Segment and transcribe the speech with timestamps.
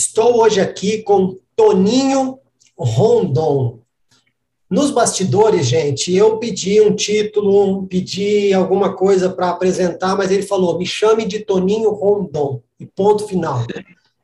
[0.00, 2.38] Estou hoje aqui com Toninho
[2.74, 3.80] Rondon.
[4.70, 10.78] Nos bastidores, gente, eu pedi um título, pedi alguma coisa para apresentar, mas ele falou:
[10.78, 13.66] me chame de Toninho Rondon, e ponto final.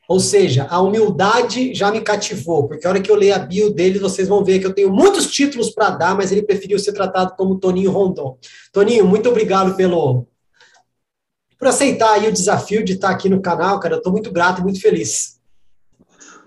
[0.09, 3.69] Ou seja, a humildade já me cativou, porque a hora que eu ler a bio
[3.71, 6.95] dele, vocês vão ver que eu tenho muitos títulos para dar, mas ele preferiu ser
[6.95, 8.39] tratado como Toninho Rondon.
[8.73, 10.27] Toninho, muito obrigado pelo
[11.59, 13.97] por aceitar aí o desafio de estar aqui no canal, cara.
[13.97, 15.36] Eu estou muito grato e muito feliz.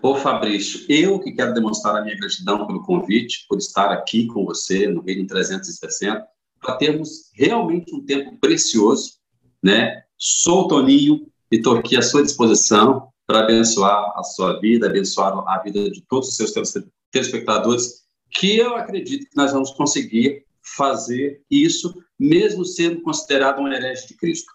[0.01, 4.45] Ô Fabrício, eu que quero demonstrar a minha gratidão pelo convite, por estar aqui com
[4.45, 6.25] você no Reino 360,
[6.61, 9.15] para termos realmente um tempo precioso,
[9.61, 10.03] né?
[10.17, 15.33] Sou o Toninho e estou aqui à sua disposição para abençoar a sua vida, abençoar
[15.45, 16.73] a vida de todos os seus
[17.11, 24.07] telespectadores, que eu acredito que nós vamos conseguir fazer isso, mesmo sendo considerado um herege
[24.07, 24.51] de Cristo.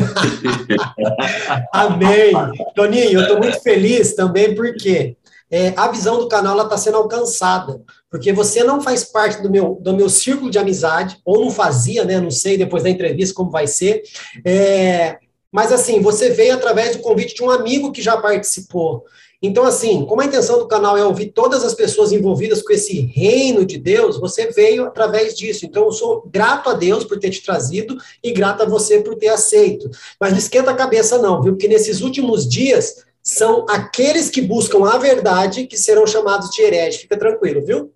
[1.72, 2.32] Amém.
[2.74, 5.16] Toninho, eu estou muito feliz também porque
[5.50, 7.80] é, a visão do canal está sendo alcançada.
[8.10, 12.04] Porque você não faz parte do meu, do meu círculo de amizade, ou não fazia,
[12.04, 12.20] né?
[12.20, 14.02] Não sei depois da entrevista como vai ser.
[14.44, 15.18] É,
[15.50, 19.04] mas assim, você veio através do convite de um amigo que já participou.
[19.42, 23.00] Então, assim, como a intenção do canal é ouvir todas as pessoas envolvidas com esse
[23.00, 25.64] reino de Deus, você veio através disso.
[25.64, 29.16] Então, eu sou grato a Deus por ter te trazido e grato a você por
[29.16, 29.90] ter aceito.
[30.20, 31.54] Mas não esquenta a cabeça, não, viu?
[31.54, 36.98] Porque nesses últimos dias são aqueles que buscam a verdade que serão chamados de herege.
[36.98, 37.94] Fica tranquilo, viu?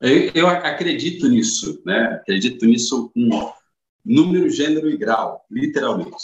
[0.00, 2.18] Eu, eu acredito nisso, né?
[2.20, 3.52] Acredito nisso com
[4.04, 6.16] número, gênero e grau, literalmente.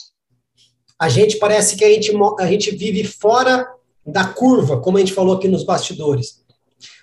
[0.98, 2.10] A gente parece que a gente,
[2.40, 3.75] a gente vive fora
[4.06, 6.44] da curva, como a gente falou aqui nos bastidores.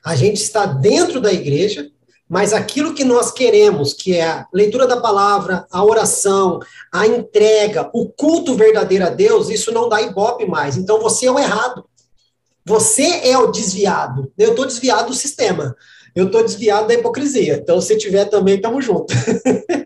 [0.05, 1.89] A gente está dentro da igreja,
[2.29, 6.59] mas aquilo que nós queremos, que é a leitura da palavra, a oração,
[6.91, 10.77] a entrega, o culto verdadeiro a Deus, isso não dá ibope mais.
[10.77, 11.85] Então você é o errado.
[12.65, 14.31] Você é o desviado.
[14.37, 15.75] Eu estou desviado do sistema.
[16.15, 17.55] Eu estou desviado da hipocrisia.
[17.55, 19.15] Então, se tiver também, estamos juntos.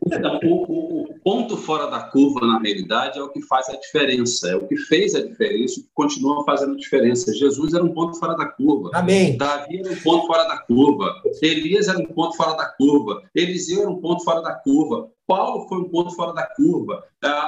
[0.05, 4.55] Então, o, ponto fora da curva, na realidade, é o que faz a diferença, é
[4.55, 7.33] o que fez a diferença, o que continua fazendo a diferença.
[7.33, 8.91] Jesus era um ponto fora da curva.
[8.93, 9.35] Amém.
[9.35, 11.13] Davi era um ponto fora da curva.
[11.41, 13.23] Elias era um ponto fora da curva.
[13.35, 15.09] Eliseu era um ponto fora da curva.
[15.27, 17.03] Paulo foi um ponto fora da curva.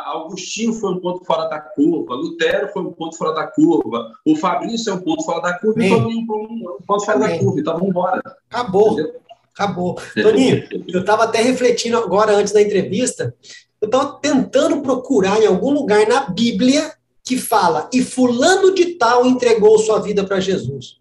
[0.08, 2.16] Augustinho foi um ponto fora da curva.
[2.16, 4.12] Lutero foi um ponto fora da curva.
[4.26, 5.80] O Fabrício é um ponto fora da curva.
[5.80, 5.94] Amém.
[5.94, 7.30] E todo mundo um ponto fora Amém.
[7.30, 7.60] da curva.
[7.62, 8.22] Então vamos embora.
[8.50, 8.92] Acabou.
[8.92, 9.22] Entendeu?
[9.54, 9.98] Acabou.
[10.14, 13.36] Toninho, eu estava até refletindo agora, antes da entrevista,
[13.82, 19.26] eu estava tentando procurar em algum lugar na Bíblia que fala, e fulano de tal
[19.26, 21.00] entregou sua vida para Jesus.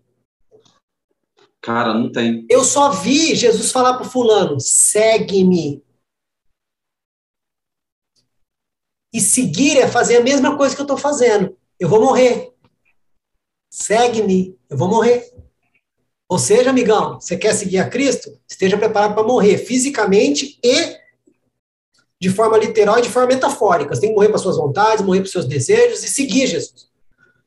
[1.60, 2.46] Cara, não tem.
[2.48, 5.82] Eu só vi Jesus falar para fulano, segue-me.
[9.12, 11.56] E seguir é fazer a mesma coisa que eu estou fazendo.
[11.80, 12.52] Eu vou morrer.
[13.72, 15.32] Segue-me, eu vou morrer.
[16.28, 18.38] Ou seja, amigão, você quer seguir a Cristo?
[18.46, 20.97] Esteja preparado para morrer fisicamente e
[22.20, 23.94] de forma literal e de forma metafórica.
[23.94, 26.88] Você tem que morrer para suas vontades, morrer para seus desejos e seguir Jesus.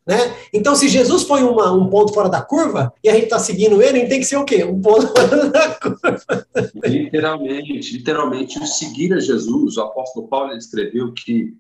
[0.06, 0.18] Né?
[0.52, 3.82] Então, se Jesus foi uma, um ponto fora da curva e a gente está seguindo
[3.82, 4.64] ele, gente tem que ser o quê?
[4.64, 6.48] Um ponto fora da curva.
[6.84, 11.54] Literalmente, literalmente, o seguir a Jesus, o apóstolo Paulo escreveu que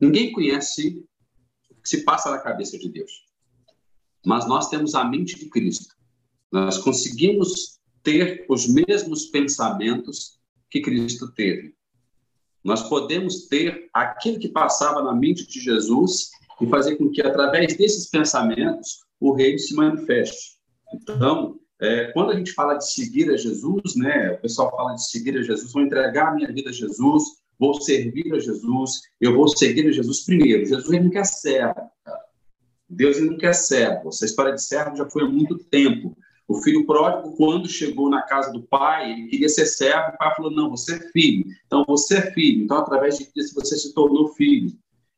[0.00, 1.02] ninguém conhece
[1.82, 3.24] que se passa na cabeça de Deus.
[4.24, 5.94] Mas nós temos a mente de Cristo.
[6.52, 10.38] Nós conseguimos ter os mesmos pensamentos
[10.70, 11.75] que Cristo teve.
[12.66, 16.30] Nós podemos ter aquilo que passava na mente de Jesus
[16.60, 20.56] e fazer com que, através desses pensamentos, o reino se manifeste.
[20.92, 25.08] Então, é, quando a gente fala de seguir a Jesus, né, o pessoal fala de
[25.08, 27.22] seguir a Jesus, vou entregar a minha vida a Jesus,
[27.56, 30.66] vou servir a Jesus, eu vou seguir a Jesus primeiro.
[30.66, 31.88] Jesus ele não quer servo.
[32.88, 34.08] Deus ele não quer servo.
[34.08, 36.16] Essa história de servo já foi há muito tempo.
[36.48, 40.34] O filho pródigo, quando chegou na casa do pai, ele queria ser servo, o pai
[40.36, 41.44] falou: Não, você é filho.
[41.66, 42.62] Então, você é filho.
[42.62, 44.72] Então, através de Cristo, você se tornou filho.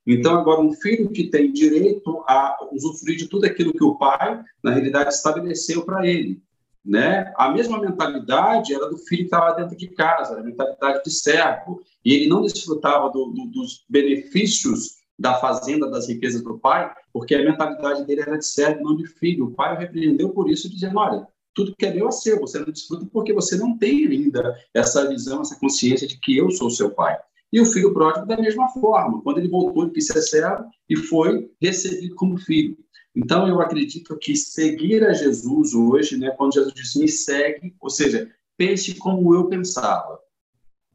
[0.06, 4.42] Então, agora, um filho que tem direito a usufruir de tudo aquilo que o pai,
[4.64, 6.42] na realidade, estabeleceu para ele.
[6.82, 7.30] Né?
[7.36, 11.82] A mesma mentalidade era do filho que estava dentro de casa, a mentalidade de servo.
[12.02, 17.34] E ele não desfrutava do, do, dos benefícios da fazenda, das riquezas do pai, porque
[17.34, 19.46] a mentalidade dele era de servo, não de filho.
[19.46, 22.58] O pai o repreendeu por isso, dizendo: olha, tudo que é meu é seu, você
[22.58, 26.70] não desfruta porque você não tem ainda essa visão, essa consciência de que eu sou
[26.70, 27.18] seu pai.
[27.52, 30.94] E o filho pródigo, da mesma forma, quando ele voltou, ele quis ser servo e
[30.96, 32.76] foi recebido como filho.
[33.16, 37.90] Então, eu acredito que seguir a Jesus hoje, né, quando Jesus disse, me segue, ou
[37.90, 40.20] seja, pense como eu pensava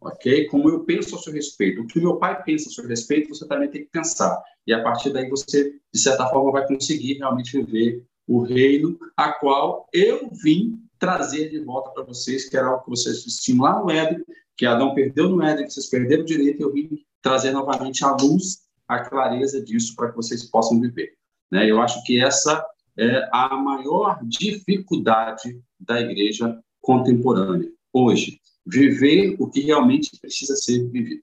[0.03, 0.47] ok?
[0.47, 3.47] Como eu penso a seu respeito, o que meu pai pensa a seu respeito, você
[3.47, 4.41] também tem que pensar.
[4.65, 9.33] E a partir daí você, de certa forma, vai conseguir realmente viver o reino a
[9.33, 13.81] qual eu vim trazer de volta para vocês, que era algo que vocês tinham lá
[13.81, 14.23] no Éden,
[14.55, 18.61] que Adão perdeu no Éden, que vocês perderam direito, eu vim trazer novamente a luz,
[18.87, 21.13] a clareza disso para que vocês possam viver.
[21.51, 21.69] Né?
[21.69, 22.65] Eu acho que essa
[22.97, 31.21] é a maior dificuldade da igreja contemporânea hoje viver o que realmente precisa ser vivido.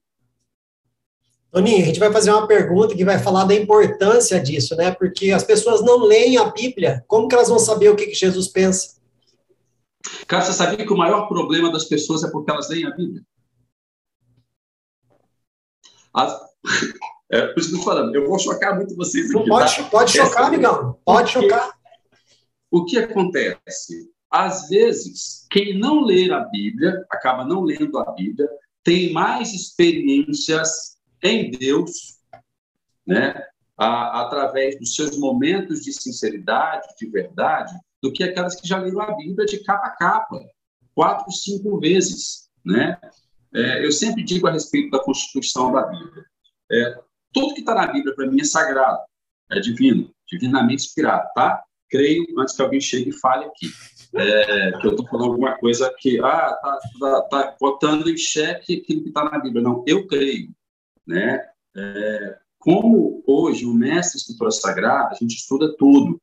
[1.51, 4.91] Toninho, a gente vai fazer uma pergunta que vai falar da importância disso, né?
[4.91, 7.03] Porque as pessoas não leem a Bíblia.
[7.07, 8.95] Como que elas vão saber o que, que Jesus pensa?
[10.27, 13.21] Cara, você sabia que o maior problema das pessoas é porque elas leem a Bíblia?
[16.13, 16.39] As...
[17.33, 19.35] É, por isso que eu falando, eu vou chocar muito vocês aqui.
[19.35, 19.83] Não pode, tá?
[19.85, 20.99] pode chocar, amigão.
[21.05, 21.79] Pode porque, chocar.
[22.69, 24.10] O que acontece?
[24.31, 28.49] Às vezes, quem não lê a Bíblia, acaba não lendo a Bíblia,
[28.81, 32.17] tem mais experiências em Deus,
[33.05, 33.45] né,
[33.77, 39.15] através dos seus momentos de sinceridade, de verdade, do que aquelas que já leram a
[39.15, 40.39] Bíblia de capa a capa,
[40.95, 42.97] quatro, cinco vezes, né?
[43.53, 46.25] É, eu sempre digo a respeito da Constituição da Bíblia.
[46.71, 46.99] É,
[47.33, 48.99] tudo que está na Bíblia, para mim, é sagrado,
[49.51, 51.63] é divino, divinamente inspirado, tá?
[51.89, 53.67] Creio antes que alguém chegue e fale aqui
[54.15, 58.77] é, que eu estou falando alguma coisa que ah tá, tá, tá botando em xeque
[58.77, 59.63] aquilo que está na Bíblia.
[59.63, 60.49] Não, eu creio,
[61.07, 61.45] né?
[61.75, 66.21] É, como hoje o mestre escritura sagrada, a gente estuda tudo.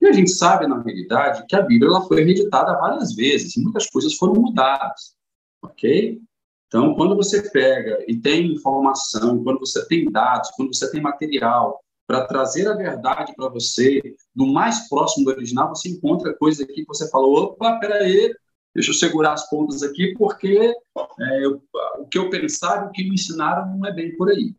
[0.00, 3.62] E a gente sabe, na realidade, que a Bíblia ela foi reeditada várias vezes e
[3.62, 5.16] muitas coisas foram mudadas,
[5.62, 6.20] ok?
[6.66, 11.82] Então, quando você pega e tem informação, quando você tem dados, quando você tem material,
[12.08, 14.00] para trazer a verdade para você,
[14.34, 18.34] do mais próximo do original, você encontra coisas aqui que você falou, opa, peraí,
[18.74, 20.72] deixa eu segurar as pontas aqui, porque
[21.20, 21.62] é, eu,
[21.98, 24.56] o que eu pensava, o que me ensinaram não é bem por aí,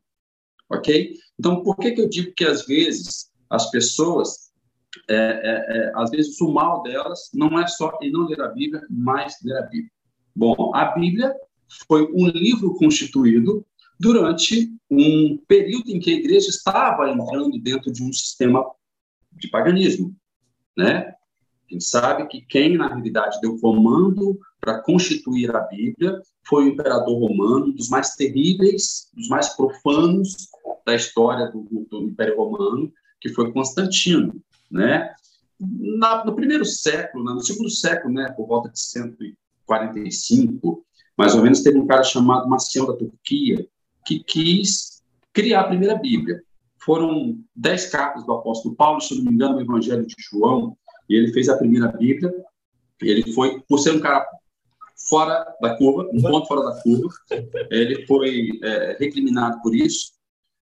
[0.70, 1.16] ok?
[1.40, 4.52] Então, por que, que eu digo que, às vezes, as pessoas,
[5.10, 8.50] é, é, é às vezes, o mal delas não é só em não ler a
[8.50, 9.92] Bíblia, mas ler a Bíblia.
[10.36, 11.34] Bom, a Bíblia
[11.88, 13.66] foi um livro constituído
[14.00, 18.66] durante um período em que a igreja estava entrando dentro de um sistema
[19.32, 20.16] de paganismo,
[20.76, 21.14] né?
[21.70, 26.68] A gente sabe que quem, na realidade, deu comando para constituir a Bíblia foi o
[26.70, 30.48] imperador romano, um dos mais terríveis, dos mais profanos
[30.86, 32.92] da história do, do Império Romano,
[33.22, 34.42] que foi Constantino,
[34.72, 35.14] né?
[35.60, 40.86] Na, no primeiro século, no segundo século, né, por volta de 145,
[41.18, 43.68] mais ou menos, teve um cara chamado Marcião da Turquia,
[44.10, 46.42] que quis criar a primeira Bíblia.
[46.84, 50.76] Foram dez capas do apóstolo Paulo, se não me engano, o Evangelho de João,
[51.08, 52.34] e ele fez a primeira Bíblia.
[53.00, 54.26] Ele foi, por ser um cara
[55.08, 57.10] fora da curva, um ponto fora da curva,
[57.70, 60.14] ele foi é, recriminado por isso,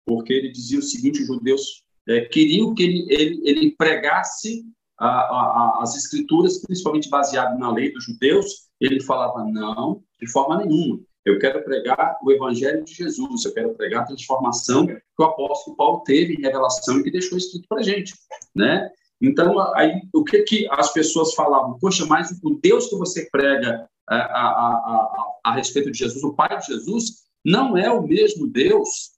[0.05, 4.65] porque ele dizia o seguinte: os judeus é, queriam que ele, ele, ele pregasse
[4.97, 8.65] a, a, as escrituras, principalmente baseado na lei dos judeus.
[8.81, 10.99] Ele falava: não, de forma nenhuma.
[11.25, 15.75] Eu quero pregar o Evangelho de Jesus, eu quero pregar a transformação que o apóstolo
[15.75, 18.13] Paulo teve em revelação e que deixou escrito para a gente,
[18.53, 18.89] né?
[19.20, 21.79] Então, aí, o que, que as pessoas falavam?
[21.79, 26.34] Poxa, mas o Deus que você prega a, a, a, a respeito de Jesus, o
[26.34, 29.15] Pai de Jesus, não é o mesmo Deus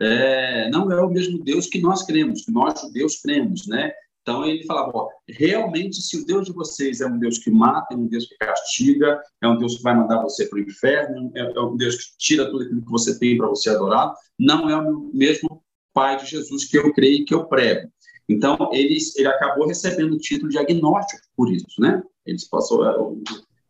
[0.00, 3.92] é, não é o mesmo Deus que nós cremos, que nós judeus cremos, né?
[4.22, 7.94] Então ele falava, ó, realmente se o Deus de vocês é um Deus que mata,
[7.94, 11.32] é um Deus que castiga, é um Deus que vai mandar você para o inferno,
[11.34, 14.68] é, é, um Deus que tira tudo aquilo que você tem para você adorar, não
[14.68, 15.62] é o mesmo
[15.92, 17.90] Pai de Jesus que eu creio e que eu prego.
[18.28, 22.00] Então ele, ele acabou recebendo o título de agnóstico por isso, né?
[22.24, 22.94] Ele passou, é,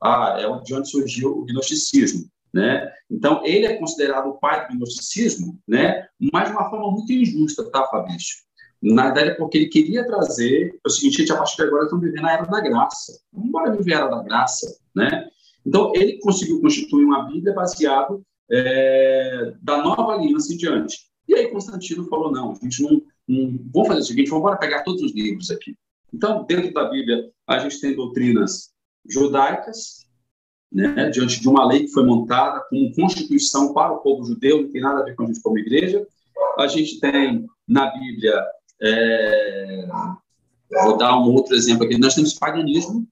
[0.02, 2.28] ah, é de onde surgiu o gnosticismo.
[2.52, 2.92] Né?
[3.08, 6.08] Então, ele é considerado o pai do gnosticismo, né?
[6.32, 8.38] mas de uma forma muito injusta, tá, Fabrício?
[8.82, 12.04] Na verdade, é porque ele queria trazer o seguinte, gente, a partir de agora estamos
[12.04, 13.20] vivendo a era da graça.
[13.32, 15.28] Vamos embora viver a era da graça, né?
[15.66, 20.98] Então, ele conseguiu constituir uma Bíblia baseado é, da nova aliança em diante.
[21.28, 23.02] E aí Constantino falou, não, a gente não.
[23.72, 25.76] Vamos fazer o seguinte, vamos pegar todos os livros aqui.
[26.12, 28.70] Então, dentro da Bíblia, a gente tem doutrinas
[29.08, 30.04] judaicas,
[30.72, 34.72] né, diante de uma lei que foi montada como constituição para o povo judeu, não
[34.72, 36.04] tem nada a ver com a gente como igreja.
[36.58, 38.44] A gente tem na Bíblia,
[38.82, 39.88] é,
[40.84, 43.06] vou dar um outro exemplo aqui, nós temos paganismo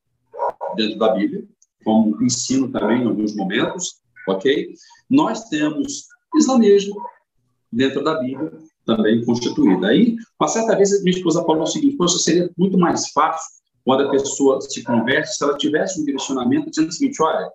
[0.77, 1.45] dentro da Bíblia,
[1.85, 4.75] como ensino também em alguns momentos, ok?
[5.09, 6.07] Nós temos
[6.37, 7.01] islamismo
[7.73, 8.53] dentro da Bíblia,
[8.85, 9.85] também constituído.
[9.85, 14.07] Aí, uma certa vez, minha esposa falou o seguinte: Poxa, seria muito mais fácil quando
[14.07, 17.51] a pessoa se converte, se ela tivesse um direcionamento dizendo o seguinte: olha,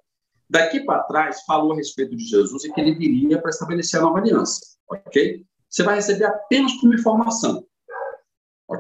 [0.50, 4.04] daqui para trás falou a respeito de Jesus e que ele viria para estabelecer a
[4.04, 5.44] nova aliança, ok?
[5.70, 7.66] Você vai receber apenas como informação,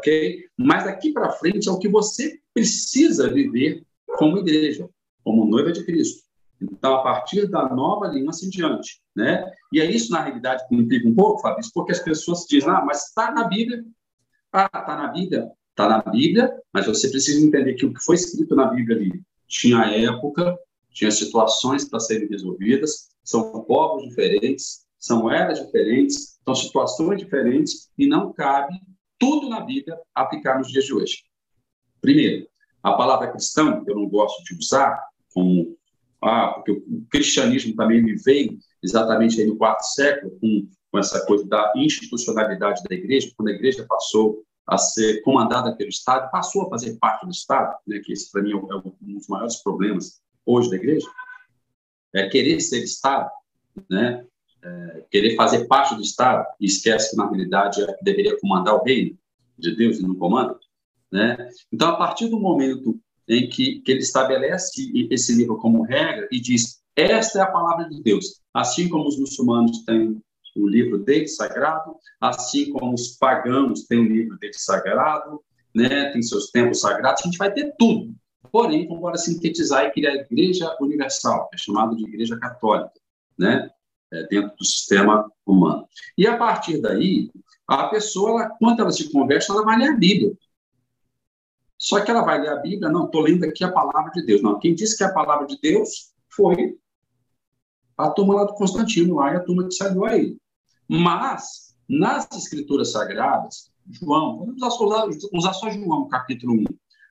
[0.03, 0.45] ok?
[0.57, 3.83] Mas daqui para frente é o que você precisa viver
[4.17, 4.89] como igreja,
[5.23, 6.23] como noiva de Cristo.
[6.61, 9.49] Então, a partir da nova aliança em diante, né?
[9.71, 12.83] E é isso, na realidade, que implica um pouco, Fabrício, porque as pessoas dizem, ah,
[12.85, 13.83] mas está na Bíblia.
[14.51, 15.49] Ah, está na Bíblia.
[15.71, 19.21] Está na Bíblia, mas você precisa entender que o que foi escrito na Bíblia ali
[19.47, 20.55] tinha época,
[20.91, 28.07] tinha situações para serem resolvidas, são povos diferentes, são eras diferentes, são situações diferentes e
[28.07, 28.79] não cabe
[29.19, 31.23] tudo na Bíblia aplicar nos dias de hoje.
[32.01, 32.47] Primeiro,
[32.81, 35.01] a palavra cristão, eu não gosto de usar
[35.33, 35.77] como
[36.21, 41.25] ah, porque o cristianismo também me veio exatamente aí no quarto século com, com essa
[41.25, 46.65] coisa da institucionalidade da igreja, quando a igreja passou a ser comandada pelo Estado, passou
[46.65, 49.57] a fazer parte do Estado, né, que esse, para mim, é, é um dos maiores
[49.57, 51.07] problemas hoje da igreja,
[52.13, 53.29] é querer ser Estado,
[53.89, 54.25] né,
[54.63, 58.75] é, querer fazer parte do Estado, e esquece que, na realidade, é que deveria comandar
[58.75, 59.17] o reino
[59.57, 60.57] de Deus e não comanda.
[61.11, 61.49] Né?
[61.71, 66.39] Então, a partir do momento em que, que ele estabelece esse livro como regra e
[66.39, 70.21] diz: esta é a palavra de Deus, assim como os muçulmanos têm
[70.55, 75.41] o livro dele sagrado, assim como os pagãos têm o livro dele sagrado,
[75.73, 78.13] né, tem seus templos sagrados, a gente vai ter tudo.
[78.51, 82.91] Porém, vamos agora sintetizar e criar a Igreja Universal, que é chamada de Igreja Católica,
[83.37, 83.69] né,
[84.13, 85.87] é, dentro do sistema humano.
[86.17, 87.31] E a partir daí,
[87.67, 90.37] a pessoa, ela, quando ela se converte, ela vai ler a Bíblia.
[91.77, 94.41] Só que ela vai ler a Bíblia, não, estou lendo aqui a palavra de Deus.
[94.41, 96.77] Não, quem disse que é a palavra de Deus foi
[97.97, 100.37] a turma lá do Constantino, lá e a turma que saiu aí.
[100.87, 106.63] Mas, nas escrituras sagradas, João, vamos usar, usar só João, capítulo 1.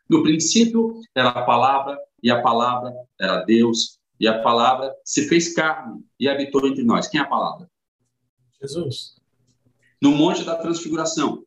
[0.09, 5.52] No princípio era a palavra, e a palavra era Deus, e a palavra se fez
[5.52, 7.09] carne e habitou entre nós.
[7.09, 7.69] Quem é a palavra?
[8.61, 9.17] Jesus.
[10.00, 11.45] No Monte da Transfiguração.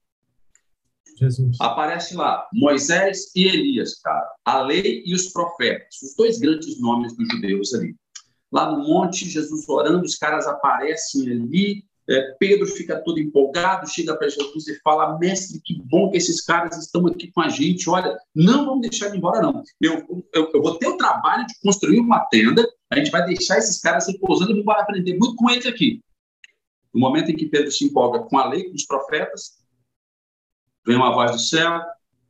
[1.17, 1.55] Jesus.
[1.61, 4.29] Aparece lá Moisés e Elias, cara.
[4.43, 6.01] A lei e os profetas.
[6.01, 7.95] Os dois grandes nomes dos judeus ali.
[8.51, 14.15] Lá no monte, Jesus orando, os caras aparecem ali é, Pedro fica todo empolgado, chega
[14.15, 17.89] para Jesus e fala: Mestre, que bom que esses caras estão aqui com a gente.
[17.89, 19.63] Olha, não vamos deixar de ir embora, não.
[19.81, 23.57] Eu, eu, eu, vou ter o trabalho de construir uma tenda, a gente vai deixar
[23.57, 26.01] esses caras repousando e vamos aprender muito com eles aqui.
[26.93, 29.57] No momento em que Pedro se empolga com a lei, com os profetas,
[30.85, 31.81] vem uma voz do céu,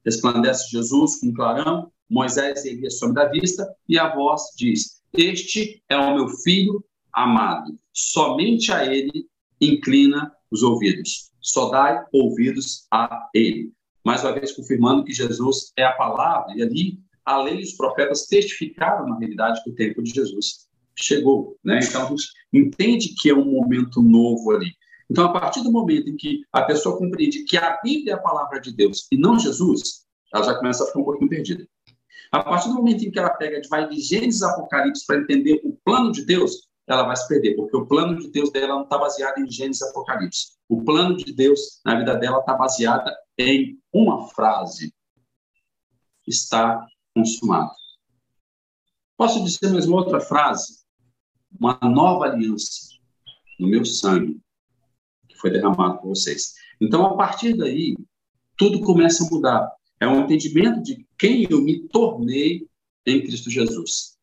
[0.05, 5.01] resplandece Jesus com um clarão, Moisés e Elias some da vista, e a voz diz:
[5.13, 9.27] Este é o meu filho amado, somente a ele
[9.59, 11.31] inclina os ouvidos.
[11.41, 13.71] Só dai ouvidos a ele.
[14.03, 17.73] Mais uma vez confirmando que Jesus é a palavra, e ali a lei e os
[17.73, 21.57] profetas testificaram na realidade que o tempo de Jesus chegou.
[21.63, 21.79] Né?
[21.83, 24.71] Então, a gente entende que é um momento novo ali.
[25.09, 28.21] Então, a partir do momento em que a pessoa compreende que a Bíblia é a
[28.21, 31.67] palavra de Deus e não Jesus, ela já começa a ficar um pouquinho perdida.
[32.31, 35.77] A partir do momento em que ela pega, vai de Gênesis Apocalipse para entender o
[35.85, 38.97] plano de Deus, ela vai se perder, porque o plano de Deus dela não está
[38.97, 40.55] baseado em Gênesis e Apocalipse.
[40.69, 44.93] O plano de Deus na vida dela está baseado em uma frase:
[46.27, 47.71] está consumado.
[49.17, 50.85] Posso dizer uma outra frase?
[51.59, 52.95] Uma nova aliança
[53.59, 54.39] no meu sangue
[55.27, 56.53] que foi derramado por vocês.
[56.81, 57.95] Então, a partir daí,
[58.57, 59.71] tudo começa a mudar.
[59.99, 62.67] É um entendimento de quem eu me tornei
[63.05, 64.14] em Cristo Jesus,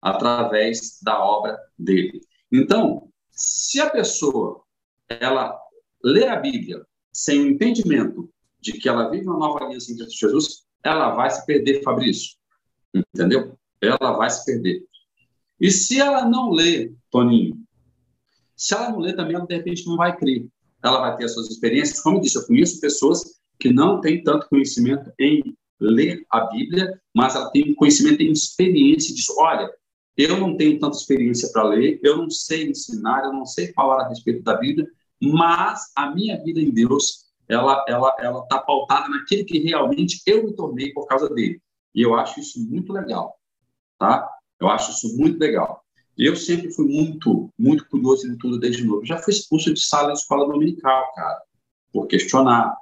[0.00, 2.20] através da obra dele.
[2.50, 4.62] Então, se a pessoa
[5.08, 5.58] ela
[6.02, 8.30] lê a Bíblia sem o entendimento
[8.60, 12.36] de que ela vive uma nova aliança em Cristo Jesus, ela vai se perder, Fabrício.
[12.94, 13.58] Entendeu?
[13.80, 14.84] Ela vai se perder.
[15.60, 17.56] E se ela não lê, Toninho,
[18.56, 20.46] se ela não lê também, ela de repente não vai crer.
[20.82, 22.00] Ela vai ter as suas experiências.
[22.00, 27.00] Como eu disse, eu conheço pessoas que não têm tanto conhecimento em ler a Bíblia,
[27.14, 29.14] mas ela tem conhecimento em experiência.
[29.14, 29.70] Diz: olha,
[30.22, 34.04] eu não tenho tanta experiência para ler, eu não sei ensinar, eu não sei falar
[34.04, 34.86] a respeito da Bíblia,
[35.20, 40.44] mas a minha vida em Deus, ela ela ela está pautada naquele que realmente eu
[40.44, 41.60] me tornei por causa dele.
[41.94, 43.36] E eu acho isso muito legal,
[43.98, 44.28] tá?
[44.60, 45.84] Eu acho isso muito legal.
[46.16, 49.04] Eu sempre fui muito, muito curioso em tudo desde novo.
[49.06, 51.42] Já fui expulso de sala de escola dominical, cara,
[51.92, 52.76] por questionar,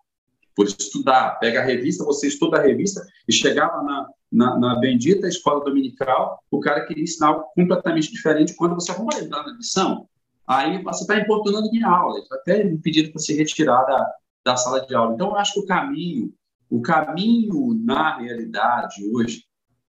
[0.58, 1.38] por estudar.
[1.38, 6.42] Pega a revista, você estuda a revista e chegava na, na, na bendita escola dominical,
[6.50, 10.08] o cara queria ensinar algo completamente diferente quando você arruma entrar na lição.
[10.44, 14.84] Aí você está importunando minha aula, até me pediram para se retirar da, da sala
[14.84, 15.14] de aula.
[15.14, 16.34] Então, eu acho que o caminho,
[16.68, 19.44] o caminho na realidade hoje,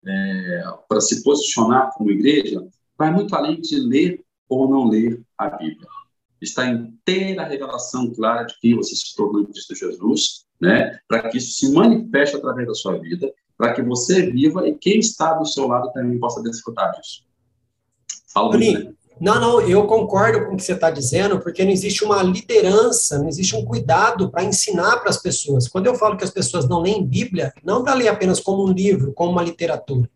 [0.06, 2.62] é, para se posicionar como igreja,
[2.98, 5.88] vai muito além de ler ou não ler a Bíblia.
[6.42, 11.00] Está inteira a revelação clara de que você se tornou em Cristo Jesus, né?
[11.08, 15.00] para que isso se manifeste através da sua vida, para que você viva e quem
[15.00, 17.24] está do seu lado também possa desfrutar disso.
[18.32, 18.94] Fala, né?
[19.20, 23.18] Não, não, eu concordo com o que você está dizendo, porque não existe uma liderança,
[23.18, 25.68] não existe um cuidado para ensinar para as pessoas.
[25.68, 28.72] Quando eu falo que as pessoas não leem Bíblia, não para ler apenas como um
[28.72, 30.08] livro, como uma literatura.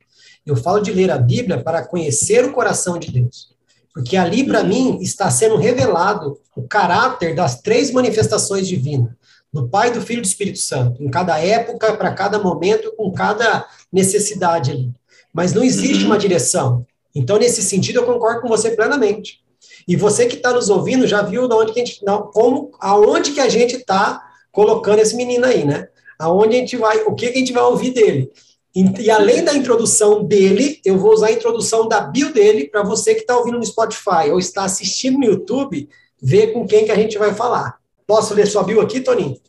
[0.46, 3.52] Eu falo de ler a Bíblia para conhecer o coração de Deus.
[3.94, 9.12] Porque ali, para mim, está sendo revelado o caráter das três manifestações divinas:
[9.52, 13.12] do Pai, do Filho e do Espírito Santo, em cada época, para cada momento, com
[13.12, 14.92] cada necessidade ali.
[15.34, 16.86] Mas não existe uma direção.
[17.14, 19.42] Então, nesse sentido, eu concordo com você plenamente.
[19.88, 22.72] E você que está nos ouvindo já viu de onde que a gente, não, como,
[22.80, 25.88] aonde que a gente está colocando esse menino aí, né?
[26.18, 28.32] Aonde a gente vai, o que, que a gente vai ouvir dele.
[28.74, 32.84] E, e além da introdução dele, eu vou usar a introdução da bio dele para
[32.84, 35.90] você que está ouvindo no Spotify ou está assistindo no YouTube,
[36.22, 37.81] ver com quem que a gente vai falar.
[38.12, 39.40] Posso ler sua bio aqui, Toninho?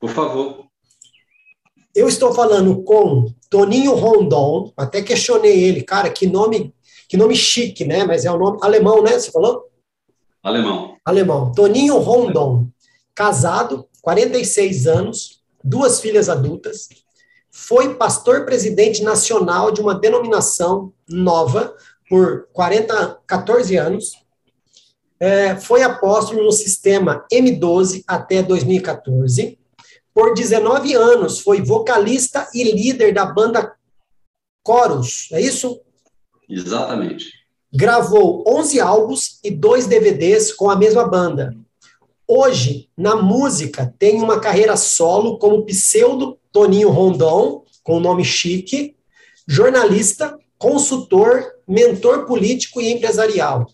[0.00, 0.64] Por favor.
[1.94, 6.74] Eu estou falando com Toninho Rondon, até questionei ele, cara, que nome,
[7.06, 8.02] que nome chique, né?
[8.02, 9.18] Mas é o um nome alemão, né?
[9.18, 9.68] Você falou?
[10.42, 10.96] Alemão.
[11.04, 11.52] Alemão.
[11.52, 12.66] Toninho Rondon,
[13.14, 16.88] casado, 46 anos, duas filhas adultas,
[17.50, 21.76] foi pastor presidente nacional de uma denominação nova
[22.08, 24.25] por 40, 14 anos,
[25.18, 29.58] é, foi apóstolo no sistema M12 até 2014,
[30.14, 33.74] por 19 anos, foi vocalista e líder da banda
[34.66, 35.80] Chorus, é isso?
[36.48, 37.26] Exatamente.
[37.72, 41.54] Gravou 11 álbuns e dois DVDs com a mesma banda.
[42.26, 48.96] Hoje, na música, tem uma carreira solo como pseudo Toninho Rondon, com nome chique,
[49.46, 53.66] jornalista, consultor, mentor político e empresarial.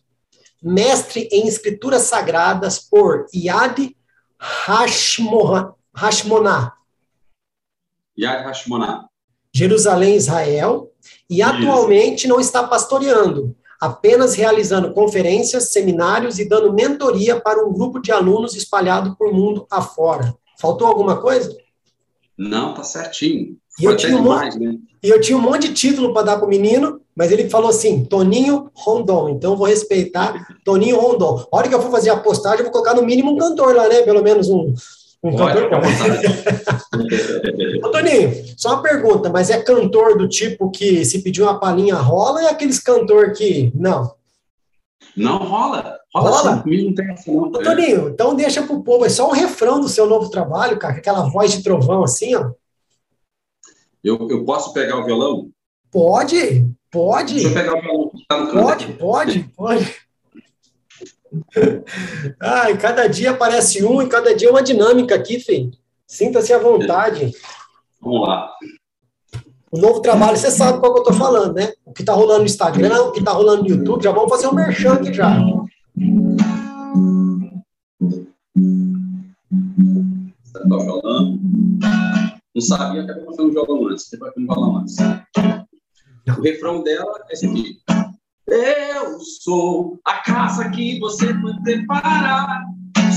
[0.62, 3.96] Mestre em escrituras sagradas por Yad
[4.38, 5.74] Hashmoná.
[8.18, 9.08] Yad Hashmoná.
[9.54, 10.92] Jerusalém, Israel,
[11.28, 18.00] e atualmente não está pastoreando, apenas realizando conferências, seminários e dando mentoria para um grupo
[18.00, 20.34] de alunos espalhado por mundo afora.
[20.58, 21.54] Faltou alguma coisa?
[22.38, 23.58] Não, tá certinho.
[23.78, 24.78] E eu, tinha um monte, né?
[25.02, 27.70] e eu tinha um monte de título para dar para o menino, mas ele falou
[27.70, 29.28] assim, Toninho Rondon.
[29.30, 31.46] Então eu vou respeitar Toninho Rondon.
[31.52, 33.74] A hora que eu for fazer a postagem, eu vou colocar no mínimo um cantor
[33.74, 34.02] lá, né?
[34.02, 34.72] Pelo menos um,
[35.22, 35.68] um cantor
[37.84, 41.96] Ô, Toninho, só uma pergunta, mas é cantor do tipo que se pedir uma palhinha
[41.96, 43.70] rola ou é aqueles cantor que.
[43.74, 44.14] Não.
[45.14, 45.98] Não rola.
[46.14, 46.62] Rola, rola?
[46.62, 47.42] Comigo não tem essa não.
[47.42, 50.94] Ô, Toninho, então deixa pro povo, é só um refrão do seu novo trabalho, cara,
[50.94, 52.52] aquela voz de trovão assim, ó.
[54.02, 55.50] Eu, eu posso pegar o violão?
[55.90, 57.34] Pode, pode.
[57.34, 58.12] Deixa eu pegar o.
[58.28, 59.96] Tá no pode, pode, pode.
[62.38, 65.72] Ai, cada dia aparece um e cada dia é uma dinâmica aqui, filho.
[66.06, 67.32] Sinta-se à vontade.
[68.00, 68.52] Vamos lá.
[69.70, 71.72] O novo trabalho, você sabe qual que eu tô falando, né?
[71.86, 74.46] O que tá rolando no Instagram, o que tá rolando no YouTube, já vamos fazer
[74.48, 75.34] um merchan aqui já.
[80.42, 81.38] Você tá violão?
[82.54, 84.96] Não sabia que era um violão antes, depois foi um violão antes.
[86.28, 87.78] O refrão dela é esse aqui.
[88.46, 92.62] Eu sou a casa que você foi preparar.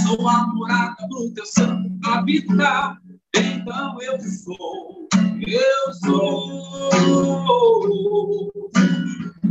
[0.08, 2.98] Sou a morada pro teu santo habitar.
[3.36, 5.08] Então eu sou,
[5.46, 6.52] eu sou.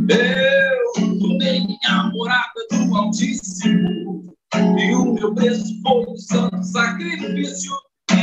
[0.08, 4.34] Eu tomei a morada do Altíssimo.
[4.78, 7.72] E o meu preço foi o santo sacrifício.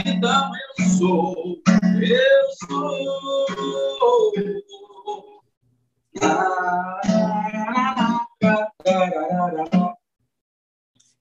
[0.06, 1.62] Então eu sou,
[2.02, 3.06] eu sou.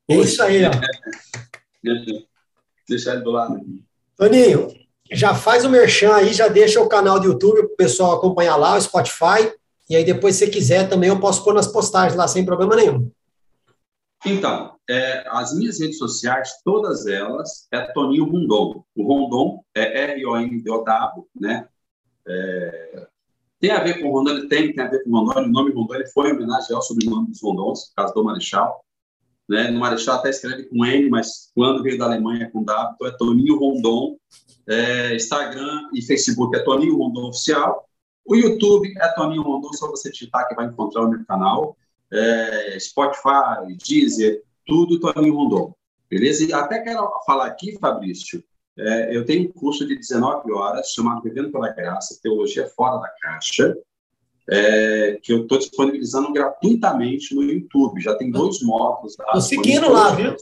[0.08, 0.70] É isso aí, ó.
[2.88, 3.60] Deixa ele do lado.
[4.16, 4.68] Toninho,
[5.12, 8.56] já faz o merchan aí, já deixa o canal do YouTube para o pessoal acompanhar
[8.56, 9.52] lá, o Spotify.
[9.88, 13.10] E aí, depois, se quiser, também eu posso pôr nas postagens lá, sem problema nenhum.
[14.24, 18.84] Então, é, as minhas redes sociais, todas elas, é Toninho Rondon.
[18.94, 21.66] O Rondon é R-O-N-D-O-W, né?
[22.28, 23.06] É,
[23.60, 25.48] tem a ver com o Rondon, ele tem, tem a ver com o Rondon.
[25.48, 28.84] O nome Rondon ele foi em homenagem ao sobrenome dos Rondons, caso do Marechal.
[29.48, 29.70] Né?
[29.70, 33.06] No Marechal até escreve com N, mas quando veio da Alemanha é com W, então
[33.06, 34.16] é Toninho Rondon.
[34.68, 37.84] É, Instagram e Facebook é Toninho Rondon Oficial.
[38.24, 41.76] O YouTube é Toninho Rondon, só você digitar que vai encontrar o meu canal
[42.12, 45.74] é, Spotify, Deezer, tudo Toninho Rondon.
[46.08, 46.44] Beleza?
[46.44, 48.42] E até quero falar aqui, Fabrício,
[48.80, 53.08] é, eu tenho um curso de 19 horas chamado Vivendo pela Graça, Teologia Fora da
[53.20, 53.76] Caixa,
[54.48, 58.00] é, que eu estou disponibilizando gratuitamente no YouTube.
[58.00, 59.16] Já tem dois módulos.
[59.18, 60.34] Estou seguindo lá, viu?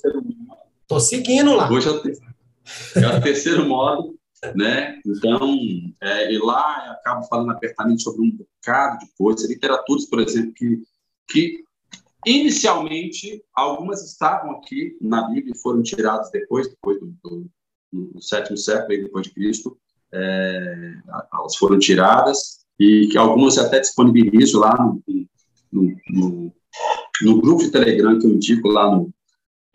[0.83, 1.71] Estou seguindo lá.
[1.71, 2.35] Hoje é o, terceiro,
[2.97, 4.15] é o terceiro módulo,
[4.55, 5.01] né?
[5.05, 5.59] Então,
[6.01, 10.53] é, e lá eu acabo falando apertamente sobre um bocado de coisas, literaturas, por exemplo,
[10.55, 10.83] que
[11.29, 11.63] que
[12.27, 17.51] inicialmente algumas estavam aqui na Bíblia e foram tiradas depois, depois do, do,
[17.93, 19.79] do sétimo século depois de Cristo,
[20.13, 20.95] é,
[21.33, 25.03] elas foram tiradas e que algumas até disponibilizo lá no,
[25.73, 26.53] no, no,
[27.23, 29.13] no, grupo de Telegram que eu indico lá no,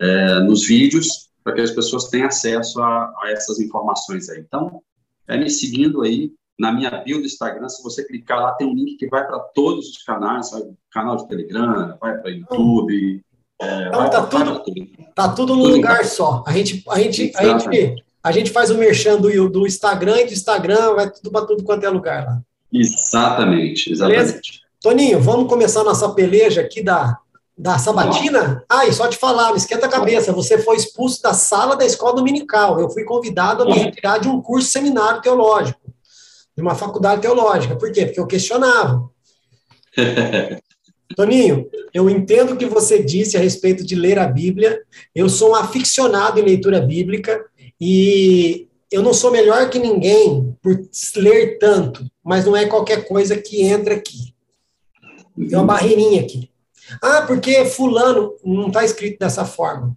[0.00, 4.40] é, nos vídeos para que as pessoas tenham acesso a, a essas informações aí.
[4.40, 4.82] Então,
[5.28, 8.74] é me seguindo aí na minha bio do Instagram, se você clicar lá, tem um
[8.74, 13.22] link que vai para todos os canais, vai canal de Telegram, vai para YouTube.
[13.60, 14.86] É, então, tá, tudo, tudo.
[15.14, 16.08] tá tudo num lugar linkado.
[16.08, 16.44] só.
[16.46, 20.26] A gente, a, gente, a, gente, a gente faz o merchan do, do Instagram e
[20.26, 22.40] do Instagram vai tudo para tudo quanto é lugar lá.
[22.72, 24.24] Exatamente, exatamente.
[24.24, 24.40] Beleza?
[24.80, 27.18] Toninho, vamos começar nossa peleja aqui da,
[27.56, 28.64] da sabatina?
[28.68, 31.84] Ah, e só te falar, não esquenta a cabeça, você foi expulso da sala da
[31.84, 32.80] escola dominical.
[32.80, 35.84] Eu fui convidado a me retirar de um curso seminário teológico
[36.56, 37.76] de uma faculdade teológica.
[37.76, 38.06] Por quê?
[38.06, 39.10] Porque eu questionava.
[41.14, 44.80] Toninho, eu entendo o que você disse a respeito de ler a Bíblia.
[45.14, 47.44] Eu sou um aficionado em leitura bíblica
[47.80, 50.78] e eu não sou melhor que ninguém por
[51.16, 54.34] ler tanto, mas não é qualquer coisa que entra aqui.
[55.36, 56.50] Tem uma barreirinha aqui.
[57.02, 59.96] Ah, porque fulano não está escrito dessa forma.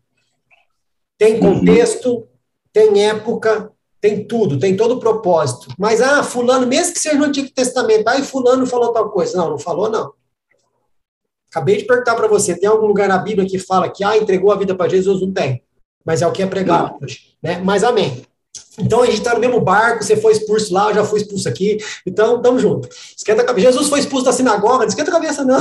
[1.18, 2.28] Tem contexto,
[2.72, 5.74] tem época, tem tudo, tem todo o propósito.
[5.78, 9.38] Mas, ah, fulano, mesmo que seja no Antigo Testamento, aí fulano falou tal coisa.
[9.38, 10.14] Não, não falou, não.
[11.50, 14.52] Acabei de perguntar para você, tem algum lugar na Bíblia que fala que, ah, entregou
[14.52, 15.22] a vida para Jesus?
[15.22, 15.64] Não tem.
[16.08, 17.60] Mas é o que é pregado hoje, né?
[17.62, 18.26] Mas amém.
[18.80, 21.50] Então a gente está no mesmo barco, você foi expulso lá, eu já fui expulso
[21.50, 22.88] aqui, então tamo junto.
[22.88, 23.72] Esquenta a cabeça.
[23.74, 25.60] Jesus foi expulso da sinagoga, não esquenta a cabeça, não.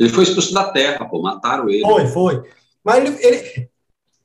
[0.00, 1.82] Ele foi expulso da terra, pô, mataram ele.
[1.82, 2.42] Foi, foi.
[2.82, 3.68] Mas ele, ele,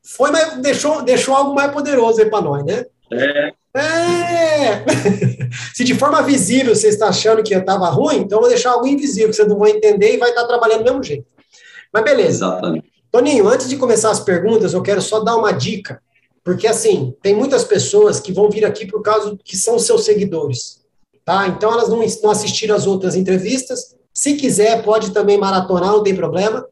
[0.03, 2.85] foi, mas deixou, deixou algo mais poderoso aí para nós, né?
[3.11, 3.53] É.
[3.75, 4.85] É!
[5.75, 8.87] Se de forma visível você está achando que estava ruim, então eu vou deixar algo
[8.87, 11.27] invisível, que você não vai entender e vai estar trabalhando do mesmo jeito.
[11.91, 12.45] Mas beleza.
[12.45, 12.98] Exatamente.
[13.11, 16.01] Toninho, antes de começar as perguntas, eu quero só dar uma dica.
[16.43, 20.79] Porque, assim, tem muitas pessoas que vão vir aqui por causa que são seus seguidores.
[21.25, 21.47] Tá?
[21.47, 23.95] Então, elas não, não assistiram as outras entrevistas.
[24.13, 26.65] Se quiser, pode também maratonar, não tem problema.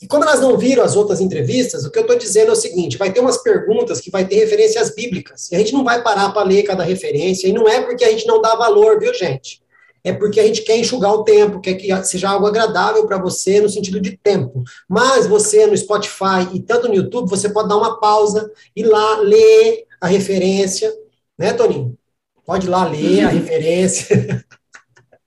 [0.00, 2.56] E como elas não viram as outras entrevistas, o que eu estou dizendo é o
[2.56, 5.50] seguinte: vai ter umas perguntas que vai ter referências bíblicas.
[5.50, 8.10] E a gente não vai parar para ler cada referência, e não é porque a
[8.10, 9.62] gente não dá valor, viu, gente?
[10.06, 13.60] É porque a gente quer enxugar o tempo, quer que seja algo agradável para você
[13.60, 14.62] no sentido de tempo.
[14.88, 19.18] Mas você no Spotify e tanto no YouTube, você pode dar uma pausa e lá
[19.18, 20.94] ler a referência,
[21.36, 21.98] né, Toninho?
[22.44, 24.46] Pode ir lá ler a referência,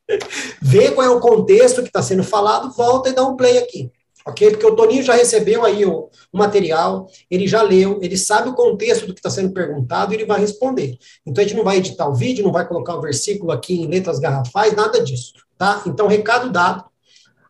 [0.62, 3.92] ver qual é o contexto que está sendo falado, volta e dá um play aqui
[4.30, 4.52] ok?
[4.52, 8.56] Porque o Toninho já recebeu aí o, o material, ele já leu, ele sabe o
[8.56, 10.98] contexto do que está sendo perguntado e ele vai responder.
[11.26, 13.88] Então a gente não vai editar o vídeo, não vai colocar o versículo aqui em
[13.88, 15.84] letras garrafais, nada disso, tá?
[15.86, 16.86] Então, recado dado.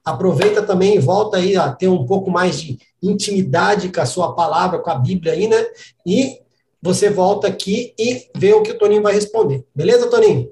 [0.03, 4.33] Aproveita também e volta aí a ter um pouco mais de intimidade com a sua
[4.33, 5.63] palavra, com a Bíblia aí, né?
[6.05, 6.39] E
[6.81, 9.65] você volta aqui e vê o que o Toninho vai responder.
[9.75, 10.49] Beleza, Toninho?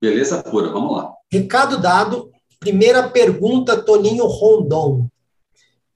[0.00, 1.12] Beleza pura, vamos lá.
[1.30, 2.30] Recado dado.
[2.58, 5.06] Primeira pergunta, Toninho Rondon.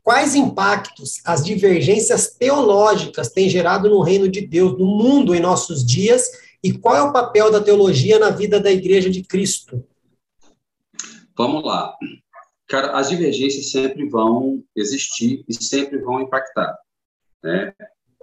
[0.08, 5.84] Quais impactos as divergências teológicas têm gerado no reino de Deus, no mundo em nossos
[5.84, 6.30] dias,
[6.64, 9.86] e qual é o papel da teologia na vida da Igreja de Cristo?
[11.36, 11.94] Vamos lá.
[12.66, 16.74] Cara, as divergências sempre vão existir e sempre vão impactar.
[17.44, 17.74] Né?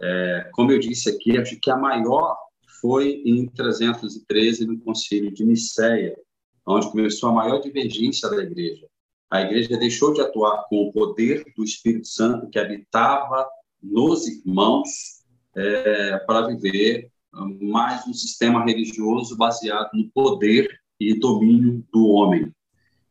[0.01, 2.35] É, como eu disse aqui, acho que a maior
[2.81, 6.17] foi em 313, no Concílio de Nicéia,
[6.65, 8.87] onde começou a maior divergência da igreja.
[9.29, 13.47] A igreja deixou de atuar com o poder do Espírito Santo que habitava
[13.81, 15.23] nos irmãos
[15.55, 17.09] é, para viver
[17.61, 22.51] mais um sistema religioso baseado no poder e domínio do homem.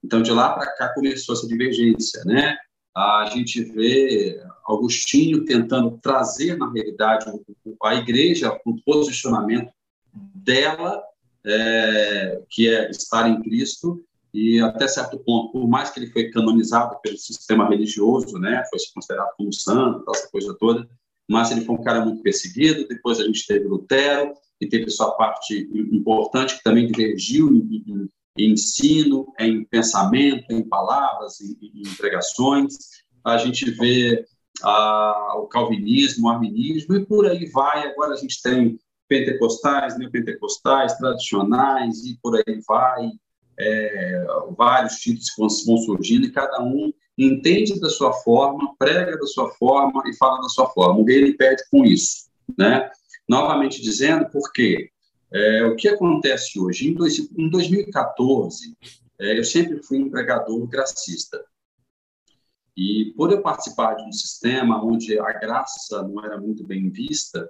[0.02, 2.56] Então, de lá para cá começou essa divergência, né?
[2.94, 7.26] A gente vê Agostinho tentando trazer, na realidade,
[7.82, 9.72] a igreja o posicionamento
[10.14, 11.02] dela,
[11.44, 16.28] é, que é estar em Cristo, e até certo ponto, por mais que ele foi
[16.28, 20.88] canonizado pelo sistema religioso, né, foi considerado como santo, essa coisa toda,
[21.30, 22.88] mas ele foi um cara muito perseguido.
[22.88, 28.08] Depois a gente teve Lutero, que teve sua parte importante, que também divergiu em, em,
[28.36, 32.76] em ensino, em pensamento, em palavras, em, em pregações.
[33.24, 34.26] A gente vê
[34.62, 37.86] ah, o calvinismo, o arminismo, e por aí vai.
[37.86, 43.10] Agora a gente tem pentecostais, neopentecostais, tradicionais, e por aí vai.
[43.58, 44.24] É,
[44.56, 49.50] vários títulos que vão surgindo, e cada um entende da sua forma, prega da sua
[49.52, 51.00] forma e fala da sua forma.
[51.00, 52.28] O ele perde com isso.
[52.58, 52.90] Né?
[53.28, 54.90] Novamente dizendo, porque
[55.32, 56.88] é, o que acontece hoje?
[56.88, 58.76] Em, dois, em 2014,
[59.18, 61.44] é, eu sempre fui um pregador gracista.
[62.76, 67.48] E por eu participar de um sistema onde a graça não era muito bem vista,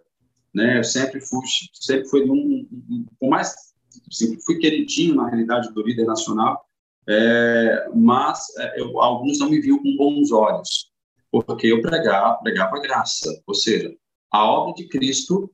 [0.53, 3.74] né, eu sempre fui, sempre fui um, um, por mais
[4.09, 6.65] assim, fui queridinho na realidade do líder nacional,
[7.07, 10.91] é, mas é, eu, alguns não me viam com bons olhos,
[11.31, 13.95] porque eu pregava, pregava graça, ou seja,
[14.31, 15.51] a obra de Cristo,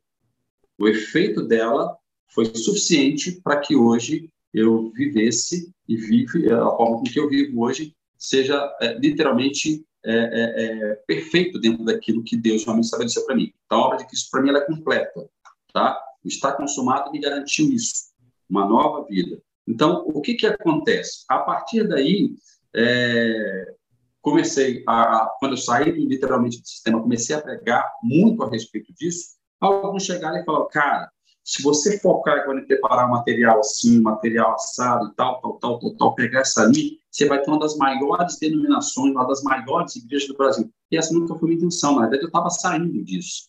[0.79, 1.97] o efeito dela
[2.29, 7.63] foi suficiente para que hoje eu vivesse e vive a forma com que eu vivo
[7.63, 13.37] hoje seja é, literalmente é, é, é perfeito dentro daquilo que Deus realmente estabeleceu para
[13.37, 13.53] mim.
[13.67, 15.29] Então, a obra de Cristo para mim ela é completa,
[15.73, 16.01] tá?
[16.25, 18.10] Está consumado me garantiu isso,
[18.51, 19.41] uma nova vida.
[19.67, 21.25] Então, o que que acontece?
[21.29, 22.35] A partir daí,
[22.75, 23.75] é,
[24.21, 29.37] comecei a, quando eu saí literalmente do sistema, comecei a pregar muito a respeito disso.
[29.61, 31.11] Alguns chegaram e falaram, cara,
[31.45, 36.15] se você focar em preparar material assim, material assado e tal, tal, tal, tal, tal,
[36.15, 40.37] pegar essa linha, você vai ter uma das maiores denominações, uma das maiores igrejas do
[40.37, 40.71] Brasil.
[40.91, 43.49] E essa nunca foi minha intenção, na verdade eu estava saindo disso,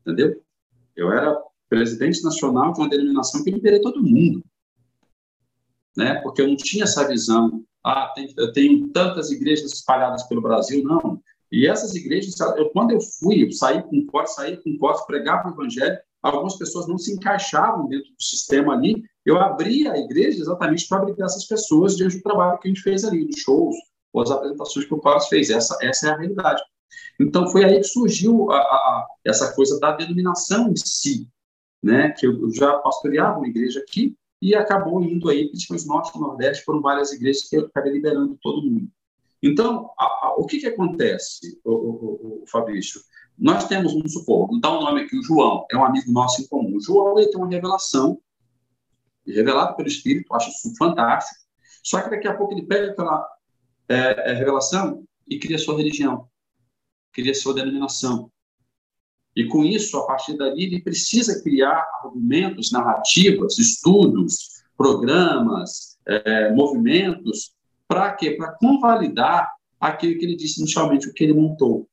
[0.00, 0.42] entendeu?
[0.96, 1.36] Eu era
[1.70, 4.44] presidente nacional de uma denominação que liberei todo mundo,
[5.96, 6.16] né?
[6.16, 10.82] Porque eu não tinha essa visão, ah, tem, eu tenho tantas igrejas espalhadas pelo Brasil,
[10.82, 11.22] não.
[11.50, 15.48] E essas igrejas, eu, quando eu fui, eu saí com corte, saí com corte, pregava
[15.48, 19.02] o evangelho, algumas pessoas não se encaixavam dentro do sistema ali.
[19.24, 22.82] Eu abri a igreja exatamente para abrigar essas pessoas diante do trabalho que a gente
[22.82, 23.74] fez ali, nos shows,
[24.12, 25.50] ou as apresentações que o Carlos fez.
[25.50, 26.62] Essa, essa é a realidade.
[27.20, 31.28] Então, foi aí que surgiu a, a, essa coisa da denominação em si,
[31.82, 32.10] né?
[32.10, 36.64] que eu já pastoreava uma igreja aqui e acabou indo aí, principalmente norte e nordeste,
[36.64, 38.88] foram várias igrejas que eu acabei liberando todo mundo.
[39.42, 43.00] Então, a, o que, que acontece, o, o, o Fabrício?
[43.38, 46.42] Nós temos, vamos supor, vou dar um nome aqui, o João, é um amigo nosso
[46.42, 46.76] em comum.
[46.76, 48.20] O João ele tem uma revelação,
[49.26, 51.40] revelada pelo Espírito, acho isso fantástico,
[51.82, 53.26] só que daqui a pouco ele pega aquela
[53.88, 56.28] é, é, revelação e cria sua religião,
[57.12, 58.30] cria sua denominação.
[59.40, 67.54] E com isso, a partir dali, ele precisa criar argumentos, narrativas, estudos, programas, é, movimentos,
[67.88, 68.32] para quê?
[68.32, 69.50] Para convalidar
[69.80, 71.88] aquilo que ele disse inicialmente, o que ele montou.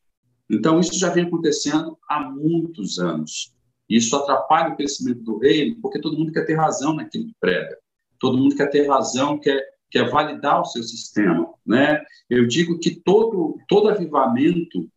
[0.49, 3.53] Então, isso já vem acontecendo há muitos anos.
[3.89, 7.77] Isso atrapalha o crescimento do reino, porque todo mundo quer ter razão naquilo que prega.
[8.19, 11.49] Todo mundo quer ter razão, quer, quer validar o seu sistema.
[11.65, 12.03] Né?
[12.29, 14.89] Eu digo que todo, todo avivamento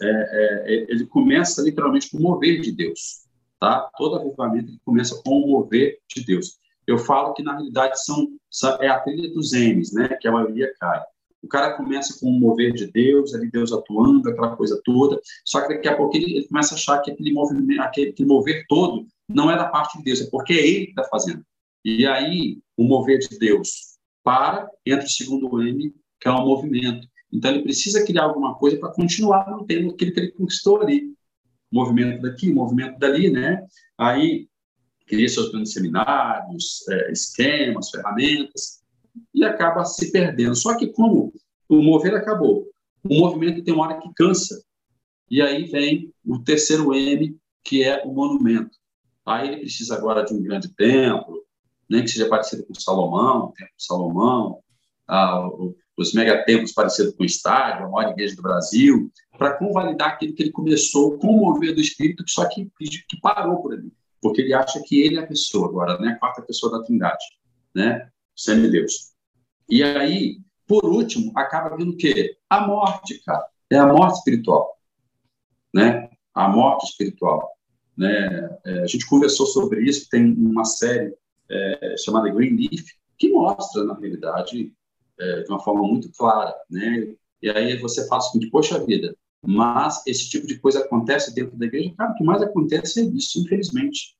[0.00, 3.26] é, é, é ele começa literalmente com o mover de Deus.
[3.60, 3.90] Tá?
[3.96, 6.58] Todo avivamento começa com o mover de Deus.
[6.86, 8.28] Eu falo que, na realidade, são,
[8.80, 10.08] é a trilha dos M's, né?
[10.20, 11.02] que a maioria cai.
[11.42, 15.60] O cara começa com o mover de Deus, ali Deus atuando, aquela coisa toda, só
[15.60, 19.06] que daqui a pouco ele, ele começa a achar que aquele, movimento, aquele mover todo
[19.28, 21.44] não é da parte de Deus, é porque é ele que está fazendo.
[21.84, 27.06] E aí, o mover de Deus para, entra o segundo M, que é o movimento.
[27.32, 31.14] Então, ele precisa criar alguma coisa para continuar mantendo aquilo que ele conquistou ali.
[31.70, 33.66] Movimento daqui, movimento dali, né?
[33.96, 34.48] Aí,
[35.06, 38.82] cria seus planos seminários, é, esquemas, ferramentas,
[39.34, 40.54] e acaba se perdendo.
[40.54, 41.32] Só que como
[41.68, 42.66] o mover acabou,
[43.04, 44.62] o movimento tem uma hora que cansa.
[45.30, 48.76] E aí vem o terceiro M, que é o monumento.
[49.26, 51.44] Aí ele precisa agora de um grande templo,
[51.88, 54.58] nem que seja parecido com Salomão, o templo Salomão,
[55.06, 55.48] ah,
[55.98, 60.44] os megatemplos parecidos com o estádio, a maior igreja do Brasil, para convalidar aquilo que
[60.44, 64.80] ele começou com o do Espírito, só que, que parou por ali, porque ele acha
[64.82, 66.12] que ele é a pessoa agora, né?
[66.12, 67.24] a quarta pessoa da Trindade,
[67.74, 68.08] né?
[68.36, 69.12] semideus.
[69.68, 72.36] E aí, por último, acaba vindo o quê?
[72.48, 73.44] A morte, cara.
[73.70, 74.78] É a morte espiritual,
[75.74, 76.08] né?
[76.32, 77.50] A morte espiritual.
[77.96, 78.58] Né?
[78.64, 81.14] É, a gente conversou sobre isso, tem uma série
[81.50, 82.86] é, chamada Green Leaf,
[83.18, 84.72] que mostra, na realidade,
[85.20, 87.14] é, de uma forma muito clara, né?
[87.42, 91.56] E aí você fala o seguinte, poxa vida, mas esse tipo de coisa acontece dentro
[91.56, 91.94] da igreja?
[91.96, 94.16] Cara, o que mais acontece é isso, infelizmente.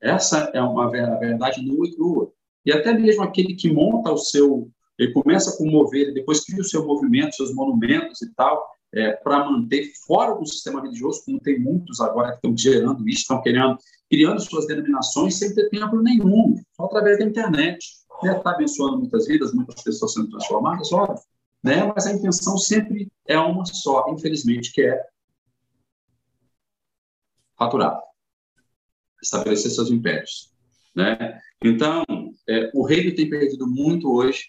[0.00, 2.32] Essa é uma verdade nua e crua.
[2.64, 6.64] E até mesmo aquele que monta o seu, ele começa com mover, depois cria o
[6.64, 11.58] seu movimento, seus monumentos e tal, é, para manter fora do sistema religioso, como tem
[11.58, 13.76] muitos agora que estão gerando isso, estão querendo,
[14.10, 17.78] criando suas denominações sem ter tempo nenhum, só através da internet
[18.22, 21.22] né, está abençoando muitas vidas, muitas pessoas sendo transformadas, óbvio,
[21.62, 25.00] né, mas a intenção sempre é uma só, infelizmente, que é
[27.56, 28.00] faturar,
[29.22, 30.52] estabelecer seus impérios.
[30.94, 31.40] Né?
[31.62, 32.04] Então,
[32.48, 34.46] é, o reino tem perdido muito hoje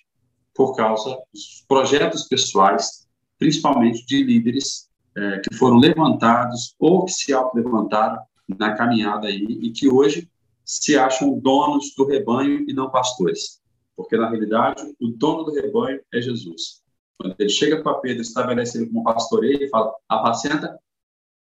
[0.53, 3.07] por causa dos projetos pessoais,
[3.37, 9.71] principalmente de líderes é, que foram levantados ou que se auto-levantaram na caminhada aí e
[9.71, 10.29] que hoje
[10.65, 13.61] se acham donos do rebanho e não pastores
[13.95, 16.81] porque na realidade o dono do rebanho é Jesus.
[17.17, 20.79] Quando ele chega para Pedro, estabelece ele como pastoreio e fala: apacenta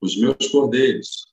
[0.00, 1.26] os meus cordeiros,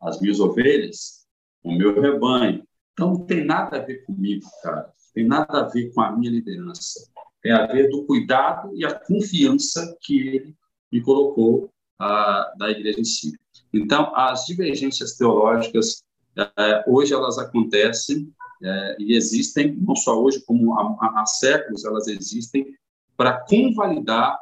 [0.00, 1.26] as minhas ovelhas,
[1.62, 2.66] o meu rebanho.
[2.92, 4.92] Então não tem nada a ver comigo, cara.
[5.14, 7.08] Tem nada a ver com a minha liderança.
[7.42, 10.56] Tem a ver do cuidado e a confiança que ele
[10.90, 13.32] me colocou ah, da igreja em si.
[13.72, 16.02] Então, as divergências teológicas,
[16.36, 22.06] eh, hoje elas acontecem é, e existem, não só hoje, como há, há séculos, elas
[22.08, 22.74] existem
[23.16, 24.38] para convalidar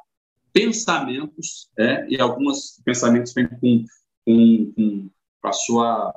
[0.52, 3.84] pensamentos, é, e alguns pensamentos vêm com,
[4.24, 6.12] com, com a sua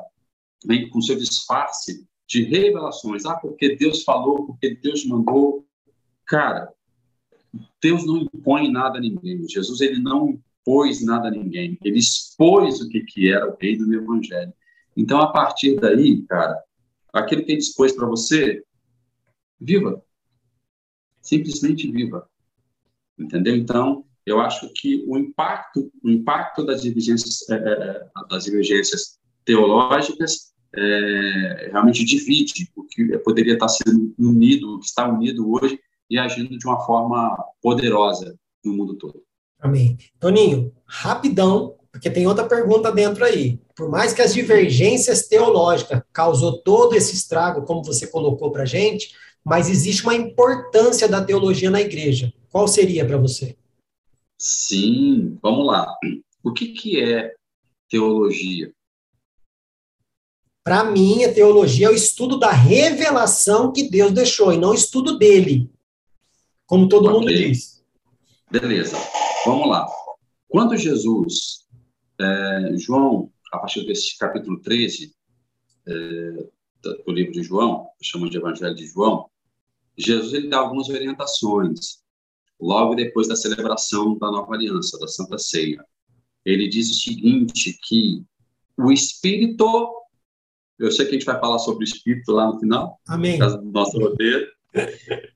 [0.66, 3.26] vem com seu disfarce de revelações.
[3.26, 5.66] Ah, porque Deus falou, porque Deus mandou.
[6.26, 6.72] Cara,
[7.82, 9.48] Deus não impõe nada a ninguém.
[9.48, 11.78] Jesus ele não impôs nada a ninguém.
[11.84, 14.54] Ele expôs o que, que era o reino do Evangelho.
[14.96, 16.62] Então, a partir daí, cara,
[17.14, 18.64] aquilo que ele dispôs para você,
[19.60, 20.04] viva.
[21.22, 22.30] Simplesmente viva.
[23.18, 23.56] Entendeu?
[23.56, 29.20] Então, eu acho que o impacto, o impacto das divergências, é, é, é das divergências
[29.44, 35.80] teológicas é, realmente divide o que poderia estar sendo unido, o que está unido hoje
[36.10, 39.24] e agindo de uma forma poderosa no mundo todo.
[39.60, 39.98] Amém.
[40.20, 43.60] Toninho, rapidão, porque tem outra pergunta dentro aí.
[43.76, 49.16] Por mais que as divergências teológicas causou todo esse estrago, como você colocou para gente,
[49.44, 52.32] mas existe uma importância da teologia na igreja.
[52.50, 53.56] Qual seria para você?
[54.38, 55.88] Sim, vamos lá.
[56.44, 57.34] O que, que é
[57.90, 58.72] teologia?
[60.64, 64.76] Para mim, a teologia é o estudo da revelação que Deus deixou, e não o
[64.76, 65.70] estudo dele,
[66.68, 67.20] como todo okay.
[67.20, 67.84] mundo diz.
[68.52, 68.98] Beleza,
[69.46, 69.88] vamos lá.
[70.48, 71.66] Quando Jesus
[72.20, 75.14] é, João, a partir desse capítulo 13
[75.88, 75.92] é,
[76.82, 79.30] do livro de João, chamamos de Evangelho de João,
[79.98, 82.00] Jesus ele dá algumas orientações
[82.60, 85.84] logo depois da celebração da nova aliança, da Santa Ceia.
[86.46, 88.24] Ele diz o seguinte, que
[88.78, 89.94] o Espírito,
[90.78, 93.38] eu sei que a gente vai falar sobre o Espírito lá no final, Amém.
[93.38, 94.48] do nosso roteiro,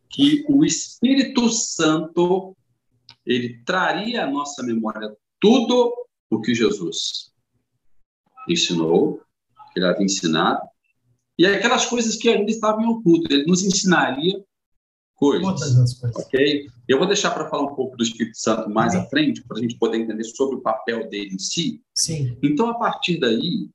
[0.09, 2.55] que o Espírito Santo,
[3.25, 6.02] ele traria à nossa memória tudo
[6.35, 7.31] o que Jesus
[8.47, 9.21] ensinou,
[9.71, 10.61] que ele havia ensinado,
[11.37, 13.31] e aquelas coisas que ainda estavam em oculto.
[13.31, 14.43] Ele nos ensinaria
[15.15, 15.99] coisas.
[15.99, 16.01] coisas.
[16.15, 16.67] Ok?
[16.87, 19.61] Eu vou deixar para falar um pouco do Espírito Santo mais à frente, para a
[19.61, 21.81] gente poder entender sobre o papel dele em si.
[21.93, 22.37] Sim.
[22.43, 23.69] Então, a partir daí,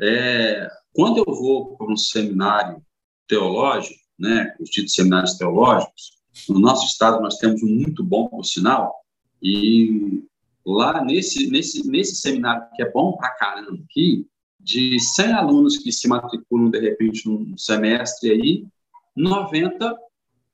[0.00, 2.82] é, quando eu vou para um seminário
[3.26, 6.12] teológico, né, os títulos seminários teológicos,
[6.48, 8.94] no nosso estado nós temos um muito bom, por sinal,
[9.42, 10.22] e
[10.64, 14.26] lá nesse, nesse, nesse seminário, que é bom pra caramba aqui,
[14.58, 18.66] de 100 alunos que se matriculam, de repente, num semestre aí,
[19.14, 19.94] 90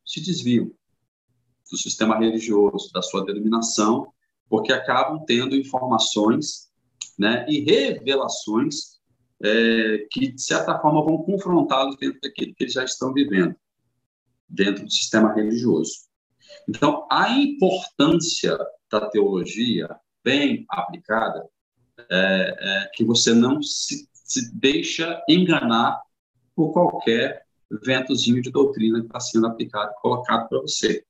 [0.05, 0.73] se desviam
[1.71, 4.13] do sistema religioso, da sua denominação,
[4.49, 6.69] porque acabam tendo informações
[7.17, 8.99] né, e revelações
[9.43, 13.55] é, que, de certa forma, vão confrontá-los dentro daquilo que eles já estão vivendo,
[14.49, 15.93] dentro do sistema religioso.
[16.69, 18.59] Então, a importância
[18.91, 21.49] da teologia bem aplicada
[22.11, 26.01] é, é que você não se, se deixa enganar
[26.55, 27.47] por qualquer
[27.83, 31.05] ventozinho de doutrina que está sendo aplicado e colocado para você.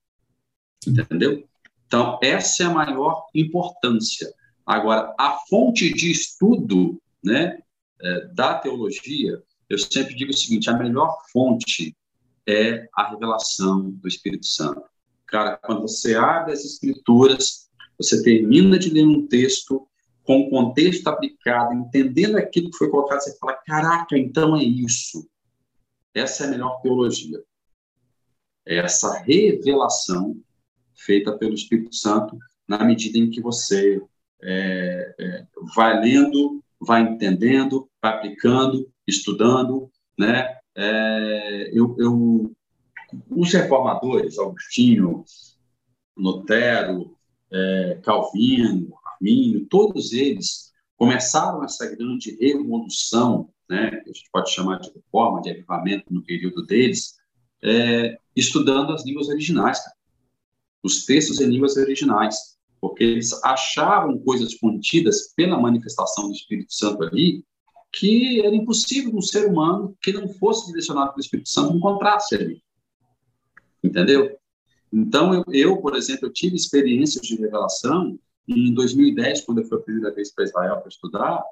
[0.87, 1.45] Entendeu?
[1.87, 4.33] Então, essa é a maior importância.
[4.65, 7.59] Agora, a fonte de estudo né,
[8.01, 11.97] é, da teologia, eu sempre digo o seguinte: a melhor fonte
[12.47, 14.83] é a revelação do Espírito Santo.
[15.27, 17.70] Cara, quando você abre as Escrituras,
[18.01, 19.87] você termina de ler um texto
[20.25, 25.29] com o contexto aplicado, entendendo aquilo que foi colocado, você fala: caraca, então é isso.
[26.15, 27.43] Essa é a melhor teologia.
[28.67, 30.35] É essa revelação
[30.95, 34.01] feita pelo Espírito Santo na medida em que você
[34.43, 40.57] é, é, vai lendo, vai entendendo, vai aplicando, estudando, né?
[40.75, 42.57] É, eu, eu,
[43.29, 45.25] os reformadores, Agostinho,
[46.17, 47.17] Lutero,
[47.53, 54.81] é, Calvino, Arminio, todos eles começaram essa grande revolução, né, que a gente pode chamar
[54.81, 57.19] de reforma, de avivamento no período deles,
[57.63, 59.97] é, estudando as línguas originais, cara.
[60.83, 67.05] os textos em línguas originais, porque eles achavam coisas contidas pela manifestação do Espírito Santo
[67.05, 67.45] ali,
[67.93, 72.63] que era impossível um ser humano que não fosse direcionado pelo Espírito Santo encontrasse ali.
[73.83, 74.40] Entendeu?
[74.93, 78.19] Então, eu, eu, por exemplo, eu tive experiências de revelação
[78.49, 81.45] em 2010, quando eu fui a primeira vez para Israel para estudar,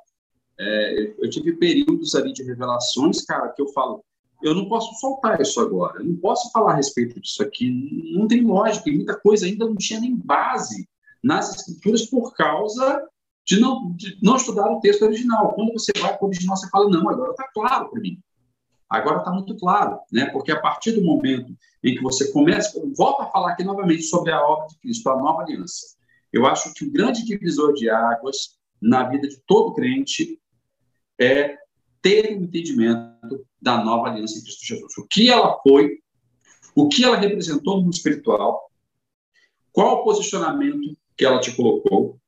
[0.59, 4.05] é, eu tive períodos ali de revelações, cara, que eu falo,
[4.43, 7.70] eu não posso soltar isso agora, eu não posso falar a respeito disso aqui,
[8.12, 10.89] não tem lógica, e muita coisa ainda não tinha nem base
[11.22, 13.07] nas escrituras por causa
[13.45, 15.55] de não, de não estudar o texto original.
[15.55, 18.18] Quando você vai para o original, você fala, não, agora está claro para mim.
[18.89, 20.26] Agora está muito claro, né?
[20.26, 24.32] Porque a partir do momento em que você começa, volta a falar aqui novamente sobre
[24.32, 25.97] a obra de Cristo, a nova aliança.
[26.32, 30.41] Eu acho que o grande divisor de águas na vida de todo crente
[31.18, 31.59] é
[32.01, 34.97] ter o um entendimento da nova aliança em Cristo Jesus.
[34.99, 35.99] O que ela foi,
[36.74, 38.70] o que ela representou no mundo espiritual,
[39.72, 42.18] qual o posicionamento que ela te colocou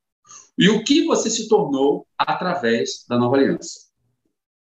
[0.58, 3.88] e o que você se tornou através da nova aliança.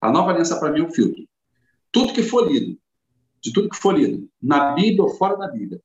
[0.00, 1.26] A nova aliança, para mim, é um filtro.
[1.90, 2.78] Tudo que for lido,
[3.40, 5.80] de tudo que for lido, na Bíblia ou fora da Bíblia,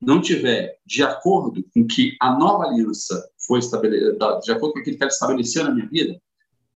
[0.00, 4.96] não tiver de acordo com que a nova aliança foi estabelecida, de acordo com aquilo
[4.96, 6.20] que ela estabeleceu na minha vida,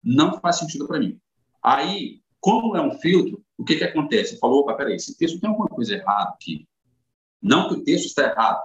[0.03, 1.19] não faz sentido para mim.
[1.63, 4.39] Aí, como é um filtro, o que, que acontece?
[4.39, 6.67] Falou, opa, peraí, esse texto tem alguma coisa errada aqui.
[7.43, 8.63] Não que o texto está errado,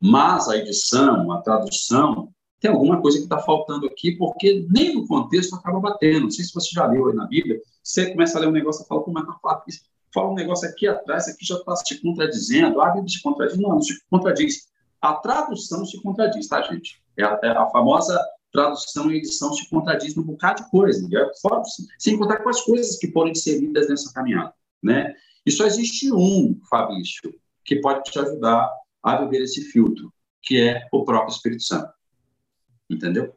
[0.00, 5.06] mas a edição, a tradução, tem alguma coisa que está faltando aqui, porque nem no
[5.06, 6.20] contexto acaba batendo.
[6.24, 7.60] Não sei se você já leu aí na Bíblia,
[7.90, 9.82] você começa a ler um negócio e fala, como é que eu isso?
[10.12, 13.58] Fala um negócio aqui atrás, aqui já está se contradizendo, a Bíblia se contradiz.
[13.58, 14.68] Não, não se contradiz.
[15.00, 17.02] A tradução se contradiz, tá, gente?
[17.16, 18.20] É a, é a famosa
[18.52, 21.08] tradução e edição se contradiz num bocado de coisa,
[21.40, 21.62] fora,
[21.98, 25.14] sem contar com as coisas que foram inseridas nessa caminhada, né?
[25.46, 27.32] E só existe um, Fabrício,
[27.64, 28.68] que pode te ajudar
[29.02, 30.12] a viver esse filtro,
[30.42, 31.92] que é o próprio Espírito Santo
[32.90, 33.34] entendeu?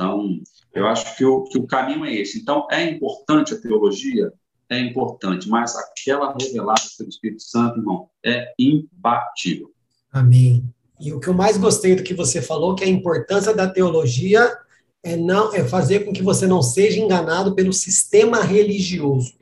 [0.00, 0.40] Então,
[0.72, 2.40] eu acho que o, que o caminho é esse.
[2.40, 4.32] Então, é importante a teologia?
[4.66, 9.70] É importante, mas aquela revelada pelo Espírito Santo, irmão, é imbatível.
[10.10, 10.64] Amém.
[10.98, 14.56] E o que eu mais gostei do que você falou, que a importância da teologia
[15.02, 19.34] é não é fazer com que você não seja enganado pelo sistema religioso.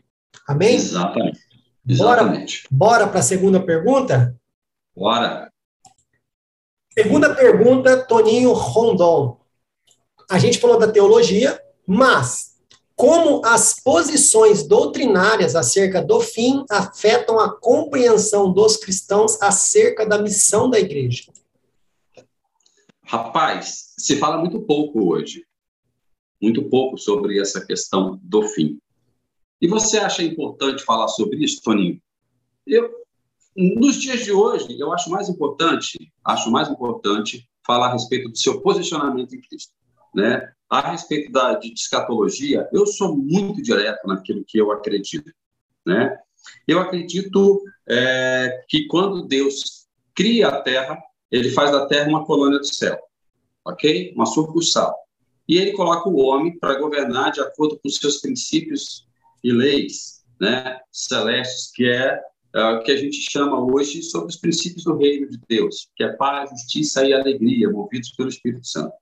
[0.47, 0.75] Amém?
[0.75, 1.39] Exatamente.
[1.87, 2.65] Exatamente.
[2.71, 4.37] Bora, bora para a segunda pergunta?
[4.97, 5.53] Bora.
[6.93, 9.39] Segunda pergunta, Toninho Rondon.
[10.31, 12.59] A gente falou da teologia, mas
[12.95, 20.69] como as posições doutrinárias acerca do fim afetam a compreensão dos cristãos acerca da missão
[20.69, 21.33] da igreja?
[23.05, 25.47] Rapaz, se fala muito pouco hoje,
[26.43, 28.79] muito pouco sobre essa questão do fim.
[29.63, 32.03] E você acha importante falar sobre isso, Toninho?
[32.67, 32.93] Eu,
[33.57, 38.37] nos dias de hoje, eu acho mais importante, acho mais importante falar a respeito do
[38.37, 39.73] seu posicionamento em Cristo,
[40.15, 40.53] né?
[40.69, 45.33] A respeito da de escatologia, eu sou muito direto naquilo que eu acredito,
[45.87, 46.17] né?
[46.67, 50.99] Eu acredito é, que quando Deus cria a Terra,
[51.31, 52.99] Ele faz da Terra uma colônia do céu,
[53.65, 54.13] ok?
[54.15, 54.95] Uma sucursal.
[55.49, 59.07] E Ele coloca o homem para governar de acordo com seus princípios
[59.43, 60.79] e leis, né?
[60.93, 62.21] Celestes, que é
[62.55, 66.13] uh, que a gente chama hoje sobre os princípios do reino de Deus, que é
[66.13, 68.93] paz, justiça e alegria, movidos pelo Espírito Santo.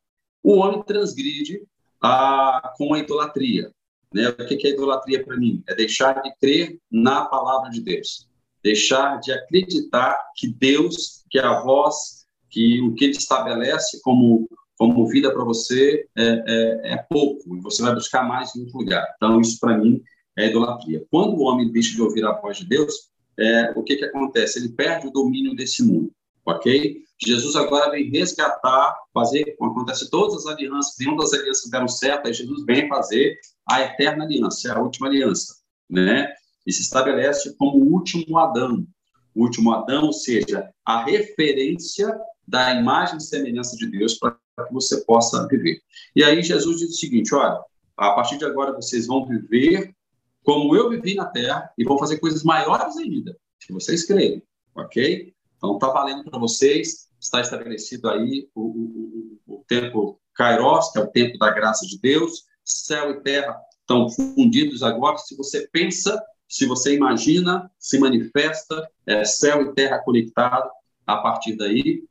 [0.47, 1.61] O homem transgride
[2.01, 3.73] a, com a idolatria.
[4.15, 4.29] Né?
[4.29, 5.61] O que é idolatria para mim?
[5.67, 8.29] É deixar de crer na palavra de Deus,
[8.63, 15.09] deixar de acreditar que Deus, que a voz, que o que ele estabelece como como
[15.09, 19.05] vida para você é, é, é, pouco, e você vai buscar mais em outro lugar.
[19.17, 20.03] Então, isso para mim
[20.37, 21.03] é idolatria.
[21.11, 24.59] Quando o homem deixa de ouvir a voz de Deus, é, o que, que acontece?
[24.59, 26.13] Ele perde o domínio desse mundo,
[26.47, 27.03] ok?
[27.19, 32.33] Jesus agora vem resgatar, fazer, acontece todas as alianças, nenhuma das alianças deram certo, aí
[32.33, 33.37] Jesus vem fazer
[33.69, 35.57] a eterna aliança, é a última aliança,
[35.91, 36.33] né?
[36.67, 38.87] E se estabelece como o último Adão,
[39.35, 42.15] o último Adão, ou seja, a referência
[42.47, 45.81] da imagem e semelhança de Deus para que você possa viver.
[46.15, 47.61] E aí Jesus diz o seguinte: olha,
[47.97, 49.95] a partir de agora vocês vão viver
[50.43, 54.43] como eu vivi na Terra e vão fazer coisas maiores ainda, se vocês crerem,
[54.75, 55.35] ok?
[55.67, 61.03] Então está valendo para vocês, está estabelecido aí o, o, o, tempo Kairos, que é
[61.03, 65.19] o tempo da graça de Deus, céu e terra estão fundidos agora.
[65.19, 70.69] Se você pensa, se você imagina, se manifesta, é céu e terra conectado
[71.07, 72.05] a partir daí.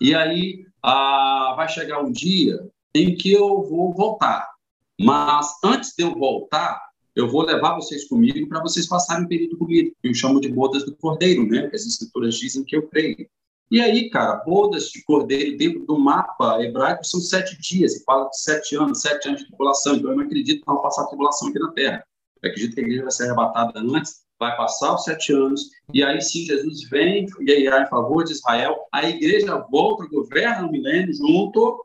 [0.00, 2.58] E aí ah, vai chegar um dia
[2.94, 4.50] em que eu vou voltar.
[5.00, 9.58] Mas antes de eu voltar, eu vou levar vocês comigo para vocês passarem um período
[9.58, 11.70] comigo, eu chamo de bodas do cordeiro, né?
[11.72, 13.28] As escrituras dizem que eu creio.
[13.70, 18.28] E aí, cara, bodas de cordeiro dentro do mapa hebraico são sete dias, e fala
[18.28, 19.96] de sete anos, sete anos de tribulação.
[19.96, 22.04] Então, eu não acredito que vai passar a tribulação aqui na Terra.
[22.42, 26.02] Eu acredito que a igreja vai ser arrebatada antes, vai passar os sete anos, e
[26.02, 31.14] aí sim Jesus vem guerrear em favor de Israel, a igreja volta, governa o milênio
[31.14, 31.84] junto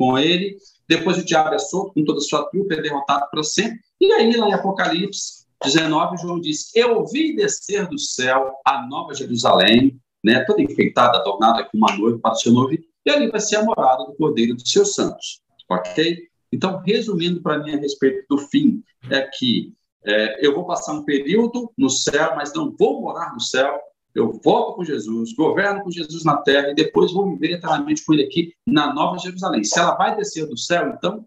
[0.00, 0.56] com ele,
[0.88, 4.10] depois o diabo é solto com toda a sua trupe, é derrotado para sempre, e
[4.10, 10.00] aí lá em Apocalipse 19, João diz, eu vi descer do céu a nova Jerusalém,
[10.24, 13.56] né, toda enfeitada, adornada com uma noiva para o seu noivo, e ali vai ser
[13.56, 16.18] a morada do Cordeiro dos seus santos, ok?
[16.50, 19.74] Então, resumindo para mim a respeito do fim, é que
[20.06, 23.78] é, eu vou passar um período no céu, mas não vou morar no céu.
[24.14, 28.12] Eu volto com Jesus, governo com Jesus na terra e depois vou viver eternamente com
[28.12, 29.62] ele aqui na Nova Jerusalém.
[29.62, 31.24] Se ela vai descer do céu, então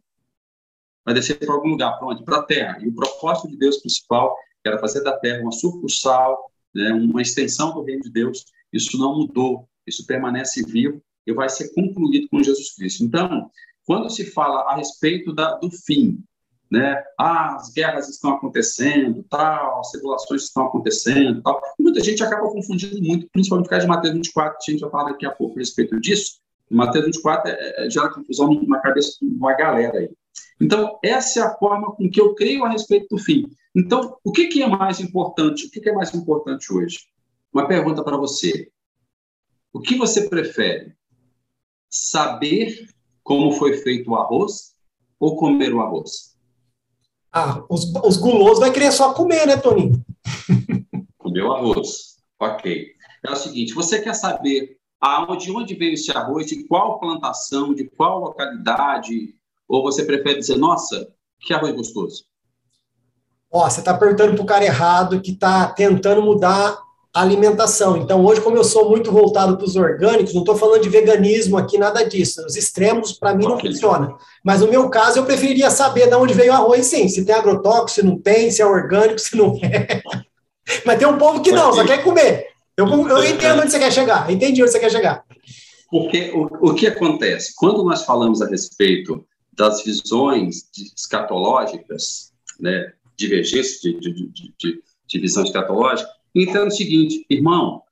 [1.05, 2.23] vai descer para algum lugar, para onde?
[2.23, 2.77] Para a terra.
[2.81, 7.73] E o propósito de Deus principal era fazer da terra uma sucursal, né, uma extensão
[7.73, 8.45] do reino de Deus.
[8.71, 13.03] Isso não mudou, isso permanece vivo e vai ser concluído com Jesus Cristo.
[13.03, 13.49] Então,
[13.85, 16.23] quando se fala a respeito da, do fim,
[16.73, 17.03] né?
[17.19, 21.61] Ah, as guerras estão acontecendo, tal, as tribulações estão acontecendo, tal.
[21.77, 24.81] E muita gente acaba confundindo muito, principalmente por causa de Mateus 24, que a gente
[24.81, 26.39] vai falar daqui a pouco a respeito disso.
[26.71, 30.09] Mateus 24 é, é, gera confusão na cabeça de uma galera aí.
[30.59, 33.51] Então, essa é a forma com que eu creio a respeito do fim.
[33.75, 35.67] Então, o que, que é mais importante?
[35.67, 37.01] O que, que é mais importante hoje?
[37.53, 38.71] Uma pergunta para você.
[39.71, 40.95] O que você prefere?
[41.87, 42.87] Saber
[43.21, 44.73] como foi feito o arroz
[45.19, 46.32] ou comer o arroz?
[47.33, 50.05] Ah, os, os gulosos vai querer só comer, né, Toninho?
[51.17, 52.17] Comer o arroz.
[52.39, 52.93] Ok.
[53.25, 57.73] É o seguinte, você quer saber aonde, de onde veio esse arroz, de qual plantação,
[57.73, 59.33] de qual localidade,
[59.67, 62.25] ou você prefere dizer, nossa, que arroz gostoso?
[63.51, 66.77] Ó, você está perguntando para o cara errado que está tentando mudar
[67.13, 67.95] alimentação.
[67.97, 71.57] Então, hoje, como eu sou muito voltado para os orgânicos, não estou falando de veganismo
[71.57, 72.43] aqui, nada disso.
[72.45, 73.71] Os extremos, para mim, não okay.
[73.71, 74.15] funciona.
[74.43, 77.07] Mas no meu caso, eu preferiria saber de onde veio o arroz, sim.
[77.07, 80.01] Se tem agrotóxico, se não tem, se é orgânico, se não é.
[80.85, 82.47] Mas tem um povo que não, só quer comer.
[82.75, 85.23] Eu, eu entendo onde você quer chegar, entendi onde você quer chegar.
[85.91, 87.53] Porque o, o que acontece?
[87.55, 90.63] Quando nós falamos a respeito das visões
[90.97, 97.83] escatológicas, né, divergências de, de, de, de, de visão escatológica, então é o seguinte, irmão,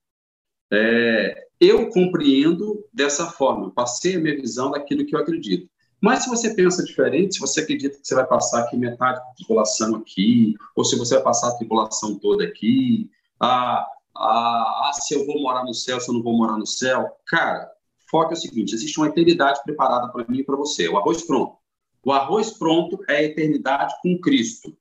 [0.71, 5.69] é, eu compreendo dessa forma, passei a minha visão daquilo que eu acredito.
[6.01, 9.33] Mas se você pensa diferente, se você acredita que você vai passar aqui metade da
[9.35, 13.85] tripulação aqui, ou se você vai passar a tripulação toda aqui, ah,
[14.15, 17.07] ah, ah, se eu vou morar no céu, se eu não vou morar no céu,
[17.27, 17.71] cara,
[18.09, 20.89] foco é o seguinte: existe uma eternidade preparada para mim e para você.
[20.89, 21.57] O arroz pronto.
[22.03, 24.75] O arroz pronto é a eternidade com Cristo.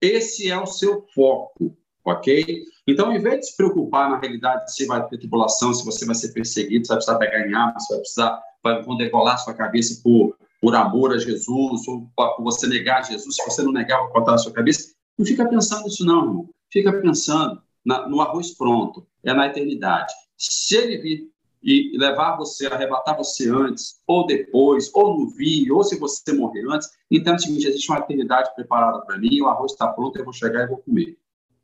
[0.00, 2.64] Esse é o seu foco ok?
[2.86, 6.14] Então, ao invés de se preocupar na realidade se vai ter tribulação, se você vai
[6.14, 9.54] ser perseguido, se vai precisar pegar em armas, se vai precisar, vai, vão degolar sua
[9.54, 13.98] cabeça por, por amor a Jesus, ou por você negar Jesus, se você não negar,
[13.98, 16.48] vai cortar a sua cabeça, não fica pensando nisso não, irmão.
[16.70, 20.12] Fica pensando na, no arroz pronto, é na eternidade.
[20.36, 21.32] Se ele vir
[21.62, 26.64] e levar você, arrebatar você antes, ou depois, ou no vir, ou se você morrer
[26.68, 30.24] antes, então é seguinte, existe uma eternidade preparada para mim, o arroz está pronto, eu
[30.24, 31.16] vou chegar e vou comer.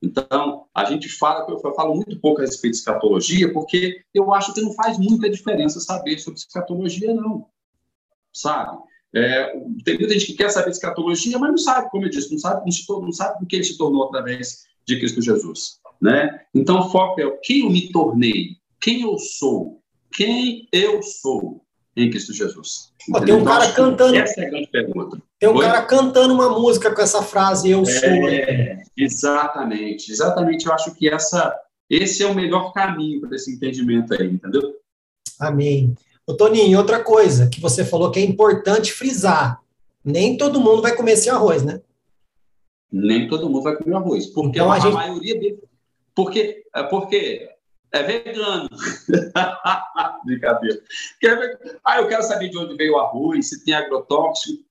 [0.03, 4.55] Então, a gente fala, eu falo muito pouco a respeito de escatologia, porque eu acho
[4.55, 7.47] que não faz muita diferença saber sobre escatologia, não.
[8.33, 8.79] Sabe?
[9.15, 12.39] É, tem muita gente que quer saber escatologia, mas não sabe, como eu disse, não
[12.39, 15.81] sabe, não, se, não sabe o que ele se tornou através de Cristo Jesus.
[16.01, 16.43] né?
[16.55, 19.83] Então, o foco é quem eu me tornei, quem eu sou,
[20.13, 21.65] quem eu sou
[21.99, 22.93] em Cristo Jesus.
[23.11, 24.17] Pô, tem um cara então, cantando.
[24.17, 25.21] Essa é a grande pergunta.
[25.39, 25.65] Tem um Oi?
[25.65, 28.09] cara cantando uma música com essa frase, eu sou.
[28.09, 30.67] É, exatamente, exatamente.
[30.67, 31.55] Eu acho que essa,
[31.91, 34.77] esse é o melhor caminho para esse entendimento aí, entendeu?
[35.41, 35.95] Amém.
[36.27, 39.61] Ô, Toninho, outra coisa que você falou que é importante frisar:
[40.05, 41.81] nem todo mundo vai comer esse arroz, né?
[42.93, 44.27] Nem todo mundo vai comer arroz.
[44.27, 44.95] Porque então, a, a gente...
[44.95, 45.59] maioria dele.
[46.15, 47.49] Porque, é porque
[47.93, 48.69] é vegano.
[50.25, 50.81] Brincadeira.
[51.85, 54.63] Ah, eu quero saber de onde veio o arroz, se tem agrotóxico.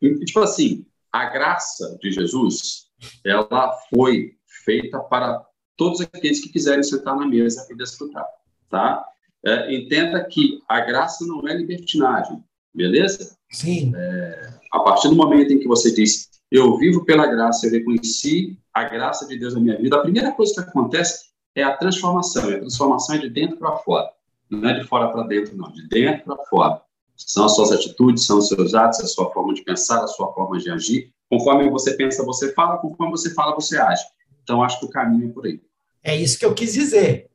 [0.00, 2.86] Tipo assim, a graça de Jesus,
[3.24, 5.44] ela foi feita para
[5.76, 8.26] todos aqueles que quiserem sentar na mesa e desfrutar,
[8.70, 9.04] tá?
[9.44, 12.42] É, entenda que a graça não é libertinagem,
[12.74, 13.36] beleza?
[13.50, 13.92] Sim.
[13.94, 18.58] É, a partir do momento em que você diz, eu vivo pela graça, eu reconheci
[18.72, 21.26] a graça de Deus na minha vida, a primeira coisa que acontece
[21.56, 22.50] é a transformação.
[22.50, 24.10] E a transformação é de dentro para fora.
[24.48, 25.72] Não é de fora para dentro, não.
[25.72, 26.82] De dentro para fora.
[27.16, 30.32] São as suas atitudes, são os seus atos, a sua forma de pensar, a sua
[30.32, 31.10] forma de agir.
[31.30, 32.76] Conforme você pensa, você fala.
[32.76, 34.04] Conforme você fala, você age.
[34.42, 35.60] Então, acho que o caminho é por aí.
[36.04, 37.28] É isso que eu quis dizer.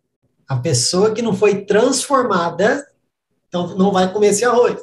[0.47, 2.87] A pessoa que não foi transformada,
[3.47, 4.79] então não vai comer esse arroz.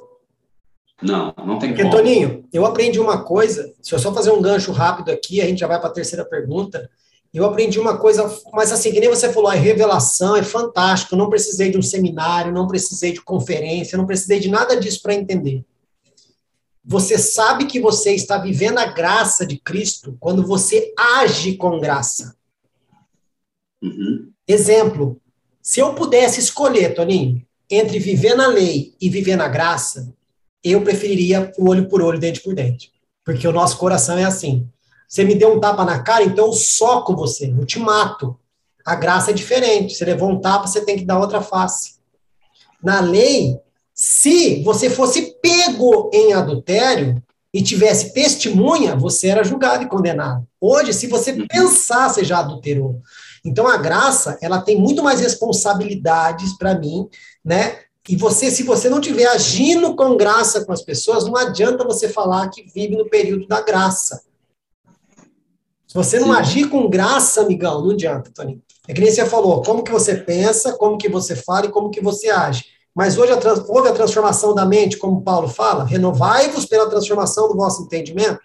[1.01, 1.97] Não, não tem Porque, como.
[1.97, 5.61] Toninho, eu aprendi uma coisa, se eu só fazer um gancho rápido aqui, a gente
[5.61, 6.91] já vai para a terceira pergunta.
[7.33, 11.14] Eu aprendi uma coisa, mas assim, que nem você falou, a revelação é fantástico.
[11.14, 15.14] Não precisei de um seminário, não precisei de conferência, não precisei de nada disso para
[15.14, 15.64] entender.
[16.85, 22.35] Você sabe que você está vivendo a graça de Cristo quando você age com graça.
[23.83, 24.31] Uhum.
[24.47, 25.20] Exemplo:
[25.62, 30.11] se eu pudesse escolher, Toninho, entre viver na lei e viver na graça,
[30.64, 32.91] eu preferiria o olho por olho, dente por dente.
[33.22, 34.66] Porque o nosso coração é assim.
[35.09, 38.38] Você me deu um tapa na cara, então eu soco você, eu te mato.
[38.84, 39.94] A graça é diferente.
[39.94, 41.94] Você levou um tapa, você tem que dar outra face.
[42.82, 43.59] Na lei,
[43.94, 50.46] se você fosse pego em adultério e tivesse testemunha, você era julgado e condenado.
[50.61, 51.46] Hoje, se você uhum.
[51.48, 53.00] pensar, você já adulterou.
[53.44, 57.09] Então a graça, ela tem muito mais responsabilidades para mim,
[57.42, 57.78] né?
[58.09, 62.09] E você, se você não estiver agindo com graça com as pessoas, não adianta você
[62.09, 64.22] falar que vive no período da graça.
[65.89, 66.39] Se você não Sim.
[66.39, 68.62] agir com graça, amigão, não adianta, Tony.
[68.86, 71.91] É que nem você falou, como que você pensa, como que você fala e como
[71.91, 72.66] que você age.
[72.95, 77.57] Mas hoje a houve a transformação da mente, como Paulo fala, renovai-vos pela transformação do
[77.57, 78.39] vosso entendimento.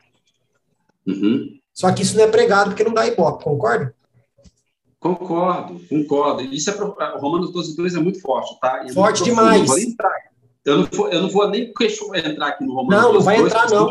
[1.06, 1.60] Uhum.
[1.74, 3.94] Só que isso não é pregado porque não dá ibope, concorda?
[5.00, 6.44] Concordo, concordo.
[6.44, 6.74] Isso é
[7.18, 8.86] Romanos 12, 2 é muito forte, tá?
[8.86, 9.70] É forte demais.
[10.64, 11.74] Eu não, vou, eu não vou nem
[12.16, 13.90] entrar aqui no Romanos Não, 12, não vai 2, entrar, não.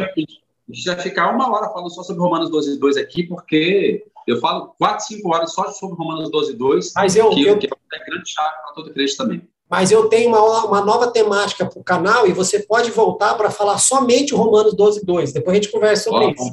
[0.72, 4.40] A gente vai ficar uma hora falando só sobre Romanos 12, 2 aqui, porque eu
[4.40, 7.58] falo quatro, cinco horas só sobre Romanos 12, 2, Mas eu, que, eu...
[7.58, 9.46] que é grande chave para todo crente também.
[9.68, 13.50] Mas eu tenho uma, uma nova temática para o canal e você pode voltar para
[13.50, 15.32] falar somente Romanos 12, 2.
[15.34, 16.52] Depois a gente conversa sobre isso.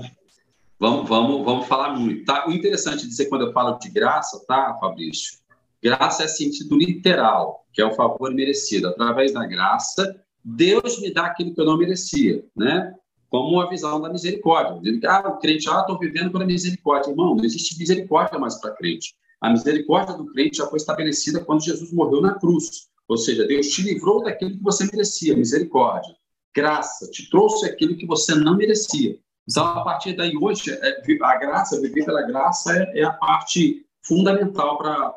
[0.78, 2.26] Vamos, vamos, vamos falar muito.
[2.26, 2.46] Tá?
[2.46, 5.40] O interessante de dizer quando eu falo de graça, tá, Fabrício?
[5.82, 8.90] Graça é sentido literal, que é o favor merecido.
[8.90, 10.14] Através da graça,
[10.44, 12.94] Deus me dá aquilo que eu não merecia, né?
[13.30, 14.82] Como a visão da misericórdia.
[15.08, 17.12] Ah, o crente, ah, estou vivendo pela misericórdia.
[17.12, 19.14] Irmão, não existe misericórdia mais para crente.
[19.40, 22.90] A misericórdia do crente já foi estabelecida quando Jesus morreu na cruz.
[23.08, 26.16] Ou seja, Deus te livrou daquilo que você merecia, misericórdia.
[26.56, 29.18] Graça, te trouxe aquilo que você não merecia.
[29.50, 33.86] Então, a partir daí, hoje, é, a graça, viver pela graça, é, é a parte
[34.04, 35.14] fundamental para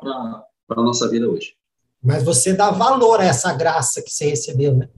[0.69, 1.55] a nossa vida hoje.
[2.01, 4.89] Mas você dá valor a essa graça que você recebeu, né?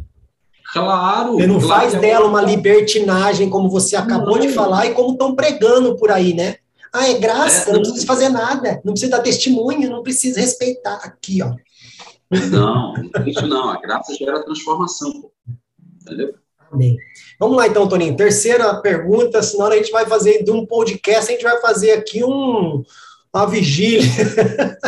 [0.76, 1.36] Claro.
[1.36, 4.45] Você não claro faz dela uma libertinagem, como você acabou não.
[4.45, 6.57] de falar, e como estão pregando por aí, né?
[6.91, 10.41] Ah, é graça, é, não, não precisa fazer nada, não precisa dar testemunho, não precisa
[10.41, 10.95] respeitar.
[10.95, 11.55] Aqui, ó.
[12.51, 12.93] Não,
[13.26, 13.69] isso não.
[13.69, 15.30] A graça gera transformação.
[16.01, 16.36] Entendeu?
[16.69, 16.97] Amém.
[17.39, 18.17] Vamos lá, então, Toninho.
[18.17, 22.21] Terceira pergunta, senão a gente vai fazer de um podcast, a gente vai fazer aqui
[22.21, 22.84] um,
[23.34, 24.01] uma vigília.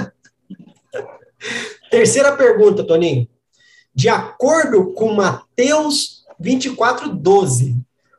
[1.90, 3.26] Terceira pergunta, Toninho.
[3.98, 7.76] De acordo com Mateus 24, 12,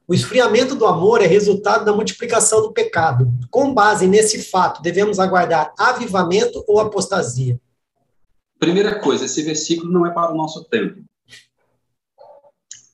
[0.08, 3.32] o esfriamento do amor é resultado da multiplicação do pecado.
[3.48, 7.60] Com base nesse fato, devemos aguardar avivamento ou apostasia?
[8.58, 11.00] Primeira coisa, esse versículo não é para o nosso tempo.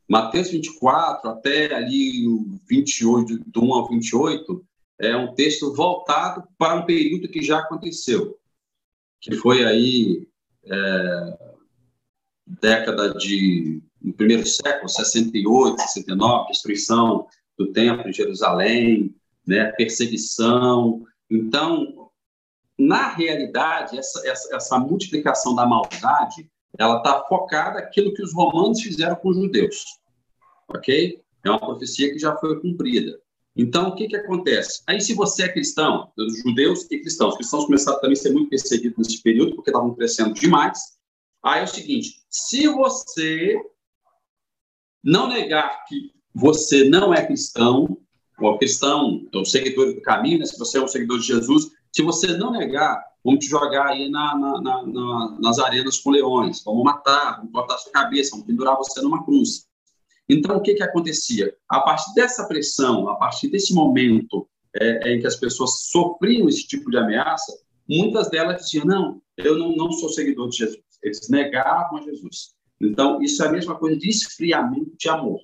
[0.07, 4.62] Mateus 24, até ali o 28, do 1 ao 28,
[5.01, 8.39] é um texto voltado para um período que já aconteceu,
[9.22, 10.28] que foi aí
[10.66, 11.43] é,
[12.47, 17.26] década de, no primeiro século, 68, 69, destruição
[17.57, 19.14] do templo em Jerusalém,
[19.47, 21.03] né, perseguição.
[21.30, 22.11] Então,
[22.78, 28.80] na realidade, essa, essa, essa multiplicação da maldade, ela está focada naquilo que os romanos
[28.80, 29.84] fizeram com os judeus,
[30.68, 31.22] ok?
[31.45, 33.18] É uma profecia que já foi cumprida.
[33.57, 34.82] Então, o que, que acontece?
[34.86, 36.11] Aí, se você é cristão,
[36.45, 39.95] judeus e cristãos, os cristãos começaram também a ser muito perseguidos nesse período, porque estavam
[39.95, 40.80] crescendo demais.
[41.45, 43.57] Aí é o seguinte: se você
[45.05, 47.97] não negar que você não é cristão,
[48.41, 50.45] ou cristão, ou seguidor do caminho, né?
[50.45, 54.09] se você é um seguidor de Jesus, se você não negar, vamos te jogar aí
[54.11, 58.76] na, na, na, nas arenas com leões, vamos matar, vamos cortar sua cabeça, vamos pendurar
[58.78, 59.68] você numa cruz.
[60.28, 61.55] Então, o que, que acontecia?
[61.68, 66.49] A partir dessa pressão, a partir desse momento é, é, em que as pessoas sofriam
[66.49, 67.57] esse tipo de ameaça,
[67.89, 70.85] muitas delas diziam: não, eu não, não sou seguidor de Jesus.
[71.05, 72.55] Eles negavam a Jesus.
[72.80, 75.40] Então, isso é a mesma coisa de esfriamento de amor.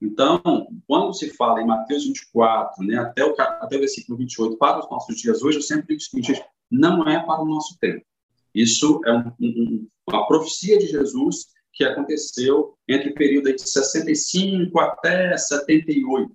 [0.00, 0.40] Então,
[0.86, 4.90] quando se fala em Mateus 24, né, até, o, até o versículo 28, para os
[4.90, 8.04] nossos dias hoje, eu sempre digo o seguinte: não é para o nosso tempo.
[8.54, 14.78] Isso é um, um, uma profecia de Jesus que aconteceu entre o período de 65
[14.80, 16.34] até 78,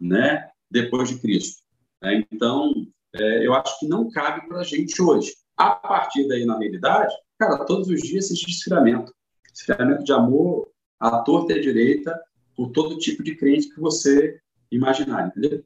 [0.00, 1.62] né, depois de Cristo.
[2.02, 2.72] É, então,
[3.14, 5.32] é, eu acho que não cabe para a gente hoje.
[5.56, 9.14] A partir daí, na realidade, cara, todos os dias existe esfriamento.
[9.52, 12.20] Esfriamento de amor, à torta e à direita,
[12.56, 14.40] por todo tipo de crente que você
[14.70, 15.64] imaginar, entendeu?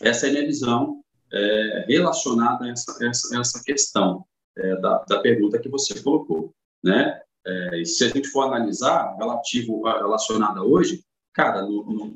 [0.00, 4.24] Essa é a minha visão é, relacionada a essa, essa, essa questão
[4.56, 7.20] é, da, da pergunta que você colocou, né?
[7.46, 12.14] É, e se a gente for analisar relativo relacionada hoje, cara, no, no,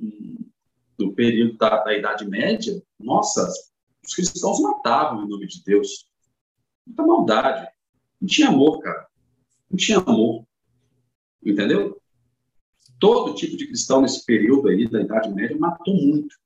[0.99, 3.47] no período da, da, Idade Média, nossa,
[4.05, 6.07] os cristãos matavam em nome de Deus.
[6.89, 7.68] Muita maldade.
[8.20, 9.07] Não tinha amor, cara.
[9.70, 10.45] Não tinha amor.
[11.45, 11.99] Entendeu?
[12.99, 16.36] todo tipo de cristão nesse período aí da Idade Média matou muito.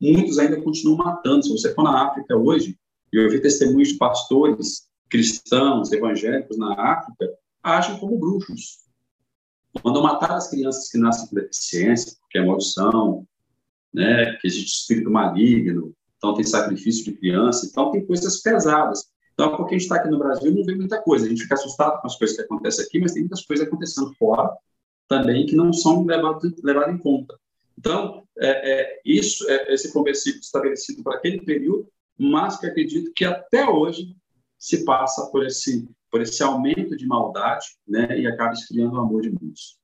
[0.00, 1.44] Muitos ainda continuam matando.
[1.44, 2.78] Se você for na África hoje,
[3.12, 7.32] e eu vi testemunhos de pastores cristãos, evangélicos na África,
[7.62, 8.84] agem como bruxos.
[9.82, 13.26] Mandam matar as crianças que nascem com deficiência, que é maldição,
[13.92, 19.08] né, que existe espírito maligno, então tem sacrifício de criança, então tem coisas pesadas.
[19.34, 21.26] Então, porque a gente está aqui no Brasil, não vê muita coisa.
[21.26, 24.14] A gente fica assustado com as coisas que acontecem aqui, mas tem muitas coisas acontecendo
[24.14, 24.50] fora
[25.08, 27.38] também que não são levados levado em conta.
[27.78, 33.24] Então, é, é, isso, é, esse versículo estabelecido para aquele período, mas que acredito que
[33.24, 34.16] até hoje
[34.58, 39.22] se passa por esse, por esse aumento de maldade né, e acaba esfriando o amor
[39.22, 39.78] de muitos.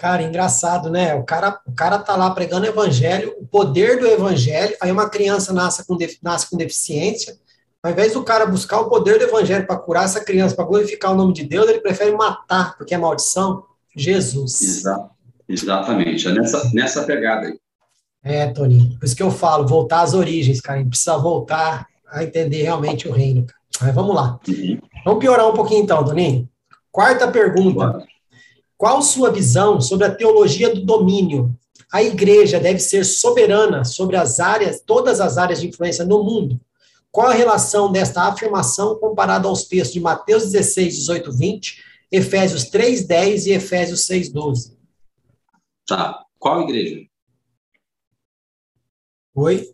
[0.00, 1.14] Cara, engraçado, né?
[1.14, 5.52] O cara, o cara tá lá pregando evangelho, o poder do evangelho, aí uma criança
[5.52, 7.36] nasce com, nasce com deficiência,
[7.82, 11.12] ao invés do cara buscar o poder do evangelho para curar essa criança, para glorificar
[11.12, 13.62] o nome de Deus, ele prefere matar, porque é maldição.
[13.94, 14.58] Jesus.
[14.62, 15.10] Exa
[15.46, 17.58] exatamente, é nessa, nessa pegada aí.
[18.24, 20.78] É, Toninho, por isso que eu falo, voltar às origens, cara.
[20.78, 23.60] A gente precisa voltar a entender realmente o reino, cara.
[23.82, 24.38] Mas vamos lá.
[24.48, 24.80] Uhum.
[25.04, 26.48] Vamos piorar um pouquinho então, Toninho.
[26.90, 28.02] Quarta pergunta.
[28.80, 31.54] Qual sua visão sobre a teologia do domínio?
[31.92, 36.58] A igreja deve ser soberana sobre as áreas, todas as áreas de influência no mundo?
[37.12, 43.06] Qual a relação desta afirmação comparada aos textos de Mateus 16, 18, 20, Efésios 3,
[43.06, 44.78] 10 e Efésios 6, 12?
[45.86, 46.24] Tá.
[46.38, 47.04] Qual igreja?
[49.34, 49.70] Oi?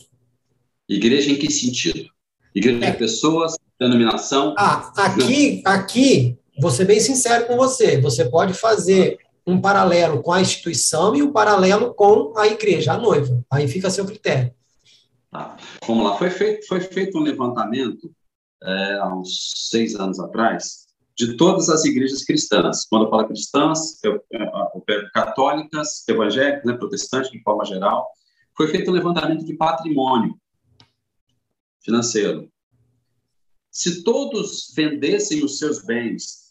[0.88, 2.10] Igreja em que sentido?
[2.52, 2.90] Igreja é.
[2.90, 4.52] de pessoas, denominação?
[4.58, 10.32] Ah, aqui, aqui, vou ser bem sincero com você, você pode fazer um paralelo com
[10.32, 13.44] a instituição e um paralelo com a igreja, a noiva.
[13.50, 14.52] Aí fica a seu critério.
[15.30, 15.56] Tá?
[15.86, 18.10] Vamos lá, foi feito, foi feito um levantamento
[18.62, 20.86] é, há uns seis anos atrás
[21.16, 22.84] de todas as igrejas cristãs.
[22.84, 28.06] Quando eu falo cristãs, eu, eu católicas, evangélicas, né, protestantes de forma geral.
[28.56, 30.38] Foi feito um levantamento de patrimônio
[31.82, 32.50] financeiro.
[33.70, 36.45] Se todos vendessem os seus bens,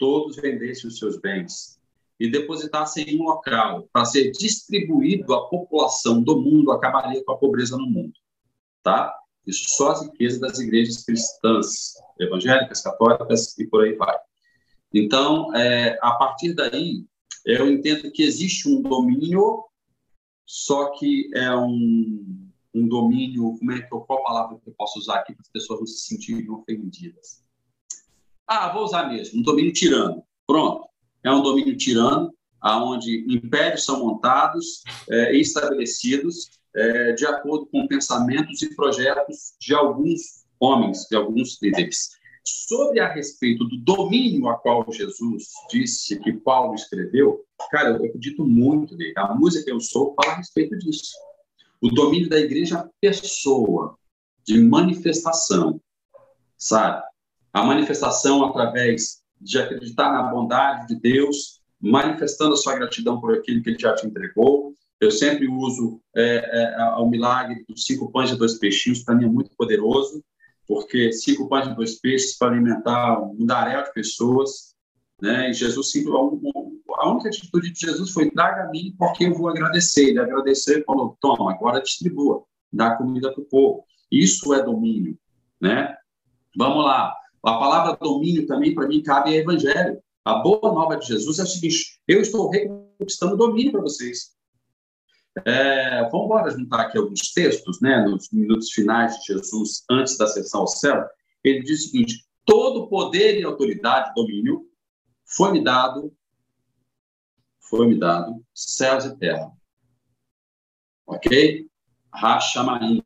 [0.00, 1.78] todos vendessem os seus bens
[2.18, 7.36] e depositassem em um local para ser distribuído à população do mundo, acabaria com a
[7.36, 8.14] pobreza no mundo.
[8.82, 9.14] Tá?
[9.46, 14.16] Isso só as riquezas das igrejas cristãs, evangélicas, católicas e por aí vai.
[14.92, 17.04] Então, é, a partir daí,
[17.44, 19.64] eu entendo que existe um domínio,
[20.46, 24.98] só que é um, um domínio, como é que eu, qual palavra que eu posso
[24.98, 27.42] usar aqui para as pessoas não se sentirem ofendidas?
[28.52, 30.24] Ah, vou usar mesmo, um domínio tirano.
[30.46, 30.90] Pronto
[31.22, 37.86] é um domínio tirano, aonde impérios são montados é, e estabelecidos é, de acordo com
[37.86, 42.18] pensamentos e projetos de alguns homens, de alguns líderes.
[42.44, 48.46] Sobre a respeito do domínio a qual Jesus disse que Paulo escreveu, cara, eu acredito
[48.46, 49.12] muito nele.
[49.16, 51.12] A música que eu sou fala a respeito disso.
[51.82, 53.96] O domínio da igreja pessoa,
[54.44, 55.80] de manifestação,
[56.56, 57.02] sabe?
[57.52, 63.62] A manifestação através de acreditar na bondade de Deus, manifestando a sua gratidão por aquilo
[63.62, 64.74] que Ele já te entregou.
[65.00, 69.24] Eu sempre uso é, é, o milagre dos cinco pães e dois peixinhos, para mim
[69.24, 70.22] é muito poderoso,
[70.66, 74.74] porque cinco pães e dois peixes para alimentar um daréu de pessoas,
[75.20, 75.50] né?
[75.50, 79.48] E Jesus sempre a única atitude de Jesus foi traga a mim porque eu vou
[79.48, 80.10] agradecer.
[80.10, 83.84] Ele agradeceu e falou: toma, agora distribua, dá comida para o povo.
[84.12, 85.18] Isso é domínio,
[85.60, 85.96] né?
[86.56, 87.14] Vamos lá.
[87.42, 90.00] A palavra domínio também para mim cabe ao evangelho.
[90.24, 94.38] A boa nova de Jesus é o seguinte: eu estou reconquistando domínio para vocês.
[95.46, 98.04] É, vamos embora juntar aqui alguns textos, né?
[98.04, 101.06] Nos minutos finais de Jesus, antes da ascensão ao céu,
[101.42, 104.66] ele diz o seguinte: todo poder e autoridade, domínio,
[105.24, 106.12] foi-me dado,
[107.60, 109.50] foi-me dado céus e terra.
[111.06, 111.66] Ok?
[112.12, 113.02] Rachamaim,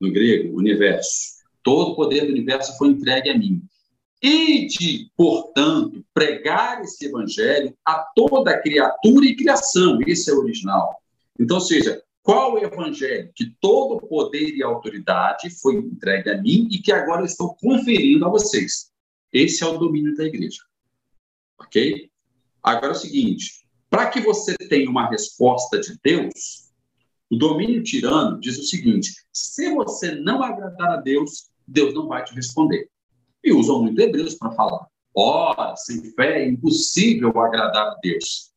[0.00, 1.34] no grego, universo.
[1.62, 3.62] Todo o poder do universo foi entregue a mim.
[4.26, 9.98] E de, portanto, pregar esse evangelho a toda criatura e criação.
[10.06, 10.98] Esse é o original.
[11.38, 13.30] Então, ou seja, qual o evangelho?
[13.34, 18.24] Que todo poder e autoridade foi entregue a mim e que agora eu estou conferindo
[18.24, 18.90] a vocês.
[19.30, 20.62] Esse é o domínio da igreja.
[21.60, 22.10] Ok?
[22.62, 26.72] Agora é o seguinte: para que você tenha uma resposta de Deus,
[27.28, 32.24] o domínio tirano diz o seguinte: se você não agradar a Deus, Deus não vai
[32.24, 32.88] te responder.
[33.44, 34.86] E usam muito Hebreus para falar.
[35.14, 38.52] Ora, sem fé é impossível agradar a Deus.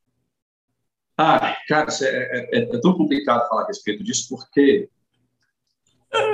[1.18, 4.90] Ah, cara, é, é, é, é tão complicado falar a respeito disso, porque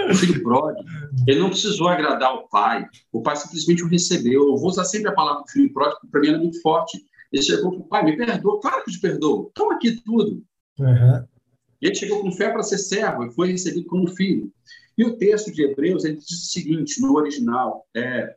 [0.10, 0.88] o filho pródigo,
[1.28, 4.50] ele não precisou agradar o pai, o pai simplesmente o recebeu.
[4.50, 7.04] Eu vou usar sempre a palavra filho pródigo, porque para mim é muito forte.
[7.32, 10.44] Ele chegou para o pai, me perdoa, claro que te perdoa, toma aqui tudo.
[10.80, 11.26] Uhum.
[11.82, 14.52] E ele chegou com fé para ser servo e foi recebido como filho.
[14.98, 18.36] E o texto de Hebreus, ele diz o seguinte, no original, é,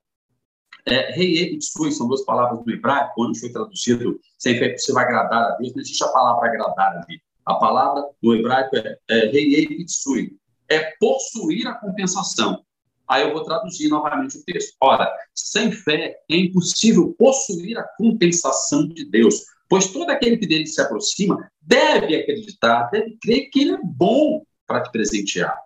[0.86, 4.92] é, rei e Pitsui são duas palavras do hebraico, quando foi traduzido, sem fé você
[4.92, 7.20] vai agradar a Deus, não existe a palavra agradar ali.
[7.44, 10.36] A palavra no hebraico é, é rei e Pitsui,
[10.68, 12.64] é possuir a compensação.
[13.08, 14.74] Aí eu vou traduzir novamente o texto.
[14.80, 20.66] Ora, sem fé é impossível possuir a compensação de Deus, pois todo aquele que dele
[20.66, 25.56] se aproxima deve acreditar, deve crer que ele é bom para te presentear.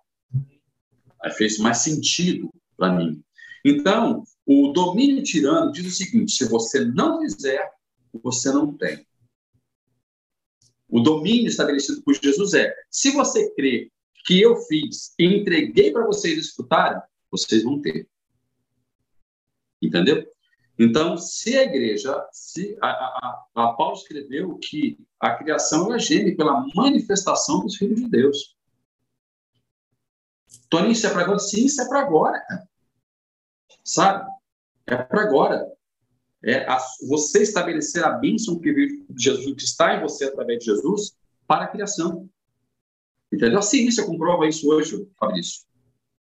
[1.23, 3.23] Aí fez mais sentido para mim.
[3.65, 7.71] Então, o domínio tirano diz o seguinte: se você não fizer,
[8.23, 9.07] você não tem.
[10.89, 13.91] O domínio estabelecido por Jesus é: se você crê
[14.25, 17.01] que eu fiz e entreguei para vocês escutarem,
[17.31, 18.09] vocês vão ter.
[19.81, 20.27] Entendeu?
[20.79, 26.35] Então, se a igreja, se a, a, a Paulo escreveu que a criação é geme
[26.35, 28.57] pela manifestação dos filhos de Deus.
[30.71, 31.39] Toninho, isso é para agora?
[31.39, 32.43] Sim, isso é para agora.
[33.91, 34.25] Sabe?
[34.87, 35.67] É para agora.
[36.45, 36.79] É a,
[37.09, 41.13] você estabelecer a bênção que Jesus que está em você através de Jesus
[41.47, 42.31] para a criação.
[43.33, 43.59] Entendeu?
[43.59, 45.65] A ciência comprova isso hoje, Fabrício.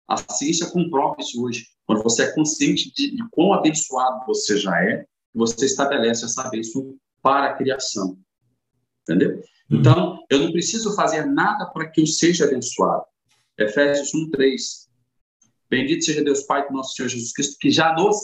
[0.06, 1.66] A ciência comprova isso hoje.
[1.84, 5.04] Quando você é consciente de, de quão abençoado você já é,
[5.34, 8.16] você estabelece essa bênção para a criação.
[9.02, 9.42] Entendeu?
[9.68, 9.80] Uhum.
[9.80, 13.04] Então, eu não preciso fazer nada para que eu seja abençoado.
[13.58, 14.85] Efésios 1, 3.
[15.68, 18.16] Bendito seja Deus Pai do nosso Senhor Jesus Cristo, que já nos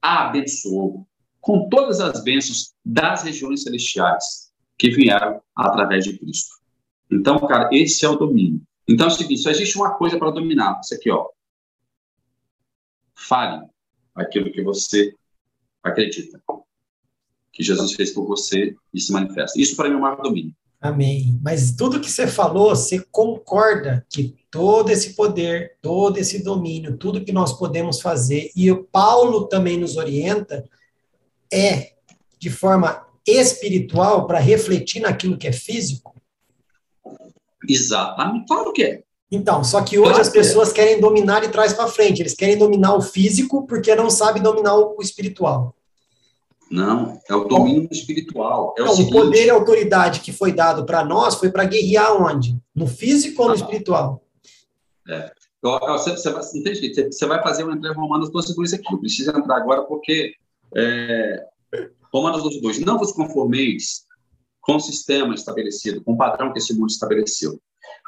[0.00, 1.06] abençoou
[1.40, 6.56] com todas as bênçãos das regiões celestiais que vieram através de Cristo.
[7.10, 8.62] Então, cara, esse é o domínio.
[8.88, 10.80] Então é o seguinte, só existe uma coisa para dominar.
[10.82, 11.28] Isso aqui, ó.
[13.14, 13.66] Fale
[14.14, 15.14] aquilo que você
[15.82, 16.42] acredita.
[17.52, 19.60] Que Jesus fez por você e se manifesta.
[19.60, 20.54] Isso para mim é o maior domínio.
[20.82, 21.38] Amém.
[21.40, 27.24] Mas tudo que você falou, você concorda que todo esse poder, todo esse domínio, tudo
[27.24, 30.68] que nós podemos fazer, e o Paulo também nos orienta,
[31.52, 31.92] é
[32.36, 36.16] de forma espiritual para refletir naquilo que é físico?
[37.68, 39.02] Exatamente, claro que é.
[39.30, 40.84] Então, só que hoje claro as pessoas que é.
[40.84, 42.20] querem dominar e traz para frente.
[42.20, 45.74] Eles querem dominar o físico porque não sabem dominar o espiritual.
[46.72, 48.74] Não, é o domínio espiritual.
[48.78, 52.20] É o, o poder e a autoridade que foi dado para nós foi para guerrear
[52.20, 52.58] onde?
[52.74, 54.24] No físico ou no ah, espiritual?
[55.06, 55.30] É.
[55.62, 57.12] Você, você, vai, entende?
[57.12, 58.92] você vai fazer um entrega Romanos 12, 2 aqui.
[58.92, 60.34] Eu preciso entrar agora porque
[60.74, 61.44] é,
[62.12, 62.78] Romanos 12, 2.
[62.80, 64.06] Não vos conformeis
[64.62, 67.60] com o sistema estabelecido, com o padrão que esse mundo estabeleceu.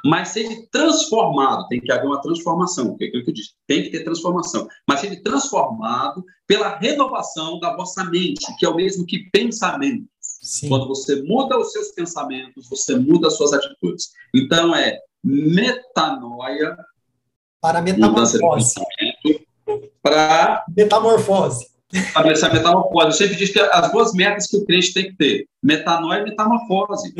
[0.04, 3.82] Mas seja transformado, tem que haver uma transformação, que é aquilo que eu disse, tem
[3.84, 4.68] que ter transformação.
[4.86, 10.06] Mas seja transformado pela renovação da vossa mente, que é o mesmo que pensamento.
[10.20, 10.68] Sim.
[10.68, 14.10] Quando você muda os seus pensamentos, você muda as suas atitudes.
[14.34, 16.76] Então é metanoia
[17.62, 18.74] Para metamorfose.
[20.02, 21.73] Para metamorfose.
[22.26, 23.06] Essa metamorfose.
[23.06, 26.24] Eu sempre digo que as duas metas que o crente tem que ter: metanoia e
[26.24, 27.12] metamorfose.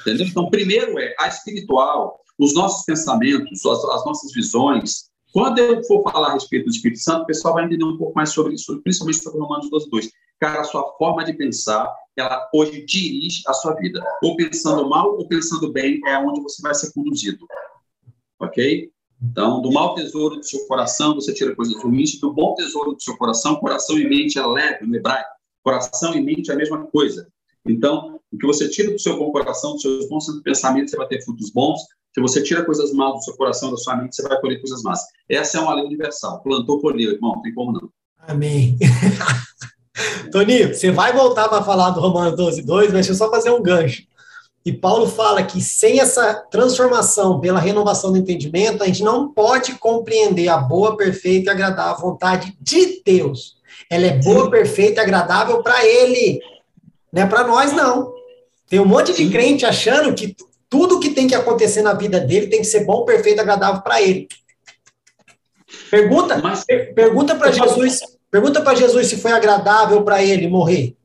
[0.00, 0.26] Entendeu?
[0.26, 6.00] Então, primeiro é a espiritual, os nossos pensamentos, as, as nossas visões, quando eu for
[6.02, 8.80] falar a respeito do Espírito Santo, o pessoal vai entender um pouco mais sobre isso,
[8.82, 10.10] principalmente sobre Romanos 12, 2.
[10.38, 14.00] Cara, a sua forma de pensar, ela hoje dirige a sua vida.
[14.22, 17.44] Ou pensando mal ou pensando bem, é onde você vai ser conduzido.
[18.38, 18.88] Ok?
[19.30, 23.02] Então, do mau tesouro do seu coração, você tira coisas ruins, do bom tesouro do
[23.02, 25.30] seu coração, coração e mente é leve, no hebraico.
[25.62, 27.26] Coração e mente é a mesma coisa.
[27.66, 31.06] Então, o que você tira do seu bom coração, dos seus bons pensamentos, você vai
[31.06, 31.80] ter frutos bons.
[32.12, 34.82] Se você tira coisas más do seu coração, da sua mente, você vai colher coisas
[34.82, 35.00] más.
[35.28, 36.42] Essa é uma lei universal.
[36.42, 37.88] Plantou, colheu, irmão, não tem como não.
[38.18, 38.76] Amém.
[40.30, 43.50] Toninho, você vai voltar para falar do Romanos 12, 2, mas deixa eu só fazer
[43.50, 44.02] um gancho.
[44.64, 49.74] E Paulo fala que sem essa transformação pela renovação do entendimento, a gente não pode
[49.74, 53.58] compreender a boa, perfeita e agradável vontade de Deus.
[53.90, 56.40] Ela é boa, perfeita e agradável para Ele,
[57.12, 58.14] não é para nós, não.
[58.68, 60.34] Tem um monte de crente achando que
[60.70, 63.82] tudo que tem que acontecer na vida dele tem que ser bom, perfeito e agradável
[63.82, 64.26] para Ele.
[65.90, 68.00] Pergunta, Mas, pergunta para Jesus,
[68.30, 70.96] pergunta para Jesus se foi agradável para ele morrer.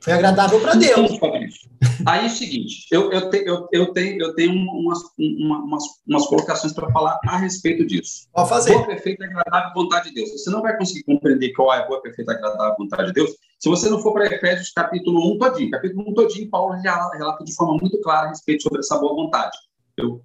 [0.00, 1.18] Foi agradável para Deus.
[2.06, 5.84] Aí é o seguinte, eu, eu, te, eu, eu tenho, eu tenho umas, uma, umas,
[6.06, 8.28] umas colocações para falar a respeito disso.
[8.32, 8.74] Pode fazer.
[8.74, 10.30] Boa, perfeita, agradável vontade de Deus.
[10.32, 13.70] Você não vai conseguir compreender qual é a boa, perfeita, agradável vontade de Deus se
[13.70, 15.70] você não for para Efésios capítulo 1 todinho.
[15.70, 19.14] Capítulo 1 todinho, Paulo já relata de forma muito clara a respeito sobre essa boa
[19.14, 19.56] vontade.
[19.96, 20.20] Eu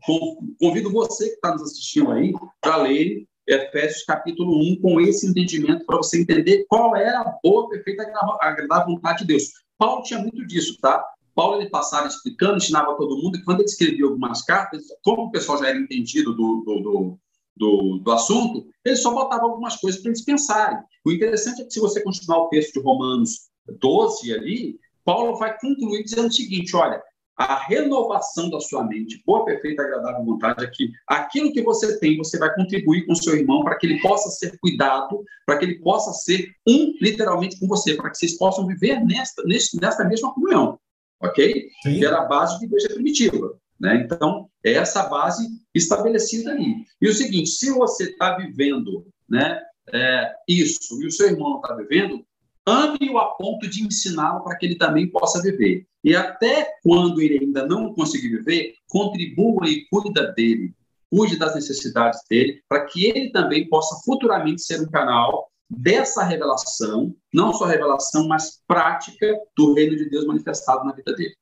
[0.60, 5.86] convido você que está nos assistindo aí para ler Efésios capítulo 1 com esse entendimento
[5.86, 8.04] para você entender qual era a boa, perfeita,
[8.42, 9.44] agradável vontade de Deus.
[9.78, 11.04] Paulo tinha muito disso, tá?
[11.36, 15.32] Paulo ele passava explicando, ensinava todo mundo, e quando ele escrevia algumas cartas, como o
[15.32, 17.20] pessoal já era entendido do, do, do,
[17.56, 20.80] do, do assunto, ele só botava algumas coisas para eles pensarem.
[21.06, 25.58] O interessante é que se você continuar o texto de Romanos 12 ali, Paulo vai
[25.60, 27.02] concluir dizendo o seguinte, olha,
[27.38, 32.18] a renovação da sua mente, boa, perfeita, agradável vontade, é que aquilo que você tem,
[32.18, 35.80] você vai contribuir com seu irmão para que ele possa ser cuidado, para que ele
[35.80, 40.80] possa ser um, literalmente, com você, para que vocês possam viver nesta, nesta mesma comunhão,
[41.22, 41.70] ok?
[41.84, 42.00] Sim.
[42.00, 44.04] Que era a base de igreja primitiva, né?
[44.04, 46.86] Então, é essa base estabelecida ali.
[47.02, 49.62] E o seguinte, se você está vivendo né,
[49.94, 52.26] é, isso e o seu irmão está vivendo,
[52.66, 55.86] ame-o a ponto de ensiná-lo para que ele também possa viver.
[56.04, 60.74] E até quando ele ainda não conseguir viver, contribua e cuida dele,
[61.10, 67.16] cuide das necessidades dele, para que ele também possa futuramente ser um canal dessa revelação,
[67.34, 71.34] não só revelação, mas prática do reino de Deus manifestado na vida dele.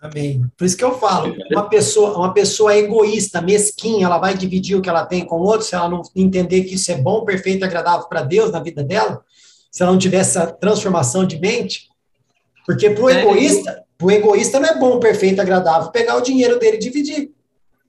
[0.00, 0.44] Amém.
[0.56, 4.82] Por isso que eu falo, uma pessoa, uma pessoa egoísta, mesquinha, ela vai dividir o
[4.82, 8.08] que ela tem com outro, se ela não entender que isso é bom, perfeito agradável
[8.08, 9.22] para Deus na vida dela,
[9.70, 11.88] se ela não tiver essa transformação de mente,
[12.66, 16.58] porque para o é, egoísta, o egoísta não é bom, perfeito, agradável pegar o dinheiro
[16.58, 17.32] dele e dividir.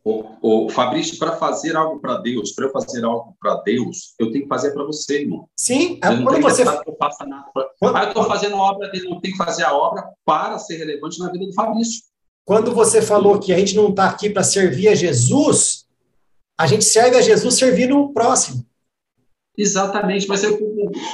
[0.06, 4.32] O, o Fabrício, para fazer algo para Deus, para eu fazer algo para Deus, eu
[4.32, 5.47] tenho que fazer para você, irmão.
[5.58, 6.64] Sim, é quando você.
[6.64, 7.70] Que eu faça nada pra...
[7.80, 7.95] quando...
[7.95, 10.76] Ah, eu estou fazendo a obra dele, não tenho que fazer a obra para ser
[10.76, 12.04] relevante na vida do Fabrício.
[12.45, 15.86] Quando você falou que a gente não está aqui para servir a Jesus,
[16.60, 18.66] a gente serve a Jesus servindo o próximo.
[19.58, 20.60] Exatamente, mas eu,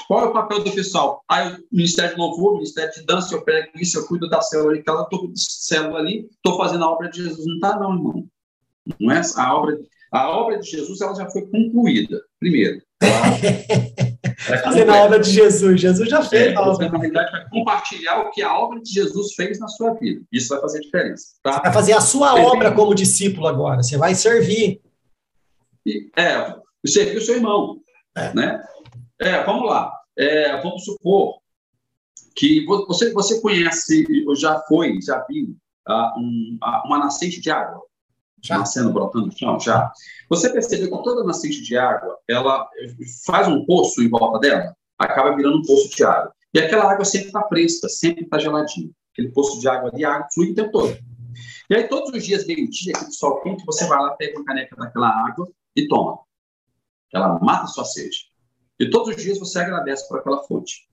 [0.07, 1.21] qual é o papel do pessoal?
[1.29, 4.41] Ah, o Ministério de Louvor, o Ministério de Dança, eu pego isso, eu cuido da
[4.41, 7.45] célula ali, aquela célula ali, estou fazendo a obra de Jesus.
[7.45, 8.25] Não está, não, irmão.
[8.99, 9.79] Não é a obra,
[10.11, 12.81] a obra de Jesus ela já foi concluída, primeiro.
[14.63, 16.73] Fazendo a obra de Jesus, Jesus já fez é, a obra.
[16.73, 20.21] Você, na verdade, vai compartilhar o que a obra de Jesus fez na sua vida.
[20.31, 21.35] Isso vai fazer diferença.
[21.43, 21.53] Tá?
[21.53, 24.81] Você vai fazer a sua obra como discípulo agora, você vai servir.
[26.17, 27.79] É, servir o seu irmão.
[28.15, 28.33] É.
[28.33, 28.63] Né?
[29.19, 29.91] É, vamos lá.
[30.17, 31.39] É, vamos supor
[32.35, 35.55] que você, você conhece, ou já foi, já viu,
[35.87, 37.88] uh, um, uh, uma nascente de água
[38.41, 38.57] já.
[38.57, 39.91] nascendo, brotando no chão, já.
[40.29, 42.67] Você percebeu que toda nascente de água, ela
[43.25, 46.33] faz um poço em volta dela, acaba virando um poço de água.
[46.53, 48.89] E aquela água sempre está fresca, sempre está geladinha.
[49.11, 50.97] Aquele poço de água ali, a água flui o tempo todo.
[51.69, 54.75] E aí, todos os dias, meio-dia, aquele sol quente, você vai lá, pega uma caneca
[54.75, 56.19] daquela água e toma.
[57.13, 58.29] Ela mata a sua sede.
[58.79, 60.87] E todos os dias você agradece por aquela fonte.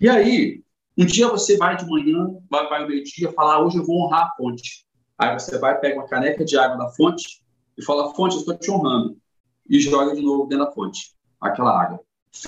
[0.00, 0.62] E aí,
[0.98, 4.04] um dia você vai de manhã, vai, vai ao meio-dia, falar, ah, hoje eu vou
[4.04, 4.84] honrar a fonte.
[5.18, 7.42] Aí você vai, pega uma caneca de água da fonte
[7.76, 9.16] e fala, fonte, eu estou te honrando.
[9.68, 12.00] E joga de novo dentro da fonte, aquela água.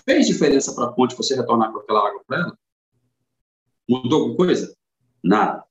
[0.04, 2.58] Fez diferença para a fonte você retornar com aquela água para ela?
[3.88, 4.74] Mudou alguma coisa?
[5.22, 5.64] Nada.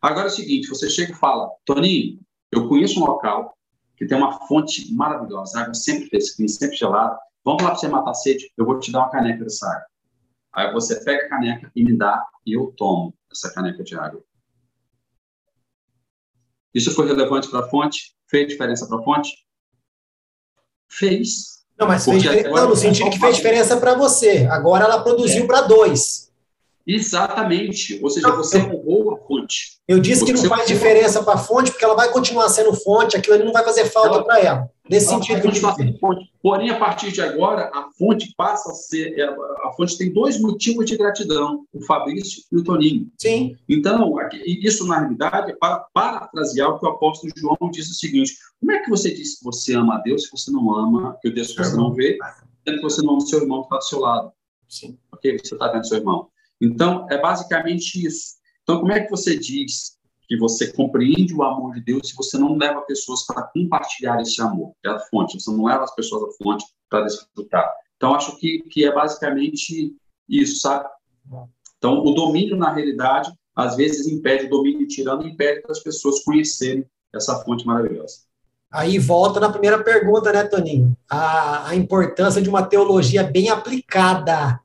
[0.00, 2.20] Agora é o seguinte, você chega e fala, Toninho,
[2.50, 3.56] eu conheço um local
[3.96, 7.18] que tem uma fonte maravilhosa, água sempre fresquinha, sempre gelada.
[7.44, 9.86] Vamos lá para você matar sede, eu vou te dar uma caneca dessa água.
[10.52, 14.22] Aí você pega a caneca e me dá, e eu tomo essa caneca de água.
[16.74, 18.14] Isso foi relevante para a fonte?
[18.28, 19.30] Fez diferença para a fonte?
[20.88, 21.60] Fez.
[21.78, 24.46] Não, mas fez não, no sentido que fez diferença para você.
[24.50, 25.46] Agora ela produziu é.
[25.46, 26.29] para dois.
[26.94, 28.00] Exatamente.
[28.02, 29.78] Ou seja, não, você roubou a fonte.
[29.86, 33.16] Eu disse que não faz diferença para a fonte, porque ela vai continuar sendo fonte,
[33.16, 34.70] aquilo ali não vai fazer falta para ela.
[34.88, 35.98] Nesse ela sentido.
[36.42, 39.16] Porém, a partir de agora, a fonte passa a ser.
[39.16, 43.08] É, a fonte tem dois motivos de gratidão: o Fabrício e o Toninho.
[43.16, 43.56] Sim.
[43.68, 48.36] Então, isso, na realidade, é para parafrasear o que o apóstolo João disse o seguinte:
[48.58, 51.28] como é que você diz que você ama a Deus se você não ama, que
[51.28, 52.18] o Deus que você não vê,
[52.66, 54.32] sendo que você não ama o seu irmão que está do seu lado?
[54.68, 54.98] Sim.
[55.12, 55.38] Ok?
[55.38, 56.28] Você está vendo seu irmão.
[56.60, 58.34] Então, é basicamente isso.
[58.62, 59.98] Então, como é que você diz
[60.28, 64.40] que você compreende o amor de Deus se você não leva pessoas para compartilhar esse
[64.40, 64.72] amor?
[64.84, 67.68] É a fonte, você não leva as pessoas à fonte para desfrutar.
[67.96, 69.94] Então, acho que, que é basicamente
[70.28, 70.88] isso, sabe?
[71.78, 76.86] Então, o domínio, na realidade, às vezes impede, o domínio tirando impede as pessoas conhecerem
[77.14, 78.20] essa fonte maravilhosa.
[78.70, 80.96] Aí volta na primeira pergunta, né, Toninho?
[81.10, 84.60] A, a importância de uma teologia bem aplicada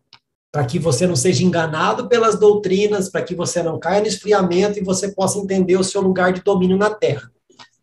[0.56, 4.80] para que você não seja enganado pelas doutrinas, para que você não caia no esfriamento
[4.80, 7.30] e você possa entender o seu lugar de domínio na Terra.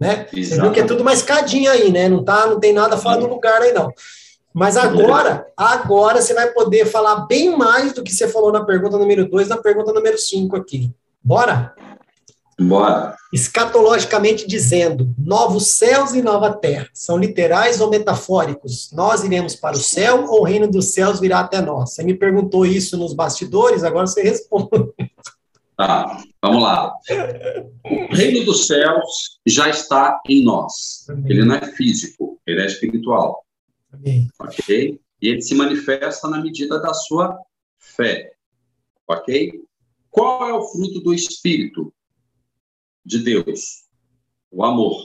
[0.00, 0.26] Né?
[0.32, 2.08] Você viu que é tudo uma escadinha aí, né?
[2.08, 3.92] Não, tá, não tem nada fora do lugar aí, não.
[4.54, 8.96] Mas agora, agora você vai poder falar bem mais do que você falou na pergunta
[8.96, 10.90] número 2, na pergunta número 5 aqui.
[11.22, 11.74] Bora?
[12.60, 13.16] Bora.
[13.32, 16.88] Escatologicamente dizendo, novos céus e nova terra.
[16.92, 18.90] São literais ou metafóricos?
[18.92, 21.94] Nós iremos para o céu ou o reino dos céus virá até nós?
[21.94, 24.68] Você me perguntou isso nos bastidores, agora você responde.
[25.76, 26.94] Tá, vamos lá.
[27.84, 31.06] O reino dos céus já está em nós.
[31.08, 31.24] Amém.
[31.28, 33.44] Ele não é físico, ele é espiritual.
[33.92, 34.28] Amém.
[34.38, 35.00] Ok?
[35.20, 37.38] E ele se manifesta na medida da sua
[37.78, 38.32] fé.
[39.08, 39.52] Ok?
[40.10, 41.92] Qual é o fruto do Espírito?
[43.04, 43.84] De Deus,
[44.50, 45.02] o amor.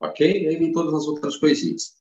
[0.00, 0.42] Ok?
[0.42, 1.94] E aí vem todas as outras coisinhas.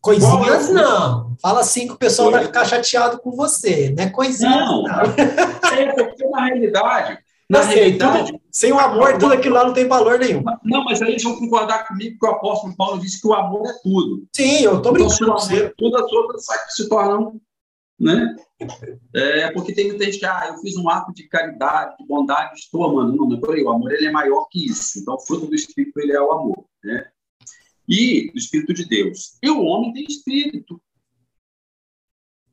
[0.00, 1.36] Coisinhas é não.
[1.40, 4.10] Fala assim que o pessoal vai ficar chateado com você, né?
[4.10, 4.82] Coisinhas não.
[4.82, 4.90] não.
[5.76, 7.18] É porque na realidade,
[7.50, 10.42] na sei, realidade, tudo, sem o amor, tudo aquilo lá não tem valor nenhum.
[10.64, 13.68] Não, mas aí eles vão concordar comigo que o apóstolo Paulo disse que o amor
[13.68, 14.26] é tudo.
[14.34, 15.22] Sim, eu estou brincando.
[15.22, 17.40] Então, se o amor é tudo, as outras se tornam
[17.98, 18.36] né?
[19.14, 22.58] É porque tem muita gente que, ah, eu fiz um ato de caridade, de bondade,
[22.58, 23.14] estou amando.
[23.14, 23.62] Não, não é por aí.
[23.62, 24.98] O amor ele é maior que isso.
[24.98, 27.10] Então, o fruto do Espírito ele é o amor, né?
[27.88, 29.38] E o Espírito de Deus.
[29.42, 30.82] E o homem tem Espírito.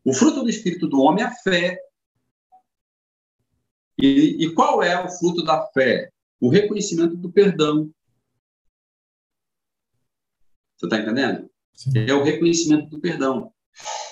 [0.03, 1.79] O fruto do Espírito do homem é a fé.
[3.97, 6.11] E, e qual é o fruto da fé?
[6.39, 7.89] O reconhecimento do perdão.
[10.75, 11.49] Você está entendendo?
[11.73, 11.91] Sim.
[11.97, 13.53] É o reconhecimento do perdão.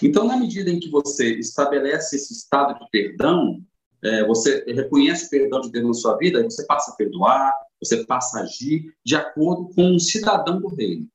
[0.01, 3.62] Então, na medida em que você estabelece esse estado de perdão,
[4.03, 8.03] é, você reconhece o perdão de Deus na sua vida, você passa a perdoar, você
[8.05, 11.07] passa a agir de acordo com um cidadão do reino.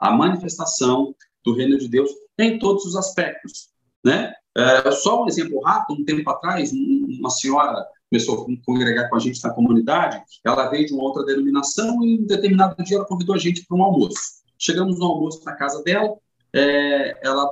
[0.00, 3.68] A manifestação do reino de Deus em todos os aspectos.
[4.04, 4.32] Né?
[4.56, 9.18] É, só um exemplo rápido, um tempo atrás, uma senhora começou a congregar com a
[9.18, 13.06] gente na comunidade, ela veio de uma outra denominação e em um determinado dia ela
[13.06, 14.42] convidou a gente para um almoço.
[14.58, 16.14] Chegamos no almoço na casa dela,
[16.54, 17.50] é, ela,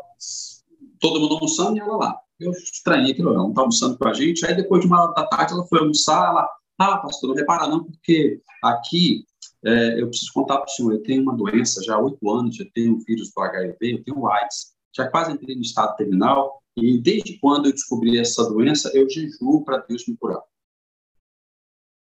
[0.99, 2.21] todo mundo almoçando e ela lá.
[2.39, 4.47] Eu estranhei aquilo, ela não está almoçando com a gente.
[4.47, 6.49] Aí depois de uma hora da tarde ela foi almoçar, ela,
[6.79, 9.25] ah, pastor, não repara não, porque aqui
[9.65, 12.59] é, eu preciso contar para o senhor, eu tenho uma doença já há oito anos,
[12.59, 16.63] eu tenho o vírus do HIV, eu tenho AIDS, já quase entrei no estado terminal,
[16.77, 20.41] e desde quando eu descobri essa doença, eu jejuo para Deus me curar.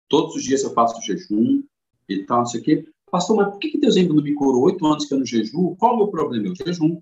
[0.07, 1.63] Todos os dias eu faço jejum
[2.07, 2.85] e tal, não sei o quê.
[3.09, 5.75] Pastor, mas por que Deus ainda não me curou oito anos que eu não jejuo?
[5.77, 6.47] Qual é o meu problema?
[6.47, 7.01] Eu jejum.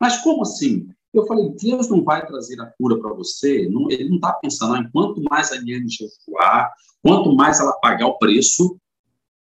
[0.00, 0.88] Mas como assim?
[1.12, 3.68] Eu falei, Deus não vai trazer a cura para você.
[3.68, 6.72] Não, ele não está pensando, ah, quanto mais a Eliane jejuar,
[7.02, 8.76] quanto mais ela pagar o preço,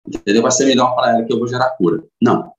[0.07, 0.43] entendeu?
[0.43, 2.05] vai ser melhor para ela que eu vou gerar cura.
[2.21, 2.53] Não.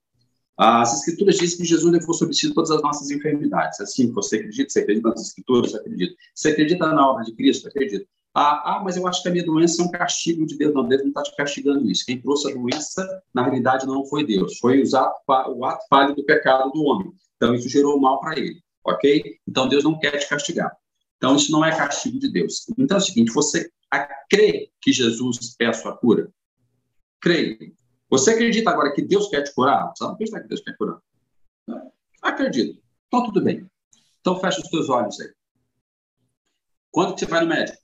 [0.58, 3.82] As escrituras dizem que Jesus levou sobre si todas as nossas enfermidades.
[3.82, 4.70] Assim, você acredita?
[4.70, 5.74] Você acredita nas escrituras?
[5.74, 6.16] Acredita?
[6.36, 7.68] Você acredita na obra de Cristo?
[7.68, 8.06] Acredita?
[8.34, 10.74] Ah, ah, mas eu acho que a minha doença é um castigo de Deus.
[10.74, 12.06] Não, Deus não está te castigando isso.
[12.06, 14.58] Quem trouxe a doença, na realidade, não foi Deus.
[14.60, 17.12] Foi usar o ato falho do pecado do homem.
[17.36, 18.62] Então, isso gerou mal para ele.
[18.86, 19.38] Ok?
[19.48, 20.72] Então, Deus não quer te castigar.
[21.18, 22.66] Então, isso não é castigo de Deus.
[22.78, 23.70] Então, é o seguinte: você
[24.30, 26.32] crê que Jesus é a sua cura?
[27.20, 27.74] Crê.
[28.10, 29.92] Você acredita agora que Deus quer te curar?
[29.94, 31.00] Você não acredita que Deus quer curar?
[32.22, 32.82] Acredito.
[33.08, 33.70] Então, tudo bem.
[34.22, 35.30] Então, fecha os teus olhos aí.
[36.92, 37.82] Quando que você vai no médico?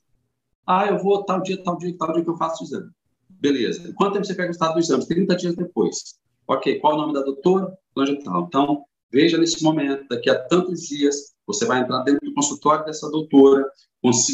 [0.68, 2.92] Ah, eu vou tal dia, tal dia, tal dia que eu faço o exame.
[3.30, 3.94] Beleza.
[3.94, 5.08] Quanto tempo você pega o estado do exame?
[5.08, 6.20] 30 dias depois.
[6.46, 7.78] Ok, qual o nome da doutora?
[7.98, 13.10] Então, veja nesse momento, daqui a tantos dias, você vai entrar dentro do consultório dessa
[13.10, 13.70] doutora,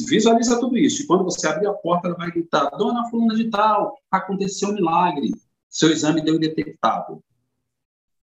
[0.07, 1.03] visualiza tudo isso.
[1.03, 4.73] E quando você abrir a porta, ela vai gritar: Dona Fulana de Tal, aconteceu um
[4.73, 5.31] milagre.
[5.69, 7.23] Seu exame deu indetectável.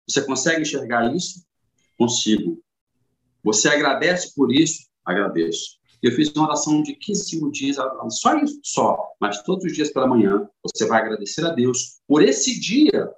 [0.08, 1.44] Você consegue enxergar isso?
[1.98, 2.62] Consigo.
[3.44, 4.88] Você agradece por isso?
[5.06, 5.79] Agradeço.
[6.02, 7.78] Eu fiz uma oração de 15 dias,
[8.10, 9.12] só isso, só.
[9.20, 13.12] Mas todos os dias pela manhã, você vai agradecer a Deus por esse dia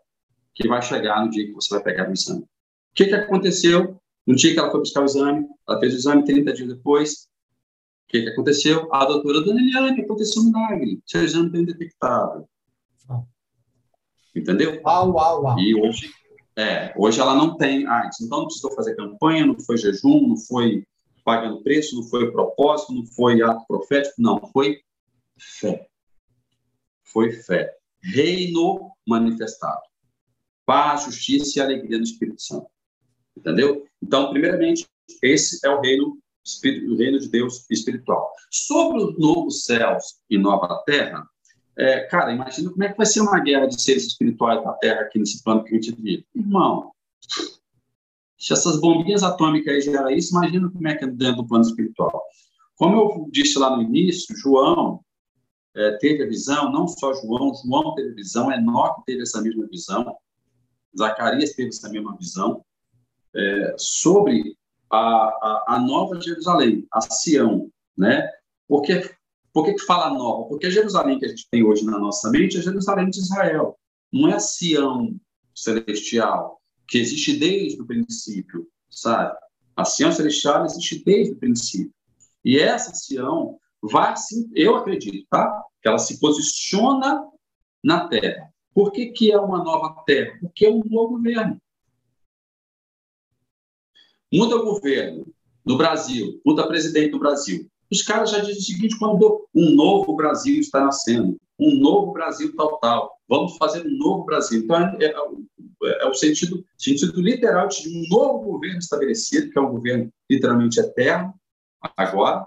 [0.56, 2.42] que vai chegar no dia que você vai pegar o exame.
[2.42, 2.48] O
[2.96, 4.00] que, que aconteceu?
[4.26, 7.12] No dia que ela foi buscar o exame, ela fez o exame 30 dias depois.
[7.14, 8.94] O que, que aconteceu?
[8.94, 11.02] A doutora Dona Eliane, aconteceu um milagre.
[11.06, 12.46] Seu exame tem detectado.
[14.36, 14.82] Entendeu?
[14.84, 15.60] Uau, uau, uau.
[15.60, 16.12] E hoje,
[16.58, 18.22] é, hoje ela não tem AIDS.
[18.22, 20.86] Então não precisou fazer campanha, não foi jejum, não foi
[21.32, 24.38] pagando preço, não foi propósito, não foi ato profético, não.
[24.52, 24.82] Foi
[25.40, 25.88] fé.
[27.06, 27.74] Foi fé.
[28.04, 29.80] Reino manifestado.
[30.66, 32.68] Paz, justiça e alegria no Espírito Santo.
[33.38, 33.88] Entendeu?
[34.04, 34.86] Então, primeiramente,
[35.24, 36.20] esse é o reino,
[36.90, 38.30] o reino de Deus espiritual.
[38.52, 41.26] Sobre os novos céus e nova terra,
[41.78, 45.02] é, cara, imagina como é que vai ser uma guerra de seres espirituais na Terra
[45.02, 46.26] aqui nesse plano que a gente vive.
[46.36, 46.92] Irmão,
[48.42, 52.24] se essas bombinhas atômicas geram isso, imagina como é que é dentro do plano espiritual.
[52.76, 55.06] Como eu disse lá no início, João
[55.76, 59.68] é, teve a visão, não só João, João teve a visão, Enoque teve essa mesma
[59.68, 60.18] visão,
[60.98, 62.66] Zacarias teve essa mesma visão,
[63.36, 64.58] é, sobre
[64.90, 68.28] a, a, a, Nova Jerusalém, a Sião, né?
[68.68, 69.08] Porque
[69.54, 70.50] por que fala nova?
[70.50, 73.78] Porque a Jerusalém que a gente tem hoje na nossa mente é Jerusalém de Israel,
[74.12, 75.16] não é a Sião
[75.54, 76.61] celestial
[76.92, 79.34] que existe desde o princípio, sabe?
[79.78, 81.94] A Sião celestial existe desde o princípio.
[82.44, 84.14] E essa Sião vai,
[84.54, 85.64] eu acredito, tá?
[85.82, 87.26] Que ela se posiciona
[87.82, 88.52] na Terra.
[88.74, 90.38] Por que, que é uma nova Terra?
[90.42, 91.62] Porque é um novo governo.
[94.32, 95.34] Muda o governo
[95.66, 97.70] no Brasil, muda presidente do Brasil.
[97.90, 102.54] Os caras já dizem o seguinte: quando um novo Brasil está nascendo, um novo Brasil
[102.54, 104.62] tal, tal, vamos fazer um novo Brasil.
[104.62, 109.62] Então, é, é, é o sentido, sentido literal de um novo governo estabelecido, que é
[109.62, 111.34] um governo literalmente eterno,
[111.96, 112.46] agora,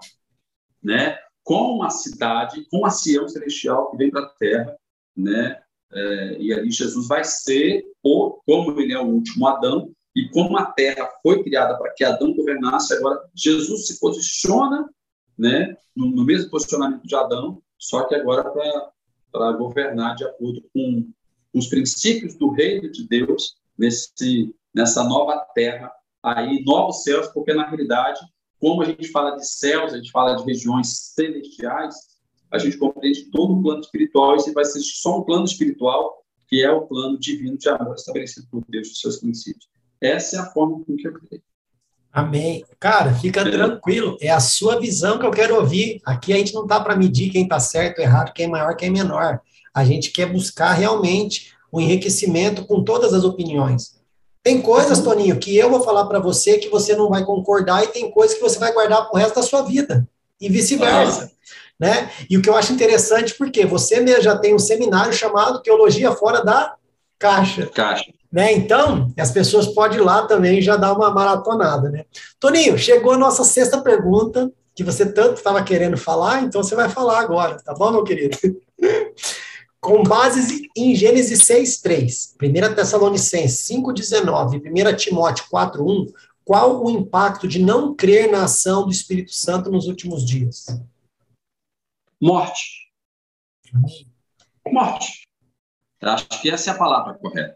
[0.83, 4.77] né, com uma cidade, com uma Sião celestial que vem para a terra,
[5.17, 5.59] né,
[5.91, 10.55] é, e ali Jesus vai ser, ou, como ele é o último Adão, e como
[10.55, 14.87] a terra foi criada para que Adão governasse, agora Jesus se posiciona
[15.35, 18.91] né, no, no mesmo posicionamento de Adão, só que agora para
[19.57, 21.07] governar de acordo com
[21.53, 25.91] os princípios do reino de Deus nesse, nessa nova terra,
[26.21, 28.19] aí novos céus, porque na realidade,
[28.59, 31.95] como a gente fala de céus, a gente fala de regiões celestiais,
[32.51, 36.61] a gente compreende todo o plano espiritual e vai ser só um plano espiritual que
[36.61, 39.67] é o plano divino de amor estabelecido por Deus e seus princípios.
[39.99, 41.43] Essa é a forma com que eu creio.
[42.15, 42.63] Amém.
[42.79, 44.17] Cara, fica tranquilo.
[44.21, 46.01] É a sua visão que eu quero ouvir.
[46.05, 48.87] Aqui a gente não está para medir quem está certo, errado, quem é maior, quem
[48.87, 49.41] é menor.
[49.73, 53.95] A gente quer buscar realmente o enriquecimento com todas as opiniões.
[54.41, 57.87] Tem coisas, Toninho, que eu vou falar para você que você não vai concordar e
[57.87, 60.07] tem coisas que você vai guardar para o resto da sua vida.
[60.39, 61.29] E vice-versa.
[61.77, 62.09] Né?
[62.29, 66.13] E o que eu acho interessante, porque você mesmo já tem um seminário chamado Teologia
[66.13, 66.75] Fora da
[67.19, 67.65] Caixa.
[67.65, 68.14] Caixa.
[68.35, 68.51] Né?
[68.51, 71.89] Então, as pessoas podem ir lá também já dar uma maratonada.
[71.89, 72.03] Né?
[72.37, 76.89] Toninho, chegou a nossa sexta pergunta, que você tanto estava querendo falar, então você vai
[76.89, 78.37] falar agora, tá bom, meu querido?
[79.79, 86.11] Com base em Gênesis 6,3, 1 Tessalonicenses 5,19 1 Timóteo 4,1,
[86.43, 90.65] qual o impacto de não crer na ação do Espírito Santo nos últimos dias?
[92.21, 92.91] Morte.
[94.67, 95.25] Morte.
[96.01, 97.55] Acho que essa é a palavra correta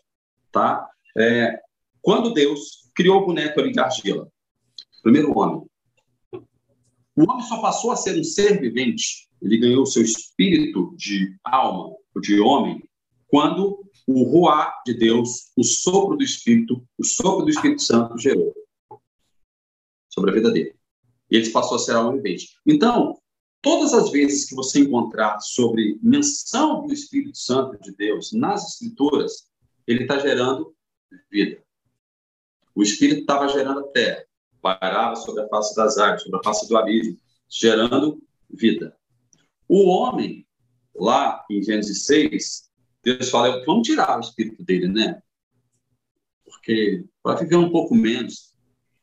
[0.51, 0.87] tá?
[1.17, 1.59] É,
[2.01, 4.27] quando Deus criou o boneco ali de argila,
[5.01, 5.65] primeiro homem,
[7.15, 11.35] o homem só passou a ser um ser vivente, ele ganhou o seu espírito de
[11.43, 12.81] alma, de homem,
[13.27, 18.53] quando o ruá de Deus, o sopro do Espírito, o sopro do Espírito Santo gerou
[20.09, 20.75] sobre a vida dele.
[21.29, 22.49] E ele passou a ser alma vivente.
[22.65, 23.19] Então,
[23.61, 29.48] todas as vezes que você encontrar sobre menção do Espírito Santo de Deus nas Escrituras,
[29.89, 30.75] ele está gerando
[31.31, 31.61] vida.
[32.75, 34.23] O Espírito estava gerando terra,
[34.61, 37.17] parava sobre a face das águas, sobre a face do abismo,
[37.49, 38.95] gerando vida.
[39.67, 40.47] O homem,
[40.95, 42.69] lá em Gênesis 6,
[43.03, 45.21] Deus fala, vamos tirar o espírito dele, né?
[46.45, 48.53] Porque para viver um pouco menos,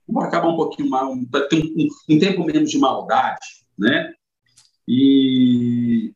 [0.07, 4.15] vamos acabar um pouquinho mais, para ter um, um, um tempo menos de maldade, né?
[4.87, 6.15] E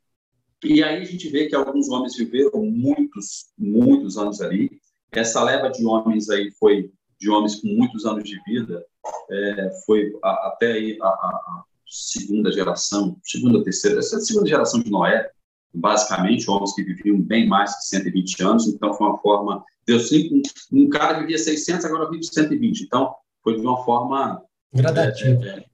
[0.63, 4.71] e aí a gente vê que alguns homens viveram muitos, muitos anos ali,
[5.13, 8.85] essa leva de homens aí foi de homens com muitos anos de vida,
[9.31, 14.91] é, foi a, até aí a, a, segunda geração, segunda, terceira, essa segunda geração de
[14.91, 15.29] Noé,
[15.75, 20.43] basicamente, homens que viviam bem mais que 120 anos, então foi uma forma, Deus um,
[20.73, 24.43] um cara vivia 600, agora vive 120, então foi de uma forma...
[24.73, 25.45] Gradativa.
[25.45, 25.65] É,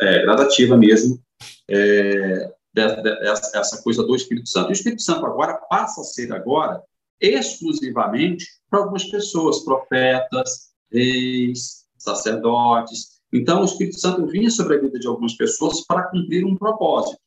[0.00, 1.20] é, é, gradativa mesmo,
[1.68, 4.70] é, essa, essa coisa do Espírito Santo.
[4.70, 6.82] O Espírito Santo agora passa a ser agora
[7.20, 13.20] exclusivamente para algumas pessoas, profetas, reis, sacerdotes.
[13.32, 17.18] Então, o Espírito Santo vinha sobre a vida de algumas pessoas para cumprir um propósito.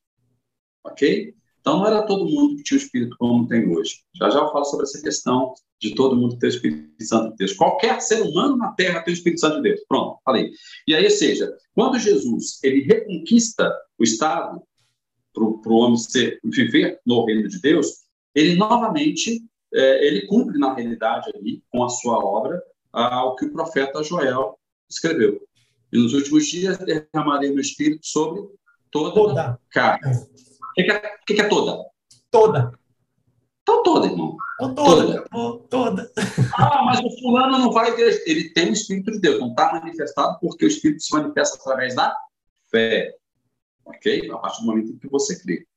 [0.83, 1.33] Ok?
[1.61, 4.01] Então, não era todo mundo que tinha o Espírito como tem hoje.
[4.15, 7.37] Já já eu falo sobre essa questão de todo mundo ter o Espírito Santo de
[7.37, 7.53] Deus.
[7.53, 9.81] Qualquer ser humano na Terra tem o Espírito Santo de Deus.
[9.87, 10.51] Pronto, falei.
[10.87, 14.61] E aí, ou seja, quando Jesus ele reconquista o Estado
[15.35, 19.43] para o homem ser, viver no reino de Deus, ele novamente
[19.73, 24.57] é, ele cumpre na realidade ali com a sua obra ao que o profeta Joel
[24.89, 25.41] escreveu.
[25.91, 28.41] E nos últimos dias derramarei meu espírito sobre
[28.89, 29.59] toda, toda.
[29.69, 30.15] carne.
[30.15, 31.83] O que, que, é, que, que é toda?
[32.31, 32.71] Toda.
[33.61, 34.37] Então toda, irmão.
[34.61, 35.23] Então, toda.
[35.29, 35.67] Toda.
[35.69, 36.11] toda.
[36.57, 37.93] Ah, mas o fulano não vai.
[38.25, 41.95] Ele tem o Espírito de Deus, não está manifestado porque o Espírito se manifesta através
[41.95, 42.15] da
[42.71, 43.13] fé.
[43.85, 44.31] Ok?
[44.31, 45.67] A partir do momento em que você crê.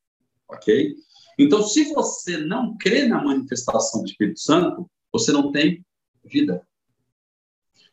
[0.49, 0.97] Ok?
[1.39, 5.85] Então, se você não crê na manifestação do Espírito Santo, você não tem
[6.25, 6.67] vida.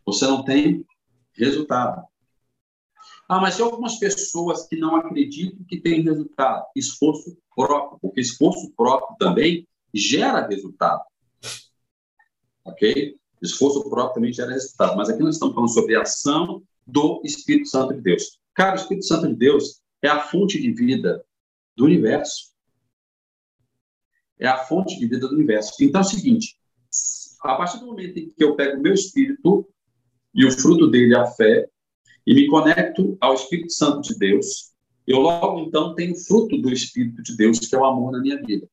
[0.06, 0.86] Você não tem
[1.34, 2.06] resultado.
[3.28, 6.66] Ah, mas tem algumas pessoas que não acreditam que tem resultado.
[6.76, 11.04] Esforço próprio, porque esforço próprio também gera resultado.
[12.64, 13.18] Ok?
[13.42, 14.96] Esforço próprio também gera resultado.
[14.96, 18.40] Mas aqui nós estamos falando sobre a ação do Espírito Santo de Deus.
[18.54, 21.24] Cara, o Espírito Santo de Deus é a fonte de vida
[21.76, 22.56] do universo
[24.40, 25.74] é a fonte de vida do universo.
[25.82, 26.58] Então é o seguinte:
[27.42, 29.68] a partir do momento em que eu pego o meu espírito
[30.34, 31.68] e o fruto dele a fé
[32.26, 34.74] e me conecto ao Espírito Santo de Deus,
[35.06, 38.42] eu logo então tenho fruto do Espírito de Deus, que é o amor na minha
[38.42, 38.68] vida.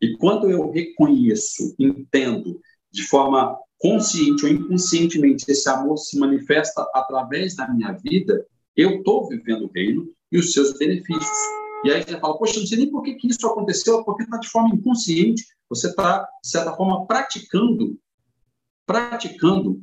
[0.00, 2.60] E quando eu reconheço, entendo
[2.92, 8.46] de forma consciente ou inconscientemente esse amor se manifesta através da minha vida,
[8.76, 11.38] eu estou vivendo o reino e os seus benefícios.
[11.84, 14.38] E aí você fala, poxa, não sei nem por que, que isso aconteceu, porque está
[14.38, 15.46] de forma inconsciente.
[15.68, 17.98] Você está, de certa forma, praticando,
[18.84, 19.80] praticando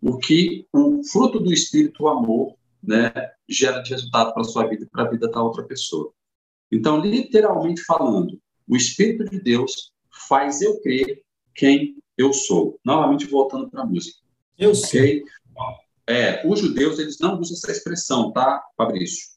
[0.00, 3.12] o que o fruto do Espírito, o amor, né,
[3.48, 6.12] gera de resultado para a sua vida e para a vida da outra pessoa.
[6.70, 9.92] Então, literalmente falando, o Espírito de Deus
[10.28, 11.22] faz eu crer
[11.54, 12.78] quem eu sou.
[12.84, 14.18] Novamente, voltando para a música.
[14.58, 15.22] Eu sei.
[16.06, 19.31] É, os judeus, eles não usam essa expressão, tá, Fabrício?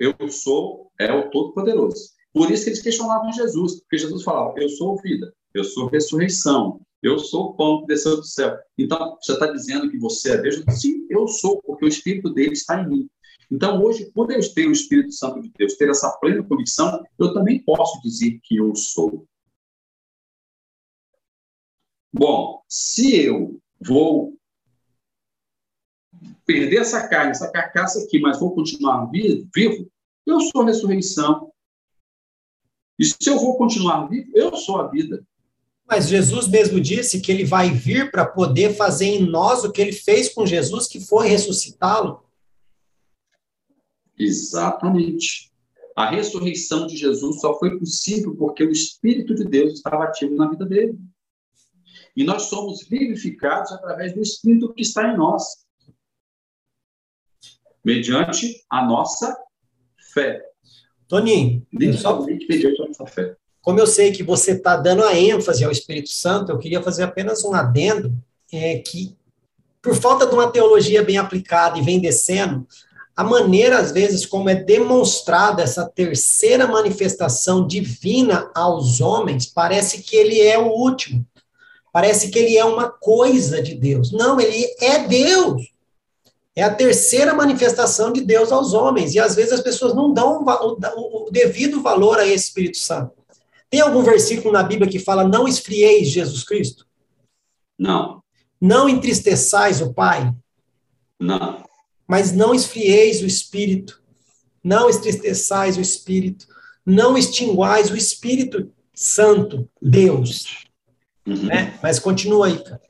[0.00, 2.12] Eu sou é o Todo-Poderoso.
[2.32, 6.80] Por isso que eles questionavam Jesus, porque Jesus falava: Eu sou vida, eu sou ressurreição,
[7.02, 8.56] eu sou o pão que desceu do céu.
[8.78, 10.62] Então, você está dizendo que você é Deus?
[10.70, 13.10] Sim, eu sou, porque o Espírito dele está em mim.
[13.50, 17.34] Então, hoje, por eu ter o Espírito Santo de Deus, ter essa plena convicção, eu
[17.34, 19.26] também posso dizer que eu sou.
[22.12, 24.39] Bom, se eu vou
[26.50, 29.88] perder essa carne, essa carcaça aqui, mas vou continuar vivo,
[30.26, 31.52] eu sou a ressurreição.
[32.98, 35.24] E se eu vou continuar vivo, eu sou a vida.
[35.86, 39.80] Mas Jesus mesmo disse que ele vai vir para poder fazer em nós o que
[39.80, 42.24] ele fez com Jesus, que foi ressuscitá-lo.
[44.18, 45.52] Exatamente.
[45.96, 50.48] A ressurreição de Jesus só foi possível porque o Espírito de Deus estava ativo na
[50.48, 50.98] vida dele.
[52.16, 55.60] E nós somos vivificados através do Espírito que está em nós
[57.84, 59.36] mediante a nossa
[60.12, 60.42] fé.
[61.08, 61.66] Toninho,
[61.98, 62.20] só...
[62.20, 63.36] mediante a nossa fé.
[63.60, 67.02] Como eu sei que você está dando a ênfase ao Espírito Santo, eu queria fazer
[67.02, 68.12] apenas um adendo,
[68.52, 69.14] é que,
[69.82, 72.66] por falta de uma teologia bem aplicada e vem descendo,
[73.14, 80.16] a maneira, às vezes, como é demonstrada essa terceira manifestação divina aos homens, parece que
[80.16, 81.26] ele é o último.
[81.92, 84.10] Parece que ele é uma coisa de Deus.
[84.10, 85.70] Não, ele é Deus.
[86.56, 89.14] É a terceira manifestação de Deus aos homens.
[89.14, 93.12] E às vezes as pessoas não dão o, o devido valor a esse Espírito Santo.
[93.70, 96.86] Tem algum versículo na Bíblia que fala: não esfrieis Jesus Cristo?
[97.78, 98.22] Não.
[98.60, 100.34] Não entristeçais o Pai?
[101.18, 101.64] Não.
[102.06, 104.02] Mas não esfrieis o Espírito.
[104.62, 106.46] Não entristeçais o Espírito.
[106.84, 110.66] Não extinguais o Espírito Santo, Deus.
[111.26, 111.50] Uhum.
[111.50, 112.82] É, mas continua aí, cara.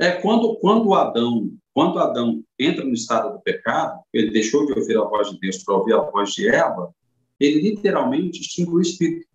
[0.00, 4.98] É, quando, quando Adão quando Adão entra no estado do pecado, ele deixou de ouvir
[4.98, 6.92] a voz de Deus para ouvir a voz de Eva,
[7.38, 9.26] ele literalmente extinguiu o espírito.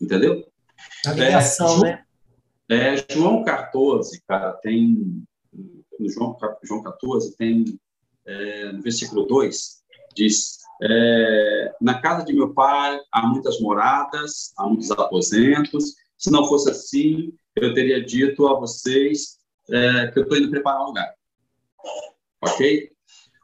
[0.00, 0.46] Entendeu?
[1.06, 2.04] A ligação, é, né?
[2.68, 5.24] É, João 14, cara, tem.
[5.98, 7.78] No João, João 14, tem.
[8.26, 9.82] É, no versículo 2,
[10.14, 15.94] diz: é, Na casa de meu pai há muitas moradas, há muitos aposentos.
[16.16, 19.38] Se não fosse assim, eu teria dito a vocês
[19.70, 21.14] é, que eu estou indo preparar um lugar.
[22.42, 22.90] Ok?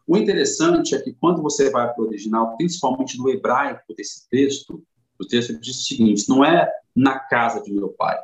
[0.06, 4.82] O interessante é que quando você vai para o original, principalmente no hebraico desse texto,
[5.18, 8.18] o texto diz o seguinte: não é na casa de meu pai,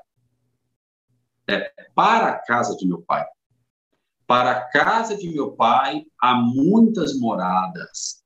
[1.48, 3.26] é para a casa de meu pai.
[4.26, 8.22] Para a casa de meu pai há muitas moradas.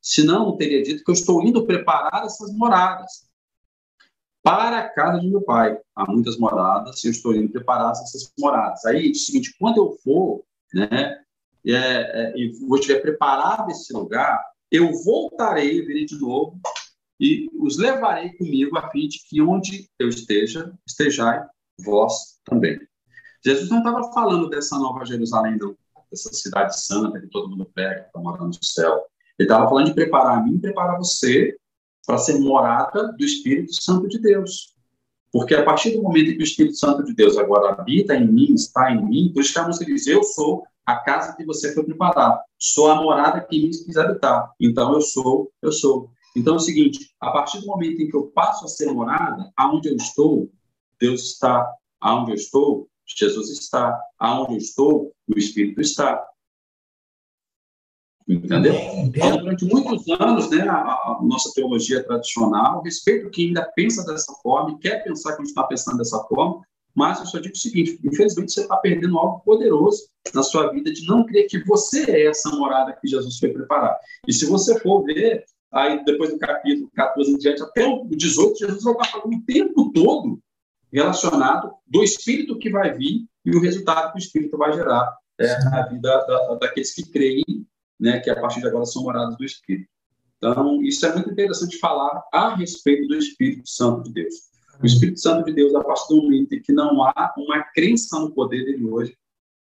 [0.00, 3.27] Senão, teria dito que eu estou indo preparar essas moradas.
[4.48, 8.82] Para a casa de meu pai há muitas moradas, eu estou indo preparar essas moradas.
[8.86, 10.42] Aí, é o seguinte: quando eu for,
[10.72, 11.18] né,
[11.66, 14.42] é, é, e vou estiver preparado esse lugar,
[14.72, 16.58] eu voltarei, virei de novo
[17.20, 21.46] e os levarei comigo a fim de que onde eu esteja, estejai
[21.84, 22.80] vós também.
[23.44, 25.76] Jesus não estava falando dessa nova Jerusalém, não,
[26.10, 29.04] dessa cidade santa que todo mundo pega, que está morando no céu.
[29.38, 31.54] Ele estava falando de preparar a mim preparar você
[32.08, 34.74] para ser morada do Espírito Santo de Deus.
[35.30, 38.54] Porque a partir do momento que o Espírito Santo de Deus agora habita em mim,
[38.54, 41.74] está em mim, por isso que a música diz: Eu sou a casa que você
[41.74, 44.50] foi preparar, sou a morada que me quis habitar.
[44.58, 46.10] Então eu sou, eu sou.
[46.34, 49.52] Então é o seguinte: a partir do momento em que eu passo a ser morada,
[49.54, 50.50] aonde eu estou,
[50.98, 51.70] Deus está.
[52.00, 54.00] Aonde eu estou, Jesus está.
[54.18, 56.24] Aonde eu estou, o Espírito está.
[58.28, 58.74] Entendeu?
[58.74, 64.34] Então, durante muitos anos, né, a, a, nossa teologia tradicional, respeito quem ainda pensa dessa
[64.42, 66.60] forma e quer pensar que a gente está pensando dessa forma,
[66.94, 70.92] mas eu só digo o seguinte: infelizmente você está perdendo algo poderoso na sua vida
[70.92, 73.96] de não crer que você é essa morada que Jesus foi preparar.
[74.26, 78.58] E se você for ver, aí depois do capítulo 14 em diante, até o 18,
[78.58, 80.38] Jesus vai estar falando o tempo todo
[80.92, 85.64] relacionado do Espírito que vai vir e o resultado que o Espírito vai gerar é,
[85.64, 87.66] na vida da, daqueles que creem
[87.98, 89.88] né, que a partir de agora são moradas do Espírito.
[90.36, 94.34] Então, isso é muito interessante falar a respeito do Espírito Santo de Deus.
[94.80, 98.18] O Espírito Santo de Deus, a partir do momento em que não há uma crença
[98.20, 99.16] no poder dele hoje,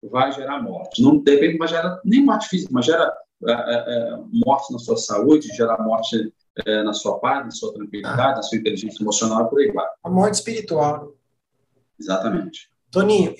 [0.03, 1.03] vai gerar morte.
[1.03, 3.15] Não depende, mas gera nem morte física, mas gera
[3.47, 6.33] é, é, morte na sua saúde, gera morte
[6.65, 9.87] é, na sua paz, na sua tranquilidade, na sua inteligência emocional, por aí vai.
[10.03, 11.13] A morte espiritual.
[11.99, 12.71] Exatamente.
[12.91, 13.35] Toninho,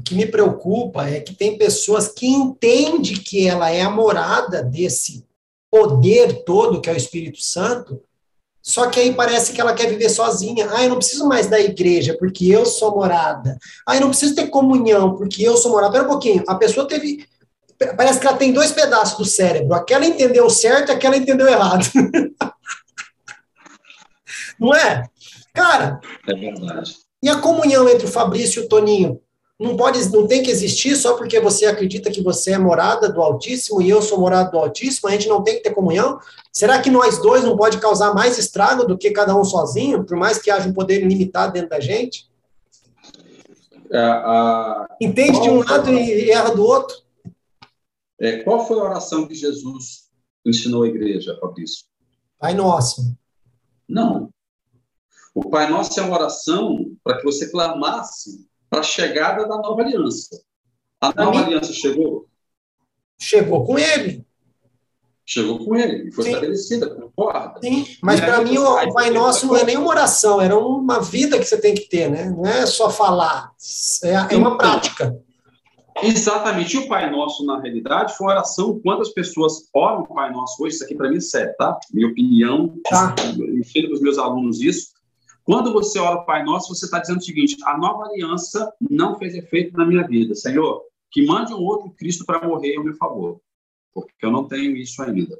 [0.00, 4.62] o que me preocupa é que tem pessoas que entendem que ela é a morada
[4.62, 5.26] desse
[5.70, 8.02] poder todo que é o Espírito Santo,
[8.62, 10.68] só que aí parece que ela quer viver sozinha.
[10.72, 13.58] Ah, eu não preciso mais da igreja, porque eu sou morada.
[13.86, 15.92] Ah, eu não preciso ter comunhão, porque eu sou morada.
[15.92, 17.26] Espera um pouquinho, a pessoa teve.
[17.96, 19.74] Parece que ela tem dois pedaços do cérebro.
[19.74, 21.84] Aquela entendeu certo e aquela entendeu errado.
[24.60, 25.04] não é?
[25.54, 26.00] Cara.
[26.26, 26.96] É verdade.
[27.22, 29.20] E a comunhão entre o Fabrício e o Toninho?
[29.60, 33.20] Não pode, não tem que existir só porque você acredita que você é morada do
[33.20, 36.18] Altíssimo e eu sou morada do Altíssimo, a gente não tem que ter comunhão?
[36.50, 40.16] Será que nós dois não pode causar mais estrago do que cada um sozinho, por
[40.16, 42.30] mais que haja um poder ilimitado dentro da gente?
[43.92, 46.96] É, Entende de um lado e erra do outro?
[48.18, 50.08] É, qual foi a oração que Jesus
[50.46, 51.84] ensinou à igreja, Fabrício?
[52.38, 53.14] Pai Nosso.
[53.86, 54.30] Não.
[55.34, 59.82] O Pai Nosso é uma oração para que você clamasse para a chegada da nova
[59.82, 60.40] aliança.
[61.00, 62.28] A nova aliança chegou?
[63.18, 64.24] Chegou com ele.
[65.26, 66.30] Chegou com ele, foi Sim.
[66.30, 67.60] estabelecida, concorda?
[67.62, 71.38] Sim, mas para mim o Pai Nosso não é nem uma oração, era uma vida
[71.38, 72.30] que você tem que ter, né?
[72.30, 73.52] Não é só falar,
[74.02, 75.16] é, é uma prática.
[76.02, 76.74] Exatamente.
[76.74, 78.80] E o Pai Nosso, na realidade, foi uma oração.
[78.82, 80.74] Quantas pessoas oram o Pai Nosso hoje?
[80.74, 81.78] Isso aqui para mim é sério, tá?
[81.92, 83.14] Minha opinião, tá.
[83.38, 84.88] eu ensino para os meus alunos isso.
[85.50, 89.18] Quando você ora o Pai Nosso, você está dizendo o seguinte: a nova aliança não
[89.18, 90.32] fez efeito na minha vida.
[90.32, 93.40] Senhor, que mande um outro Cristo para morrer em meu favor,
[93.92, 95.36] porque eu não tenho isso ainda.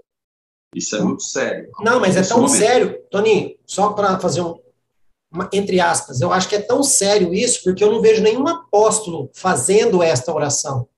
[0.74, 1.70] Isso é muito sério.
[1.78, 2.58] Não, mas é tão momento.
[2.58, 4.58] sério, Toninho, só para fazer um.
[5.30, 8.48] Uma, entre aspas, eu acho que é tão sério isso, porque eu não vejo nenhum
[8.48, 10.88] apóstolo fazendo esta oração.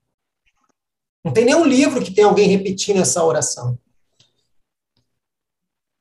[1.22, 3.78] Não tem nenhum livro que tenha alguém repetindo essa oração.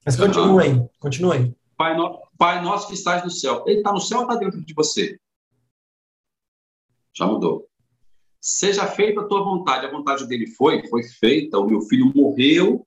[0.05, 1.55] Mas continue aí, continue aí.
[1.75, 2.21] Pai, no...
[2.41, 3.63] Pai nosso que estás no céu.
[3.67, 5.19] Ele está no céu ou está dentro de você?
[7.15, 7.69] Já mudou.
[8.39, 9.85] Seja feita a tua vontade.
[9.85, 11.59] A vontade dele foi, foi feita.
[11.59, 12.83] O meu filho morreu,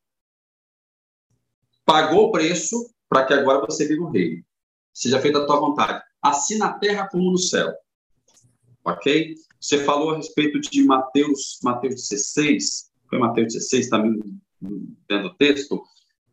[1.84, 4.44] pagou o preço para que agora você viva o reino.
[4.92, 6.02] Seja feita a tua vontade.
[6.20, 7.72] Assim na terra como no céu.
[8.84, 9.36] Ok?
[9.60, 12.90] Você falou a respeito de Mateus, Mateus 16.
[13.08, 14.18] Foi Mateus 16 também,
[15.08, 15.80] dentro do texto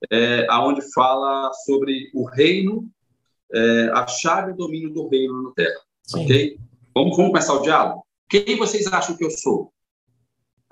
[0.10, 2.90] é, aonde fala sobre o reino,
[3.54, 5.80] é, a chave do domínio do reino na terra.
[6.04, 6.24] Sim.
[6.24, 6.58] Ok?
[6.94, 8.06] Vamos, vamos começar o diálogo?
[8.30, 9.72] Quem vocês acham que eu sou?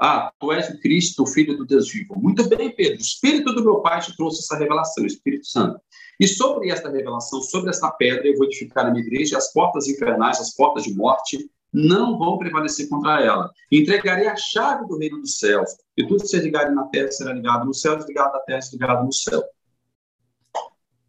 [0.02, 2.18] Ah, tu és o Cristo, o Filho do Deus vivo.
[2.18, 2.98] Muito bem, Pedro.
[2.98, 5.80] O Espírito do meu Pai te trouxe essa revelação, o Espírito Santo.
[6.18, 9.88] E sobre esta revelação, sobre esta pedra, eu vou edificar a minha igreja, as portas
[9.88, 13.52] infernais, as portas de morte, não vão prevalecer contra ela.
[13.72, 17.34] Entregarei a chave do reino dos céus, e tudo que ser ligado na terra será
[17.34, 19.44] ligado no céu, desligado na terra, desligado no céu.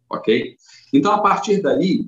[0.09, 0.57] Ok?
[0.93, 2.07] Então, a partir daí,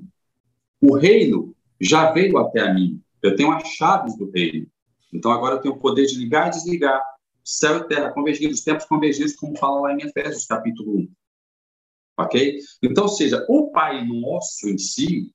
[0.80, 3.00] o reino já veio até a mim.
[3.22, 4.66] Eu tenho as chaves do reino.
[5.12, 7.02] Então, agora eu tenho o poder de ligar e desligar.
[7.42, 11.08] Céu e terra convergidos, tempos convergidos, como fala lá em Efésios, capítulo 1.
[12.18, 12.58] Ok?
[12.82, 15.32] Então, seja, o Pai Nosso em si,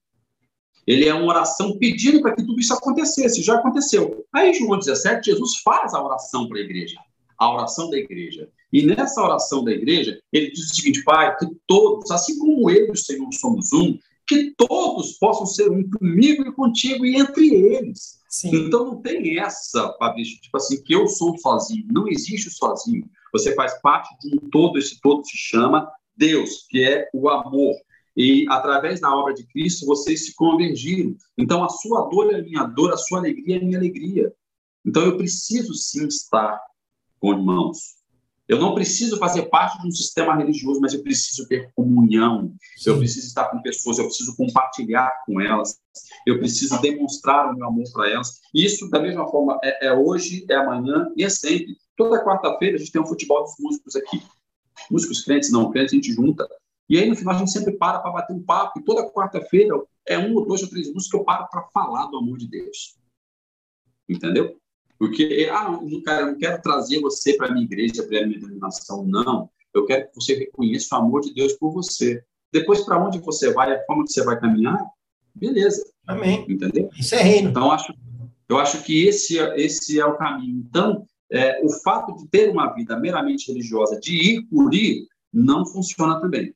[0.85, 3.43] ele é uma oração pedindo para que tudo isso acontecesse.
[3.43, 4.25] Já aconteceu.
[4.33, 6.99] Aí, João 17, Jesus faz a oração para a igreja.
[7.37, 8.49] A oração da igreja.
[8.71, 12.87] E nessa oração da igreja, ele diz o seguinte: Pai, que todos, assim como eu
[12.87, 13.97] e o Senhor somos um,
[14.27, 18.19] que todos possam ser um comigo e contigo e entre eles.
[18.29, 18.55] Sim.
[18.55, 21.87] Então não tem essa, Fabrício, tipo assim, que eu sou sozinho.
[21.91, 23.09] Não existe sozinho.
[23.33, 27.75] Você faz parte de um todo, esse todo se chama Deus, que é o amor.
[28.15, 31.15] E através da obra de Cristo, vocês se convergiram.
[31.37, 34.31] Então a sua dor é a minha dor, a sua alegria é a minha alegria.
[34.85, 36.59] Então eu preciso sim estar
[37.19, 37.98] com irmãos.
[38.49, 42.51] Eu não preciso fazer parte de um sistema religioso, mas eu preciso ter comunhão.
[42.83, 45.77] Eu preciso estar com pessoas, eu preciso compartilhar com elas,
[46.25, 48.39] eu preciso demonstrar o meu amor para elas.
[48.51, 51.77] Isso, da mesma forma, é, é, hoje, é amanhã e é sempre.
[51.95, 54.19] Toda quarta-feira a gente tem um futebol dos músicos aqui.
[54.89, 56.49] Músicos crentes, não crentes, a gente junta.
[56.89, 58.79] E aí, no final, a gente sempre para para bater um papo.
[58.79, 62.07] E toda quarta-feira é um ou dois ou três músicos que eu paro para falar
[62.07, 62.97] do amor de Deus.
[64.09, 64.59] Entendeu?
[64.99, 68.37] Porque, ah, cara, eu não quero trazer você para a minha igreja, para a minha
[68.37, 69.49] denominação, não.
[69.73, 72.21] Eu quero que você reconheça o amor de Deus por você.
[72.51, 74.77] Depois, para onde você vai, a forma que você vai caminhar,
[75.33, 75.89] beleza.
[76.05, 76.45] Amém.
[76.49, 76.89] Entendeu?
[76.99, 77.49] Isso é reino.
[77.49, 77.93] Então, acho,
[78.49, 80.65] eu acho que esse, esse é o caminho.
[80.67, 85.65] Então, é, o fato de ter uma vida meramente religiosa, de ir por ir, não
[85.65, 86.53] funciona também.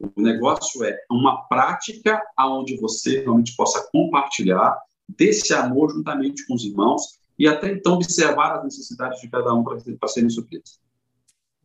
[0.00, 4.76] O negócio é uma prática onde você realmente possa compartilhar
[5.08, 9.62] desse amor juntamente com os irmãos e até então observar as necessidades de cada um
[9.62, 10.78] para serem supridas.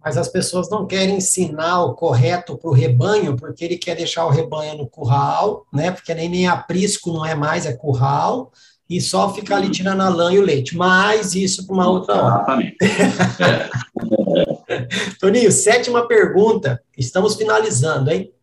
[0.03, 4.25] Mas as pessoas não querem ensinar o correto para o rebanho, porque ele quer deixar
[4.25, 5.91] o rebanho no curral, né?
[5.91, 8.51] Porque nem, nem aprisco não é mais, é curral,
[8.89, 10.75] e só ficar ali tirando a lã e o leite.
[10.75, 12.35] Mas isso para uma outra hora.
[12.35, 12.77] Exatamente.
[15.19, 16.81] Toninho, sétima pergunta.
[16.97, 18.33] Estamos finalizando, hein?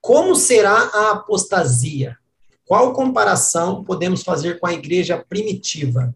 [0.00, 2.18] Como será a apostasia?
[2.66, 6.14] Qual comparação podemos fazer com a igreja primitiva?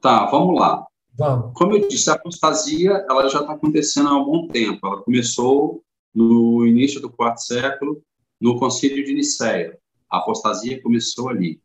[0.00, 0.86] Tá, vamos lá.
[1.16, 1.52] Vamos.
[1.54, 4.86] Como eu disse, a apostasia ela já está acontecendo há algum tempo.
[4.86, 5.82] Ela começou
[6.14, 8.00] no início do quarto século,
[8.40, 9.76] no Concílio de Nicéia.
[10.10, 11.60] A apostasia começou ali,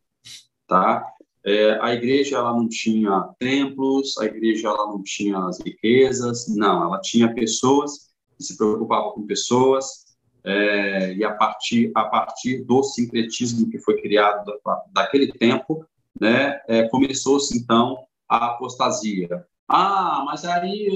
[0.67, 1.05] tá?
[1.45, 6.83] É, a igreja ela não tinha templos, a igreja ela não tinha as riquezas, não,
[6.83, 10.15] ela tinha pessoas que se preocupavam com pessoas,
[10.45, 15.85] é, e a partir a partir do sincretismo que foi criado da, daquele tempo,
[16.19, 17.97] né, é, começou-se então
[18.33, 19.45] a apostasia.
[19.69, 20.89] Ah, mas aí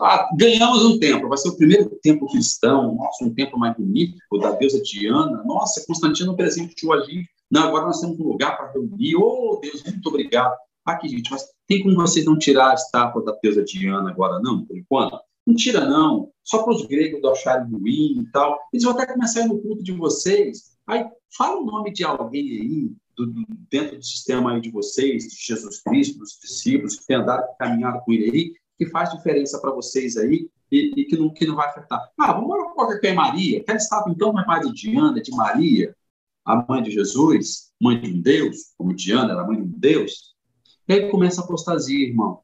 [0.00, 4.50] ah, ganhamos um templo, vai ser o primeiro templo cristão, nossa, um templo magnífico da
[4.52, 9.14] deusa Diana, nossa, Constantino presenteou a gente, não, agora nós temos um lugar para reunir,
[9.16, 10.56] oh Deus, muito obrigado.
[10.84, 14.64] Aqui, gente, mas tem como vocês não tirar a estátua da deusa Diana agora, não,
[14.64, 15.18] por enquanto?
[15.46, 19.40] Não tira, não, só para os gregos acharem ruim e tal, eles vão até começar
[19.40, 21.04] a ir no culto de vocês, aí
[21.36, 23.32] fala o nome de alguém aí, do,
[23.70, 28.00] dentro do sistema aí de vocês, de Jesus Cristo, dos discípulos que têm andado, caminhado
[28.04, 31.56] com ele aí, que faz diferença para vocês aí e, e, que, não, que não
[31.56, 32.10] vai afetar.
[32.18, 33.64] Ah, vamos orar qualquer que é Maria.
[33.64, 35.94] Quer estátua, então, não é mais de Diana, de Maria,
[36.44, 40.36] a mãe de Jesus, mãe de um Deus, como Diana era mãe de um Deus.
[40.88, 42.40] E aí começa a apostasia, irmão.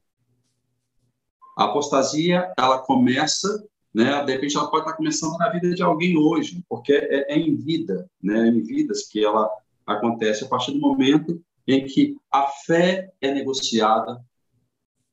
[1.57, 3.63] A apostasia, ela começa,
[3.93, 4.23] né?
[4.23, 7.55] De repente, ela pode estar começando na vida de alguém hoje, porque é, é em
[7.55, 8.47] vida, né?
[8.47, 9.49] É em vidas que ela
[9.85, 14.23] acontece a partir do momento em que a fé é negociada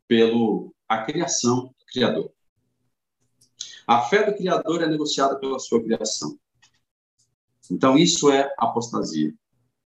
[0.09, 2.33] pelo a criação do Criador.
[3.87, 6.37] A fé do Criador é negociada pela sua criação.
[7.71, 9.33] Então, isso é apostasia.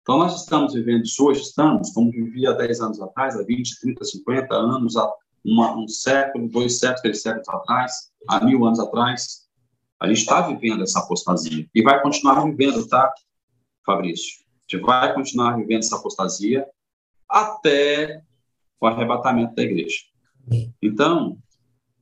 [0.02, 3.80] Então, nós estamos vivendo isso hoje, estamos, como vivia há 10 anos atrás, há 20,
[3.80, 4.96] 30, 50 anos,
[5.44, 9.48] uma, um século, dois séculos, três séculos atrás, há mil anos atrás.
[10.00, 13.12] A gente está vivendo essa apostasia e vai continuar vivendo, tá,
[13.84, 14.42] Fabrício?
[14.72, 16.66] gente vai continuar vivendo essa apostasia
[17.28, 18.22] até
[18.80, 19.98] o arrebatamento da igreja.
[20.80, 21.38] Então,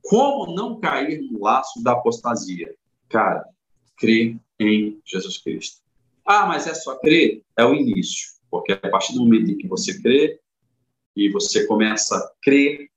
[0.03, 2.75] como não cair no laço da apostasia?
[3.09, 3.45] Cara,
[3.97, 5.81] crer em Jesus Cristo.
[6.25, 7.43] Ah, mas é só crer?
[7.57, 10.41] É o início, porque a partir do momento em que você crê
[11.17, 12.90] e você começa a crer,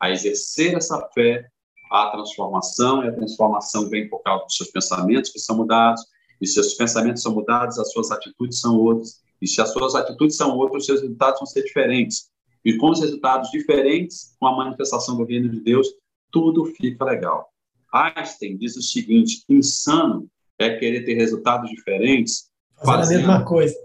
[0.00, 1.46] a exercer essa fé,
[1.90, 6.02] a transformação, e a transformação vem por causa dos seus pensamentos que são mudados,
[6.40, 9.94] e se os pensamentos são mudados, as suas atitudes são outras, e se as suas
[9.94, 12.30] atitudes são outras, os seus resultados vão ser diferentes.
[12.64, 15.86] E com os resultados diferentes, com a manifestação do reino de Deus,
[16.32, 17.48] tudo fica legal.
[17.92, 20.28] Einstein diz o seguinte: insano
[20.58, 22.50] é querer ter resultados diferentes
[22.84, 23.76] fazendo, a mesma coisa.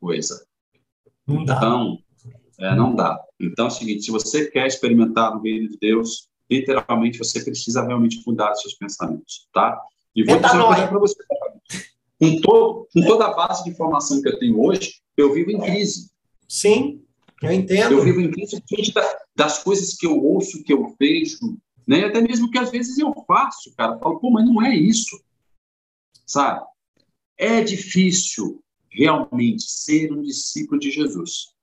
[0.00, 0.46] coisa.
[1.26, 1.56] Não dá.
[1.56, 1.98] Então,
[2.58, 3.18] é, não dá.
[3.40, 7.84] Então é o seguinte: se você quer experimentar o reino de Deus, literalmente você precisa
[7.84, 9.80] realmente mudar os seus pensamentos, tá?
[10.14, 11.16] E vou dizer para você.
[12.20, 15.60] Com, todo, com toda a base de informação que eu tenho hoje, eu vivo em
[15.60, 16.10] crise.
[16.48, 17.04] Sim,
[17.40, 17.92] eu entendo.
[17.92, 18.60] Eu vivo em crise
[19.36, 21.56] das coisas que eu ouço, que eu vejo,
[21.86, 22.06] né?
[22.06, 23.94] Até mesmo que às vezes eu faço, cara.
[23.94, 25.20] Eu falo, pô, mas não é isso.
[26.26, 26.66] Sabe?
[27.36, 28.60] É difícil
[28.90, 31.54] realmente ser um discípulo de Jesus.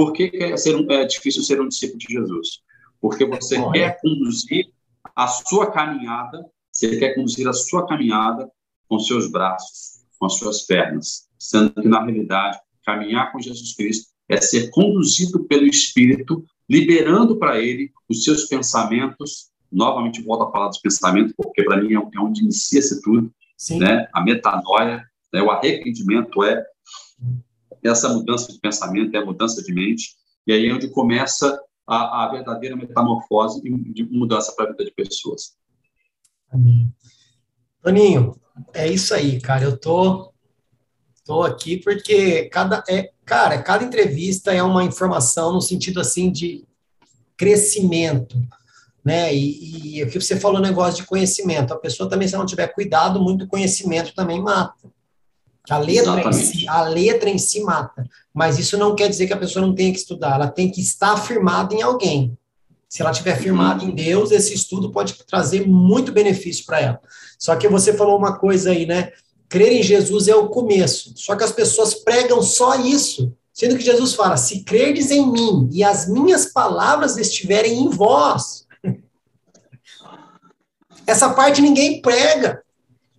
[0.00, 2.62] Por que é, ser um, é difícil ser um discípulo de Jesus?
[3.02, 4.72] Porque você quer conduzir
[5.14, 8.50] a sua caminhada, você quer conduzir a sua caminhada
[8.88, 14.08] com seus braços, com as suas pernas, sendo que, na realidade, caminhar com Jesus Cristo
[14.26, 19.50] é ser conduzido pelo Espírito, liberando para ele os seus pensamentos.
[19.70, 23.30] Novamente, volto a falar dos pensamentos, porque para mim é, é onde inicia-se tudo.
[23.72, 24.08] Né?
[24.14, 25.42] A metanoia, né?
[25.42, 26.64] o arrependimento é
[27.88, 30.14] essa mudança de pensamento, é a mudança de mente,
[30.46, 34.92] e aí é onde começa a, a verdadeira metamorfose de mudança para a vida de
[34.92, 35.56] pessoas.
[36.50, 36.92] Amém.
[37.82, 38.38] Toninho,
[38.74, 39.64] é isso aí, cara.
[39.64, 40.32] Eu tô,
[41.24, 46.64] tô aqui porque cada, é, cara, cada entrevista é uma informação no sentido assim de
[47.36, 48.36] crescimento,
[49.04, 49.34] né?
[49.34, 51.72] E, e o que você falou, negócio de conhecimento.
[51.72, 54.90] A pessoa também, se não tiver cuidado, muito conhecimento também mata.
[55.68, 58.04] A letra, em si, a letra em si mata.
[58.32, 60.80] Mas isso não quer dizer que a pessoa não tenha que estudar, ela tem que
[60.80, 62.36] estar firmada em alguém.
[62.88, 67.00] Se ela estiver firmada em Deus, esse estudo pode trazer muito benefício para ela.
[67.38, 69.12] Só que você falou uma coisa aí, né?
[69.48, 71.12] Crer em Jesus é o começo.
[71.16, 73.32] Só que as pessoas pregam só isso.
[73.52, 78.66] Sendo que Jesus fala: se crerdes em mim e as minhas palavras estiverem em vós.
[81.06, 82.62] Essa parte ninguém prega.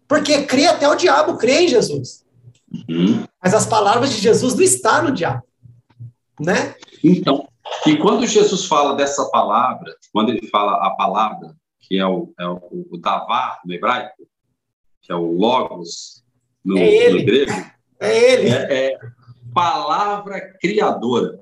[0.08, 2.26] Porque crê até o diabo crê em Jesus.
[2.90, 3.24] Uhum.
[3.42, 5.44] Mas as palavras de Jesus não estão no diabo.
[6.40, 6.76] Né?
[7.04, 7.48] Então,
[7.86, 12.48] e quando Jesus fala dessa palavra, quando ele fala a palavra, que é o, é
[12.48, 14.28] o, o davar no hebraico,
[15.02, 16.24] que é o logos
[16.64, 17.52] no, é no grego,
[18.00, 18.50] é ele.
[18.50, 19.00] É, é
[19.54, 21.40] palavra criadora.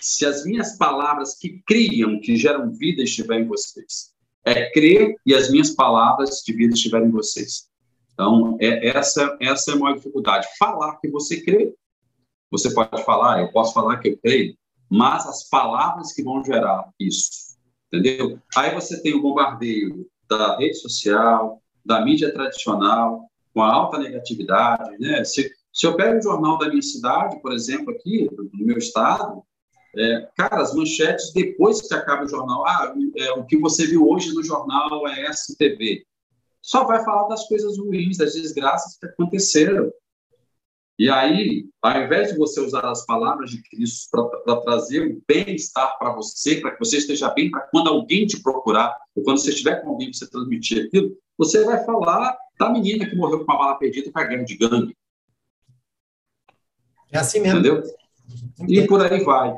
[0.00, 4.12] Se as minhas palavras que criam, que geram vida estiverem em vocês,
[4.44, 7.68] é crer e as minhas palavras de vida estiverem em vocês.
[8.16, 10.46] Então, é, essa, essa é a maior dificuldade.
[10.58, 11.74] Falar que você crê.
[12.50, 14.56] Você pode falar, eu posso falar que eu creio,
[14.88, 18.40] mas as palavras que vão gerar isso, entendeu?
[18.56, 24.96] Aí você tem o bombardeio da rede social, da mídia tradicional, com a alta negatividade,
[24.98, 25.24] né?
[25.24, 28.78] Se, se eu pego o jornal da minha cidade, por exemplo, aqui, do, do meu
[28.78, 29.42] estado,
[29.96, 34.08] é, cara, as manchetes, depois que acaba o jornal, ah, é, o que você viu
[34.08, 36.06] hoje no jornal é STV
[36.66, 39.92] só vai falar das coisas ruins, das desgraças que aconteceram.
[40.98, 45.96] E aí, ao invés de você usar as palavras de Cristo para trazer o bem-estar
[45.96, 49.50] para você, para que você esteja bem, para quando alguém te procurar, ou quando você
[49.50, 53.58] estiver com alguém, você transmitir aquilo, você vai falar da menina que morreu com uma
[53.58, 54.96] bala perdida com a guerra de gangue.
[57.12, 57.60] É assim mesmo.
[57.60, 57.82] Entendeu?
[58.66, 59.54] E por aí vai.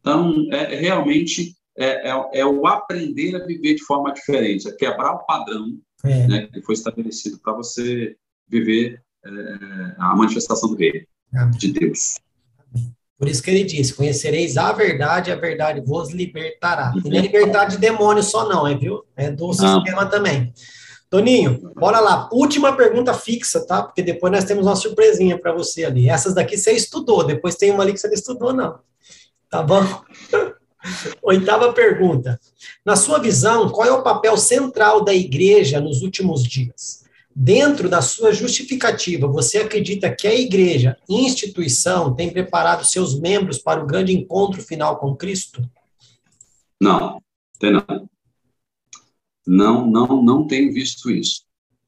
[0.00, 5.14] Então, é, realmente é, é, é o aprender a viver de forma diferente, é quebrar
[5.14, 6.26] o padrão é.
[6.26, 8.16] né, que foi estabelecido para você
[8.48, 9.30] viver é,
[9.98, 11.06] a manifestação do reino
[11.58, 12.16] de Deus.
[13.18, 16.92] Por isso que ele disse: Conhecereis a verdade, a verdade vos libertará.
[17.04, 19.04] E não é libertar de demônio só, não, é, viu?
[19.14, 20.52] É do sistema também.
[21.10, 22.30] Toninho, bora lá.
[22.32, 23.82] Última pergunta fixa, tá?
[23.82, 26.08] Porque depois nós temos uma surpresinha para você ali.
[26.08, 28.78] Essas daqui você estudou, depois tem uma ali que você não estudou, não.
[29.50, 29.82] Tá bom?
[31.22, 32.40] Oitava pergunta.
[32.84, 37.04] Na sua visão, qual é o papel central da igreja nos últimos dias?
[37.34, 43.82] Dentro da sua justificativa, você acredita que a igreja, instituição, tem preparado seus membros para
[43.82, 45.62] o grande encontro final com Cristo?
[46.80, 47.22] Não,
[47.58, 48.08] tem não.
[49.46, 51.44] Não, não, não tenho visto isso.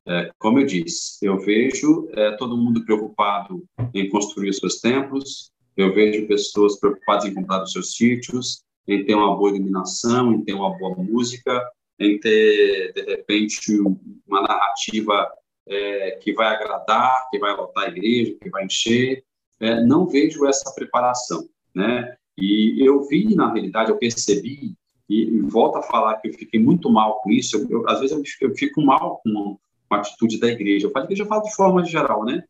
[0.06, 3.64] É, como eu disse, eu vejo é, todo mundo preocupado
[3.94, 9.14] em construir seus templos, eu vejo pessoas preocupadas em comprar os seus sítios, em ter
[9.14, 11.62] uma boa iluminação, em ter uma boa música,
[11.98, 13.78] em ter, de repente,
[14.26, 15.30] uma narrativa
[15.66, 19.24] é, que vai agradar, que vai lotar a igreja, que vai encher.
[19.60, 22.16] É, não vejo essa preparação, né?
[22.36, 24.74] E eu vi, na realidade, eu percebi,
[25.08, 28.00] e, e volto a falar que eu fiquei muito mal com isso, eu, eu, às
[28.00, 30.86] vezes eu, eu fico mal com, com, a atitude da igreja.
[30.86, 32.42] Eu falo que eu falo de forma geral, né?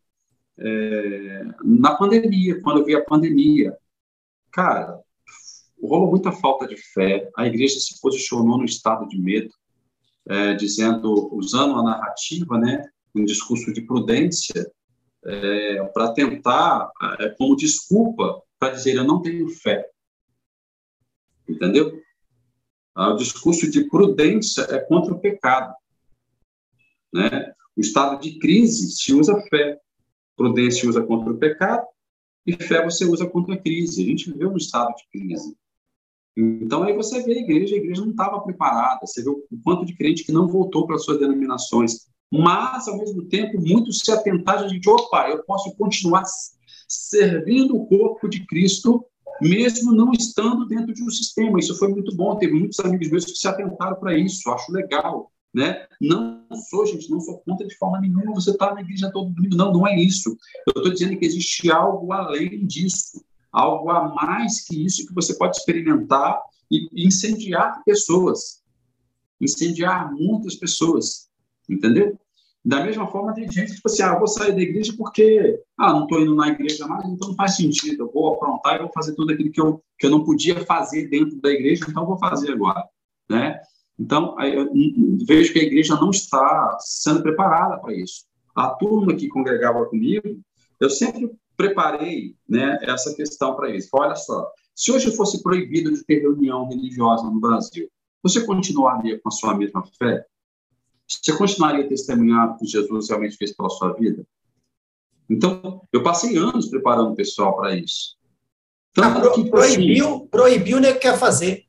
[0.59, 3.77] É, na pandemia, quando eu vi a pandemia,
[4.53, 5.01] cara,
[5.89, 9.53] rolou muita falta de fé, a igreja se posicionou no estado de medo,
[10.29, 12.85] é, dizendo, usando a narrativa, né,
[13.15, 14.71] um discurso de prudência,
[15.25, 16.91] é, para tentar,
[17.21, 19.89] é, como desculpa, para dizer eu não tenho fé.
[21.49, 22.01] Entendeu?
[22.95, 25.75] Ah, o discurso de prudência é contra o pecado.
[27.13, 27.53] Né?
[27.77, 29.79] O estado de crise se usa fé,
[30.37, 31.87] prudência usa contra o pecado
[32.47, 34.03] e fé você usa contra a crise.
[34.03, 35.57] A gente viveu um estado de crise.
[36.37, 39.85] Então, aí você vê a igreja, a igreja não estava preparada, você vê o quanto
[39.85, 44.67] de crente que não voltou para suas denominações, mas, ao mesmo tempo, muitos se atentaram
[44.67, 46.25] de, opa, eu posso continuar
[46.89, 49.05] servindo o corpo de Cristo,
[49.43, 51.59] mesmo não estando dentro de um sistema.
[51.59, 55.31] Isso foi muito bom, teve muitos amigos meus que se atentaram para isso, acho legal.
[55.55, 55.87] Né?
[56.01, 59.31] Não sou, gente, não sou contra de forma nenhuma você estar tá na igreja todo
[59.31, 59.55] domingo.
[59.55, 60.31] Não, não é isso.
[60.67, 63.23] Eu estou dizendo que existe algo além disso
[63.53, 68.63] algo a mais que isso que você pode experimentar e incendiar pessoas,
[69.41, 71.29] incendiar muitas pessoas,
[71.69, 72.19] entendeu?
[72.65, 75.93] Da mesma forma, tem gente que, tipo assim, ah, vou sair da igreja porque, ah,
[75.93, 78.93] não estou indo na igreja mais, então não faz sentido, eu vou aprontar e vou
[78.95, 82.17] fazer tudo aquilo que eu, que eu não podia fazer dentro da igreja, então vou
[82.17, 82.85] fazer agora,
[83.29, 83.61] né?
[83.99, 84.73] Então, eu
[85.27, 88.25] vejo que a igreja não está sendo preparada para isso.
[88.55, 90.41] A turma que congregava comigo,
[90.81, 93.89] eu sempre preparei né, essa questão para eles.
[93.93, 97.89] Olha só, se hoje fosse proibido de ter reunião religiosa no Brasil,
[98.23, 100.25] você continuaria com a sua mesma fé?
[101.07, 104.25] Você continuaria testemunhando o que Jesus realmente fez pela sua vida?
[105.29, 108.17] Então, eu passei anos preparando o pessoal para isso.
[108.93, 111.65] Tanto ah, que, proibiu, assim, proibiu, né, quer fazer.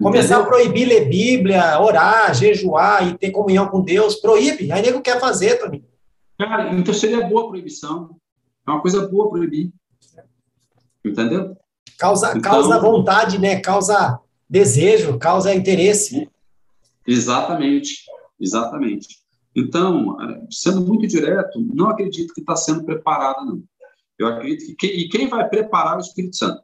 [0.00, 0.42] Começar entendeu?
[0.44, 4.72] a proibir ler Bíblia, orar, jejuar e ter comunhão com Deus, proíbe.
[4.72, 5.89] Aí nego quer fazer, Toninho.
[6.40, 8.16] Cara, então seria boa proibição.
[8.66, 9.70] É uma coisa boa proibir.
[11.04, 11.54] Entendeu?
[11.98, 13.60] Causa, então, causa vontade, né?
[13.60, 14.18] Causa
[14.48, 16.30] desejo, causa interesse.
[17.06, 18.06] Exatamente,
[18.40, 19.18] exatamente.
[19.54, 20.16] Então,
[20.50, 23.62] sendo muito direto, não acredito que está sendo preparada, não.
[24.18, 26.62] Eu acredito que e quem vai preparar é o Espírito Santo.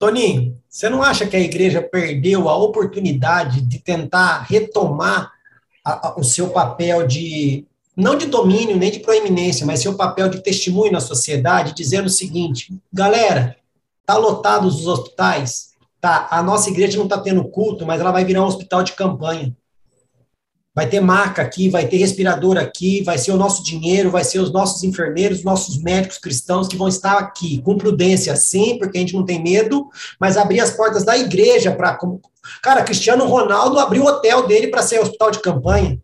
[0.00, 5.32] Toninho, você não acha que a igreja perdeu a oportunidade de tentar retomar
[5.84, 7.64] a, a, o seu papel de
[7.96, 12.10] não de domínio nem de proeminência, mas seu papel de testemunho na sociedade, dizendo o
[12.10, 13.56] seguinte: galera,
[14.04, 16.26] tá lotado os hospitais, tá?
[16.30, 19.54] A nossa igreja não está tendo culto, mas ela vai virar um hospital de campanha.
[20.74, 24.40] Vai ter maca aqui, vai ter respirador aqui, vai ser o nosso dinheiro, vai ser
[24.40, 28.98] os nossos enfermeiros, os nossos médicos cristãos que vão estar aqui, com prudência, sim, porque
[28.98, 29.88] a gente não tem medo,
[30.18, 31.96] mas abrir as portas da igreja para.
[32.60, 35.96] Cara, Cristiano Ronaldo abriu o hotel dele para ser hospital de campanha.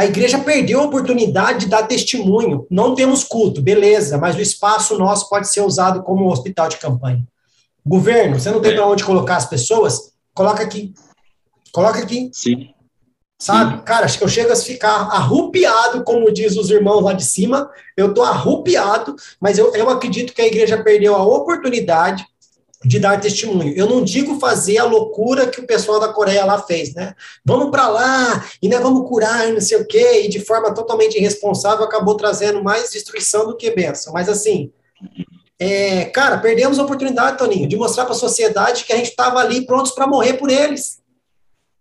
[0.00, 2.66] A igreja perdeu a oportunidade de dar testemunho.
[2.70, 7.22] Não temos culto, beleza, mas o espaço nosso pode ser usado como hospital de campanha.
[7.84, 10.14] Governo, você não tem para onde colocar as pessoas?
[10.32, 10.94] Coloca aqui.
[11.70, 12.30] Coloca aqui.
[12.32, 12.70] Sim.
[13.38, 13.76] Sabe?
[13.76, 13.82] Sim.
[13.84, 17.70] Cara, eu chego a ficar arrupiado, como diz os irmãos lá de cima.
[17.94, 22.24] Eu tô arrupiado, mas eu, eu acredito que a igreja perdeu a oportunidade
[22.84, 23.74] de dar testemunho.
[23.76, 27.14] Eu não digo fazer a loucura que o pessoal da Coreia lá fez, né?
[27.44, 31.18] Vamos para lá e né, vamos curar, não sei o quê, e de forma totalmente
[31.18, 34.12] irresponsável acabou trazendo mais destruição do que bênção.
[34.12, 34.72] Mas assim,
[35.58, 39.40] é, cara, perdemos a oportunidade, Toninho, de mostrar para a sociedade que a gente estava
[39.40, 41.00] ali prontos para morrer por eles.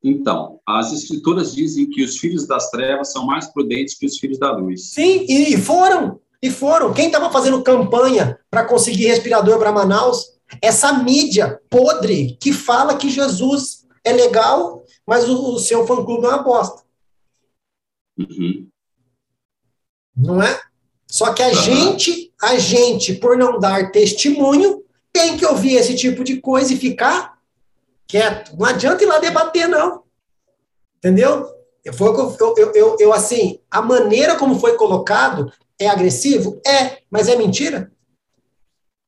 [0.03, 4.38] Então, as escrituras dizem que os filhos das trevas são mais prudentes que os filhos
[4.38, 4.91] da luz.
[4.91, 6.93] Sim, e foram, e foram.
[6.93, 13.09] Quem estava fazendo campanha para conseguir respirador para Manaus essa mídia podre que fala que
[13.09, 16.84] Jesus é legal, mas o, o seu fã-clube é uma bosta.
[18.17, 18.67] Uhum.
[20.15, 20.59] Não é?
[21.07, 21.53] Só que a uhum.
[21.53, 26.77] gente, a gente, por não dar testemunho, tem que ouvir esse tipo de coisa e
[26.77, 27.39] ficar
[28.07, 28.55] quieto.
[28.57, 30.03] Não adianta ir lá debater, não.
[30.97, 31.47] Entendeu?
[31.93, 36.61] Foi, eu, eu, eu, eu, assim, a maneira como foi colocado é agressivo?
[36.65, 37.91] É, mas é mentira?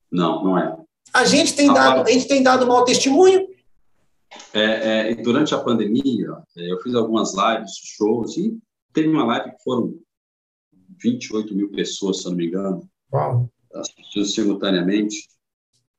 [0.09, 0.80] Não, não é.
[1.13, 3.47] A gente tem, dado, a gente tem dado mau testemunho.
[4.53, 8.57] É, é, durante a pandemia, é, eu fiz algumas lives, shows, e
[8.93, 9.93] teve uma live que foram
[11.01, 13.49] 28 mil pessoas, se eu não me engano, Uau.
[13.73, 15.27] assistindo simultaneamente.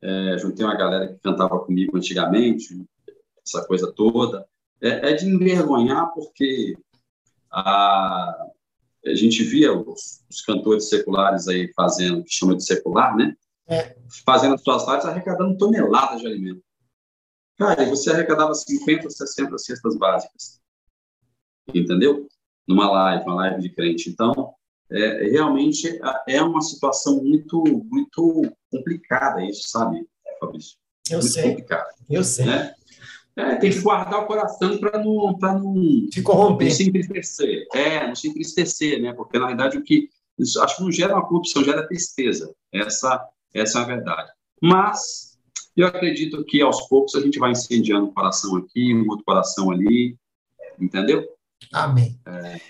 [0.00, 2.84] É, juntei uma galera que cantava comigo antigamente,
[3.46, 4.46] essa coisa toda.
[4.80, 6.76] É, é de envergonhar, porque
[7.50, 8.46] a,
[9.06, 13.36] a gente via os, os, cantores seculares aí fazendo, que chama de secular, né?
[13.68, 13.96] É.
[14.24, 16.62] Fazendo as suas lives, arrecadando toneladas de alimento.
[17.56, 20.60] Cara, e você arrecadava 50, 60 cestas básicas.
[21.72, 22.26] Entendeu?
[22.66, 24.10] Numa live, uma live de crente.
[24.10, 24.54] Então,
[24.90, 30.06] é, realmente é uma situação muito, muito complicada isso, sabe,
[30.38, 30.76] Fabrício?
[31.10, 31.50] Eu muito sei.
[31.50, 32.46] Complicado, eu sei.
[32.46, 32.74] Né?
[33.34, 35.74] É, tem que guardar o coração para não, não
[36.12, 36.68] se corromper.
[36.68, 37.66] Não se entristecer.
[37.72, 39.12] É, não se entristecer, né?
[39.14, 40.10] Porque, na verdade, o que.
[40.38, 42.54] Isso, acho que não gera uma corrupção, gera tristeza.
[42.72, 44.30] Essa, essa é a verdade.
[44.60, 45.38] Mas
[45.76, 49.70] eu acredito que aos poucos a gente vai incendiando o coração aqui, um outro coração
[49.70, 50.16] ali,
[50.78, 51.26] entendeu?
[51.72, 52.18] Amém.
[52.26, 52.60] É,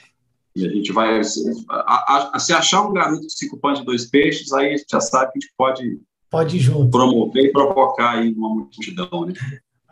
[0.55, 1.23] e a gente vai.
[1.25, 4.77] Se, a, a, se achar um garoto de cinco pães de dois peixes, aí a
[4.77, 6.01] gente já sabe que a gente pode.
[6.31, 6.91] Pode junto.
[6.91, 9.35] Promover e provocar aí uma multidão, né?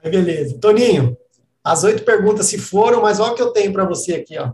[0.02, 0.58] Aí, beleza.
[0.58, 1.16] Toninho,
[1.62, 4.52] as oito perguntas se foram, mas olha o que eu tenho para você aqui, ó.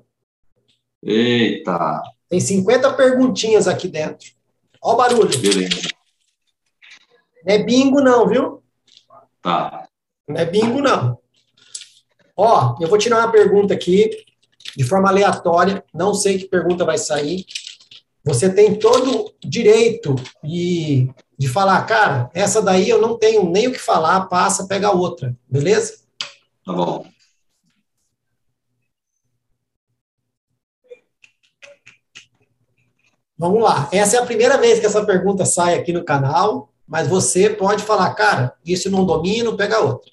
[1.03, 2.03] Eita!
[2.29, 4.31] Tem 50 perguntinhas aqui dentro.
[4.83, 5.39] Ó o barulho.
[5.39, 5.96] Beleza.
[7.47, 8.61] Não é bingo, não, viu?
[9.41, 9.89] Tá.
[10.27, 11.17] Não é bingo, não.
[12.37, 14.11] Ó, eu vou tirar uma pergunta aqui,
[14.77, 17.47] de forma aleatória, não sei que pergunta vai sair.
[18.25, 21.09] Você tem todo direito de,
[21.39, 25.33] de falar, cara, essa daí eu não tenho nem o que falar, passa, pega outra,
[25.49, 26.01] beleza?
[26.65, 27.07] Tá bom.
[33.39, 33.89] Vamos lá.
[33.93, 37.83] Essa é a primeira vez que essa pergunta sai aqui no canal, mas você pode
[37.83, 40.11] falar, cara, isso não domino, pega outra.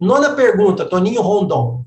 [0.00, 1.84] Nona pergunta, Toninho Rondon.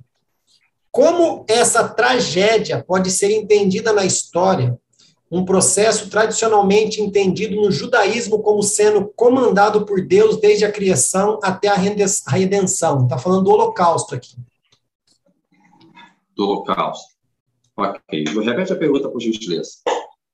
[0.92, 4.78] Como essa tragédia pode ser entendida na história
[5.32, 11.68] um processo tradicionalmente entendido no judaísmo como sendo comandado por Deus desde a criação até
[11.68, 13.04] a redenção.
[13.04, 14.36] Está falando do Holocausto aqui.
[16.36, 17.14] Do Holocausto.
[17.78, 18.24] Ok.
[18.44, 19.74] Repete a pergunta, por gentileza.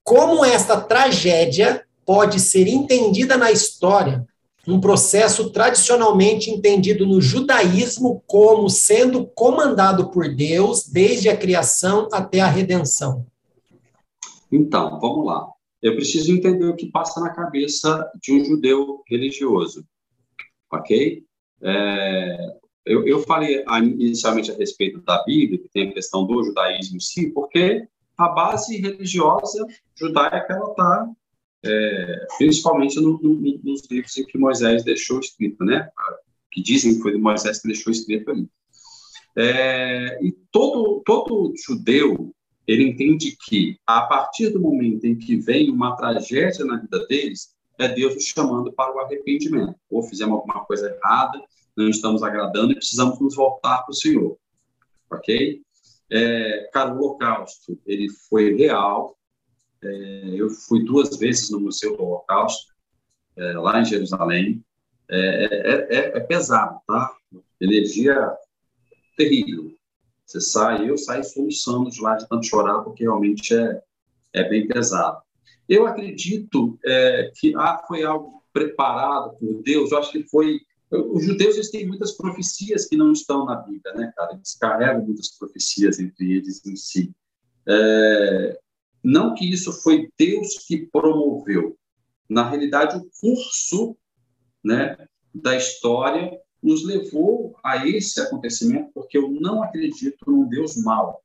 [0.01, 4.25] Como esta tragédia pode ser entendida na história
[4.67, 12.39] um processo tradicionalmente entendido no judaísmo como sendo comandado por Deus desde a criação até
[12.39, 13.25] a redenção?
[14.51, 15.47] Então, vamos lá.
[15.81, 19.85] Eu preciso entender o que passa na cabeça de um judeu religioso,
[20.71, 21.23] ok?
[21.61, 26.99] É, eu, eu, falei inicialmente a respeito da Bíblia, que tem a questão do judaísmo,
[26.99, 27.87] sim, porque
[28.17, 29.65] a base religiosa
[29.95, 31.09] judaica ela está
[31.65, 35.89] é, principalmente no, no, nos livros em que Moisés deixou escrito, né?
[36.51, 38.47] Que dizem que foi Moisés que deixou escrito ali.
[39.37, 42.33] É, e todo todo judeu
[42.67, 47.53] ele entende que, a partir do momento em que vem uma tragédia na vida deles,
[47.77, 49.75] é Deus nos chamando para o arrependimento.
[49.89, 51.39] Ou fizemos alguma coisa errada,
[51.75, 54.37] não estamos agradando e precisamos nos voltar para o Senhor.
[55.11, 55.61] Ok?
[56.11, 59.15] É, cara, o holocausto, ele foi real.
[59.85, 62.73] É, eu fui duas vezes no Museu do Holocausto,
[63.37, 64.63] é, lá em Jerusalém.
[65.07, 67.15] É, é, é, pesado, tá?
[67.61, 68.35] Energia
[69.15, 69.71] terrível.
[70.25, 73.81] Você sai, eu saio soluçando de lá de tanto chorar, porque realmente é,
[74.33, 75.21] é bem pesado.
[75.69, 80.59] Eu acredito é, que ah, foi algo preparado por Deus, eu acho que foi.
[80.89, 84.33] Os judeus eles têm muitas profecias que não estão na Bíblia, né, cara?
[84.33, 87.13] Eles carregam muitas profecias entre eles em si.
[87.67, 88.59] É,
[89.05, 91.77] não que isso foi Deus que promoveu.
[92.27, 93.95] Na realidade, o curso
[94.63, 94.97] né,
[95.33, 101.23] da história nos levou a esse acontecimento, porque eu não acredito num Deus mau.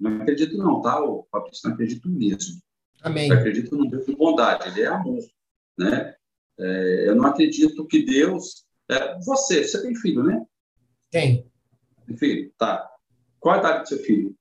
[0.00, 1.00] Não acredito não, tá,
[1.30, 1.68] Fabrício?
[1.68, 2.60] Não acredito mesmo.
[3.00, 3.28] Amém.
[3.28, 5.22] Eu acredito num Deus de bondade, ele é amor,
[5.78, 6.16] né?
[6.58, 8.64] É, eu não acredito que Deus...
[8.88, 10.44] É, você, você tem filho, né?
[11.08, 11.48] Tem.
[12.04, 12.52] Tem filho?
[12.58, 12.90] Tá.
[13.38, 14.36] Qual a idade do seu filho?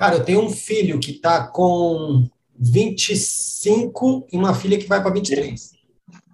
[0.00, 2.26] Cara, eu tenho um filho que está com
[2.58, 5.72] 25 e uma filha que vai para 23.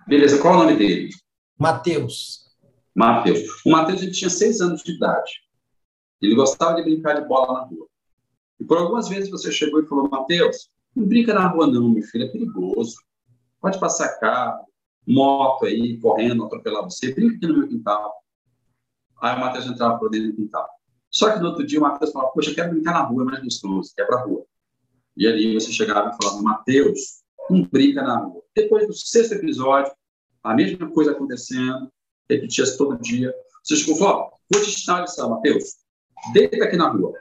[0.06, 1.10] Beleza, qual é o nome dele?
[1.58, 2.44] Mateus.
[2.94, 3.40] Mateus.
[3.66, 5.42] O Mateus ele tinha seis anos de idade.
[6.22, 7.88] Ele gostava de brincar de bola na rua.
[8.60, 12.04] E por algumas vezes você chegou e falou, Mateus, não brinca na rua não, meu
[12.04, 12.94] filho, é perigoso.
[13.60, 14.64] Pode passar carro,
[15.04, 17.12] moto aí, correndo, atropelar você.
[17.12, 18.14] Brinca aqui no meu quintal.
[19.20, 20.75] Aí o Mateus entrava por dentro do quintal.
[21.16, 23.42] Só que no outro dia o Mateus falava, poxa, quero brincar na rua, é mais
[23.42, 24.44] gostoso, quer pra rua.
[25.16, 28.42] E ali você chegava e falava, Mateus, não brinca na rua.
[28.54, 29.90] Depois do sexto episódio,
[30.44, 31.90] a mesma coisa acontecendo,
[32.28, 33.34] repetia-se todo dia.
[33.64, 35.76] Você chegou e falou, vou te ensinar a lição, Mateus.
[36.34, 37.14] Deita aqui na rua.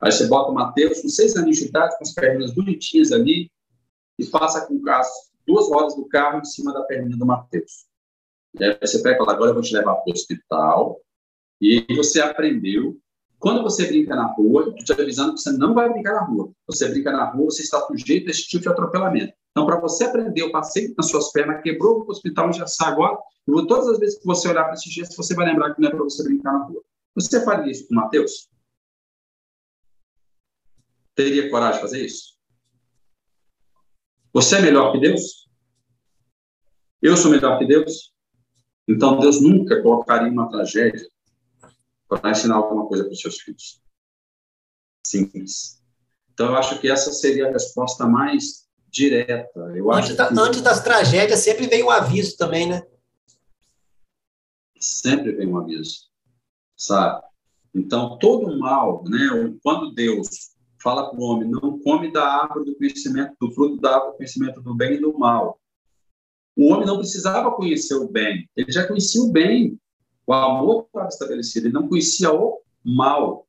[0.00, 3.50] Aí você bota o Mateus com seis anos de idade, com as perninhas bonitinhas ali,
[4.16, 5.08] e passa com as
[5.44, 7.86] duas rodas do carro em cima da perninha do Mateus.
[8.60, 11.00] E aí você pega e fala, agora eu vou te levar para o hospital.
[11.60, 12.96] E você aprendeu
[13.44, 16.50] Quando você brinca na rua, estou te avisando que você não vai brincar na rua.
[16.66, 19.34] Você brinca na rua, você está sujeito a esse tipo de atropelamento.
[19.50, 23.18] Então, para você aprender, eu passei nas suas pernas, quebrou o hospital já está agora.
[23.46, 25.88] E todas as vezes que você olhar para esse gesto, você vai lembrar que não
[25.88, 26.82] é para você brincar na rua.
[27.14, 28.48] Você faria isso com Mateus?
[31.14, 32.38] Teria coragem de fazer isso?
[34.32, 35.50] Você é melhor que Deus?
[37.02, 38.10] Eu sou melhor que Deus?
[38.88, 41.06] Então, Deus nunca colocaria uma tragédia
[42.08, 43.80] para ensinar alguma coisa para os seus filhos.
[45.06, 45.82] Simples.
[46.32, 49.60] Então, eu acho que essa seria a resposta mais direta.
[49.74, 50.38] Eu antes, acho da, que...
[50.38, 52.82] antes das tragédias, sempre vem o um aviso também, né?
[54.78, 56.08] Sempre vem um aviso,
[56.76, 57.24] sabe?
[57.74, 59.18] Então, todo mal, né?
[59.62, 60.54] Quando Deus
[60.84, 64.16] fala para o homem, não come da árvore do conhecimento, do fruto da árvore do
[64.18, 65.58] conhecimento do bem e do mal.
[66.54, 69.80] O homem não precisava conhecer o bem, ele já conhecia o bem.
[70.26, 73.46] O amor estava estabelecido, ele não conhecia o mal.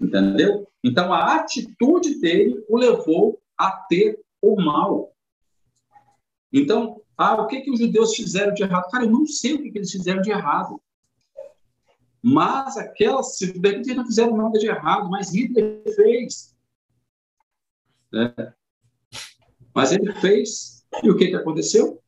[0.00, 0.68] Entendeu?
[0.82, 5.14] Então, a atitude dele o levou a ter o mal.
[6.52, 8.90] Então, ah, o que, que os judeus fizeram de errado?
[8.90, 10.80] Cara, eu não sei o que, que eles fizeram de errado.
[12.20, 16.54] Mas aquelas, eles não fizeram nada de errado, mas Hitler fez.
[18.14, 18.52] É.
[19.74, 22.02] Mas ele fez, e o que, que aconteceu?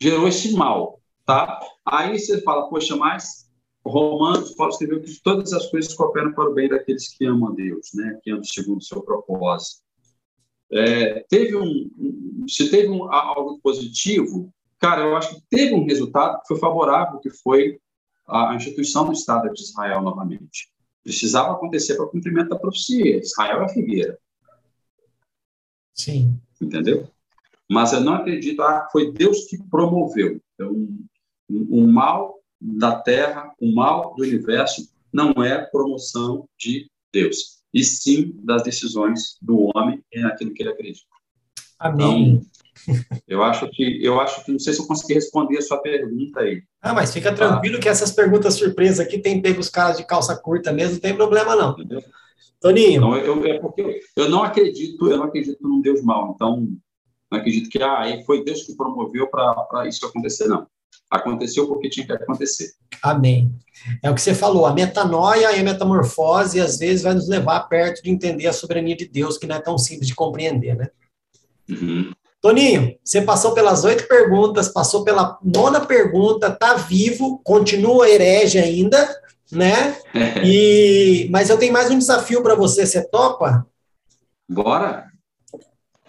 [0.00, 1.60] Gerou esse mal, tá?
[1.86, 3.46] Aí você fala, poxa, mas
[3.84, 7.54] Romanos, Paulo escreveu que todas as coisas cooperam para o bem daqueles que amam a
[7.54, 8.18] Deus, né?
[8.22, 9.82] Que amam segundo o seu propósito.
[10.72, 16.40] É, teve um, se teve um, algo positivo, cara, eu acho que teve um resultado
[16.40, 17.78] que foi favorável, que foi
[18.26, 20.68] a instituição do Estado de Israel novamente.
[21.04, 23.18] Precisava acontecer para o cumprimento da profecia.
[23.18, 24.18] Israel é a figueira.
[25.94, 26.40] Sim.
[26.60, 27.08] Entendeu?
[27.70, 30.40] Mas eu não acredito, ah, foi Deus que promoveu.
[30.54, 30.98] Então,
[31.48, 38.32] o mal da terra, o mal do universo, não é promoção de Deus, e sim
[38.42, 41.06] das decisões do homem e naquilo que ele acredita.
[41.78, 42.34] Amém.
[42.34, 42.56] Então,
[43.26, 46.40] eu acho que eu acho que não sei se eu consegui responder a sua pergunta
[46.40, 46.62] aí.
[46.80, 50.36] Ah, mas fica tranquilo que essas perguntas surpresa aqui tem pego os caras de calça
[50.36, 51.72] curta mesmo, não tem problema não.
[51.72, 52.02] Entendeu?
[52.60, 52.98] Toninho.
[52.98, 56.32] Então, eu, é porque eu não acredito, eu não acredito num Deus mau.
[56.34, 56.68] Então,
[57.30, 60.66] não acredito que ah, foi Deus que promoveu para isso acontecer, não.
[61.10, 62.70] Aconteceu porque tinha que acontecer.
[63.02, 63.54] Amém.
[64.02, 67.60] É o que você falou, a metanoia e a metamorfose às vezes vai nos levar
[67.68, 70.88] perto de entender a soberania de Deus, que não é tão simples de compreender, né?
[71.68, 72.12] Uhum.
[72.40, 79.08] Toninho, você passou pelas oito perguntas, passou pela nona pergunta, tá vivo, continua herege ainda,
[79.50, 79.96] né?
[80.44, 83.66] E mas eu tenho mais um desafio para você, você topa?
[84.48, 85.06] Bora.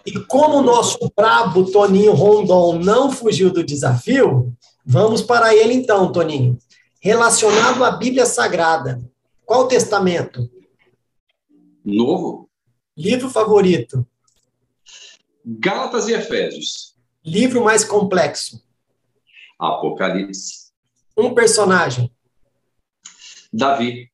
[0.06, 4.54] E como o nosso brabo Toninho Rondon não fugiu do desafio,
[4.90, 6.58] Vamos para ele então, Toninho.
[6.98, 8.98] Relacionado à Bíblia Sagrada.
[9.44, 10.50] Qual testamento?
[11.84, 12.48] Novo.
[12.96, 14.06] Livro favorito?
[15.44, 16.96] Gálatas e Efésios.
[17.22, 18.64] Livro mais complexo?
[19.58, 20.72] Apocalipse.
[21.14, 22.10] Um personagem?
[23.52, 24.10] Davi.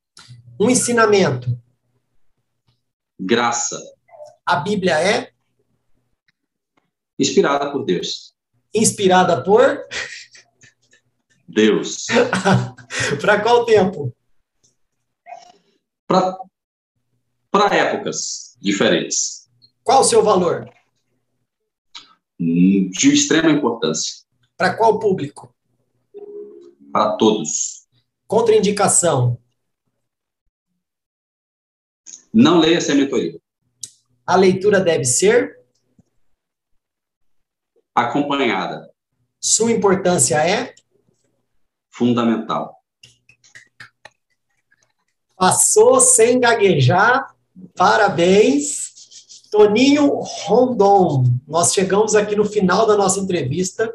[0.59, 1.57] Um ensinamento?
[3.17, 3.81] Graça.
[4.45, 5.31] A Bíblia é?
[7.17, 8.35] Inspirada por Deus.
[8.75, 9.87] Inspirada por?
[11.55, 12.07] Deus.
[13.21, 14.13] para qual tempo?
[16.07, 19.49] Para épocas diferentes.
[19.85, 20.69] Qual o seu valor?
[22.41, 24.25] Hum, de extrema importância.
[24.57, 25.55] Para qual público?
[26.93, 27.87] Para todos.
[28.27, 29.41] Contraindicação.
[32.33, 33.39] Não leia sem mentoria.
[34.27, 35.61] A leitura deve ser?
[37.95, 38.91] Acompanhada.
[39.39, 40.75] Sua importância é?
[41.97, 42.77] Fundamental.
[45.37, 47.35] Passou sem gaguejar,
[47.77, 48.93] parabéns.
[49.51, 50.09] Toninho
[50.47, 53.93] Rondon, nós chegamos aqui no final da nossa entrevista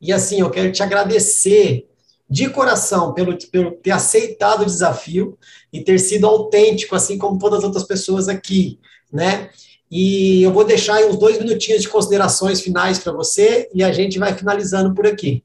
[0.00, 1.88] e assim, eu quero te agradecer
[2.28, 5.38] de coração pelo, pelo ter aceitado o desafio
[5.72, 8.80] e ter sido autêntico, assim como todas as outras pessoas aqui,
[9.12, 9.50] né?
[9.88, 13.92] E eu vou deixar aí uns dois minutinhos de considerações finais para você e a
[13.92, 15.44] gente vai finalizando por aqui.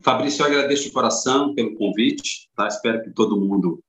[0.00, 2.68] Fabrício, eu agradeço de coração pelo convite, tá?
[2.68, 3.82] Espero que todo mundo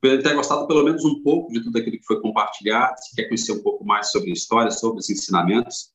[0.00, 3.52] tenha gostado pelo menos um pouco de tudo aquilo que foi compartilhado, se quer conhecer
[3.52, 5.92] um pouco mais sobre a história, sobre os ensinamentos,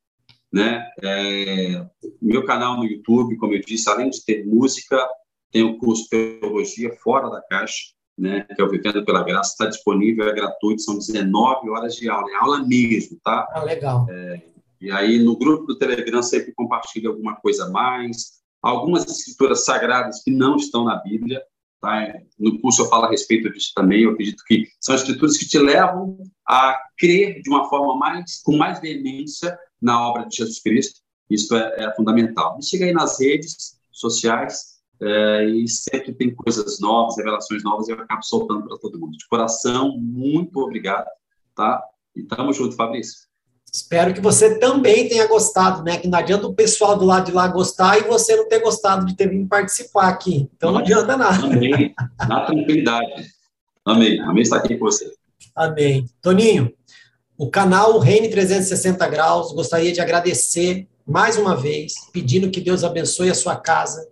[0.52, 0.84] né?
[1.04, 1.86] É,
[2.20, 5.08] meu canal no YouTube, como eu disse, além de ter música,
[5.52, 8.48] tem o curso Teologia Fora da Caixa, né?
[8.56, 12.30] Que é o Vivendo pela Graça, está disponível, é gratuito, são 19 horas de aula,
[12.32, 13.48] é aula mesmo, tá?
[13.52, 14.08] Ah, legal.
[14.10, 14.42] É,
[14.82, 20.22] e aí, no grupo do Telegram, sempre compartilha alguma coisa a mais, algumas escrituras sagradas
[20.24, 21.42] que não estão na Bíblia,
[21.82, 22.14] Tá?
[22.38, 24.04] No curso eu falo a respeito disso também.
[24.04, 28.58] Eu acredito que são escrituras que te levam a crer de uma forma mais, com
[28.58, 31.02] mais veemência na obra de Jesus Cristo.
[31.30, 32.58] Isso é, é fundamental.
[32.58, 37.92] Me siga aí nas redes sociais é, e sempre tem coisas novas, revelações novas e
[37.92, 39.18] eu acabo soltando para todo mundo.
[39.18, 41.08] De coração, muito obrigado,
[41.56, 41.82] tá?
[42.16, 43.29] E tamo junto, Fabrício.
[43.72, 45.98] Espero que você também tenha gostado, né?
[45.98, 49.06] Que não adianta o pessoal do lado de lá gostar e você não ter gostado
[49.06, 50.50] de ter vindo participar aqui.
[50.56, 51.46] Então não, não adianta nada.
[51.46, 51.94] Amém.
[52.28, 53.28] Na tranquilidade.
[53.86, 54.20] Amém.
[54.22, 55.12] Amém estar aqui com você.
[55.56, 56.06] Amém.
[56.22, 56.72] Toninho,
[57.38, 63.30] o canal Reine 360 Graus, gostaria de agradecer mais uma vez, pedindo que Deus abençoe
[63.30, 64.08] a sua casa,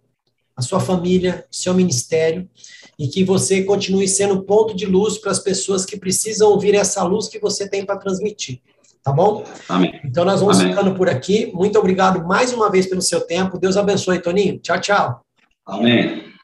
[0.56, 2.50] a sua família, seu ministério,
[2.98, 7.04] e que você continue sendo ponto de luz para as pessoas que precisam ouvir essa
[7.04, 8.60] luz que você tem para transmitir.
[9.04, 9.44] Tá bom?
[9.70, 10.00] Amém.
[10.04, 10.74] Então nós vamos Amém.
[10.74, 11.52] ficando por aqui.
[11.54, 13.58] Muito obrigado mais uma vez pelo seu tempo.
[13.58, 14.60] Deus abençoe, Toninho.
[14.60, 15.22] Tchau, tchau.
[15.66, 16.37] Amém.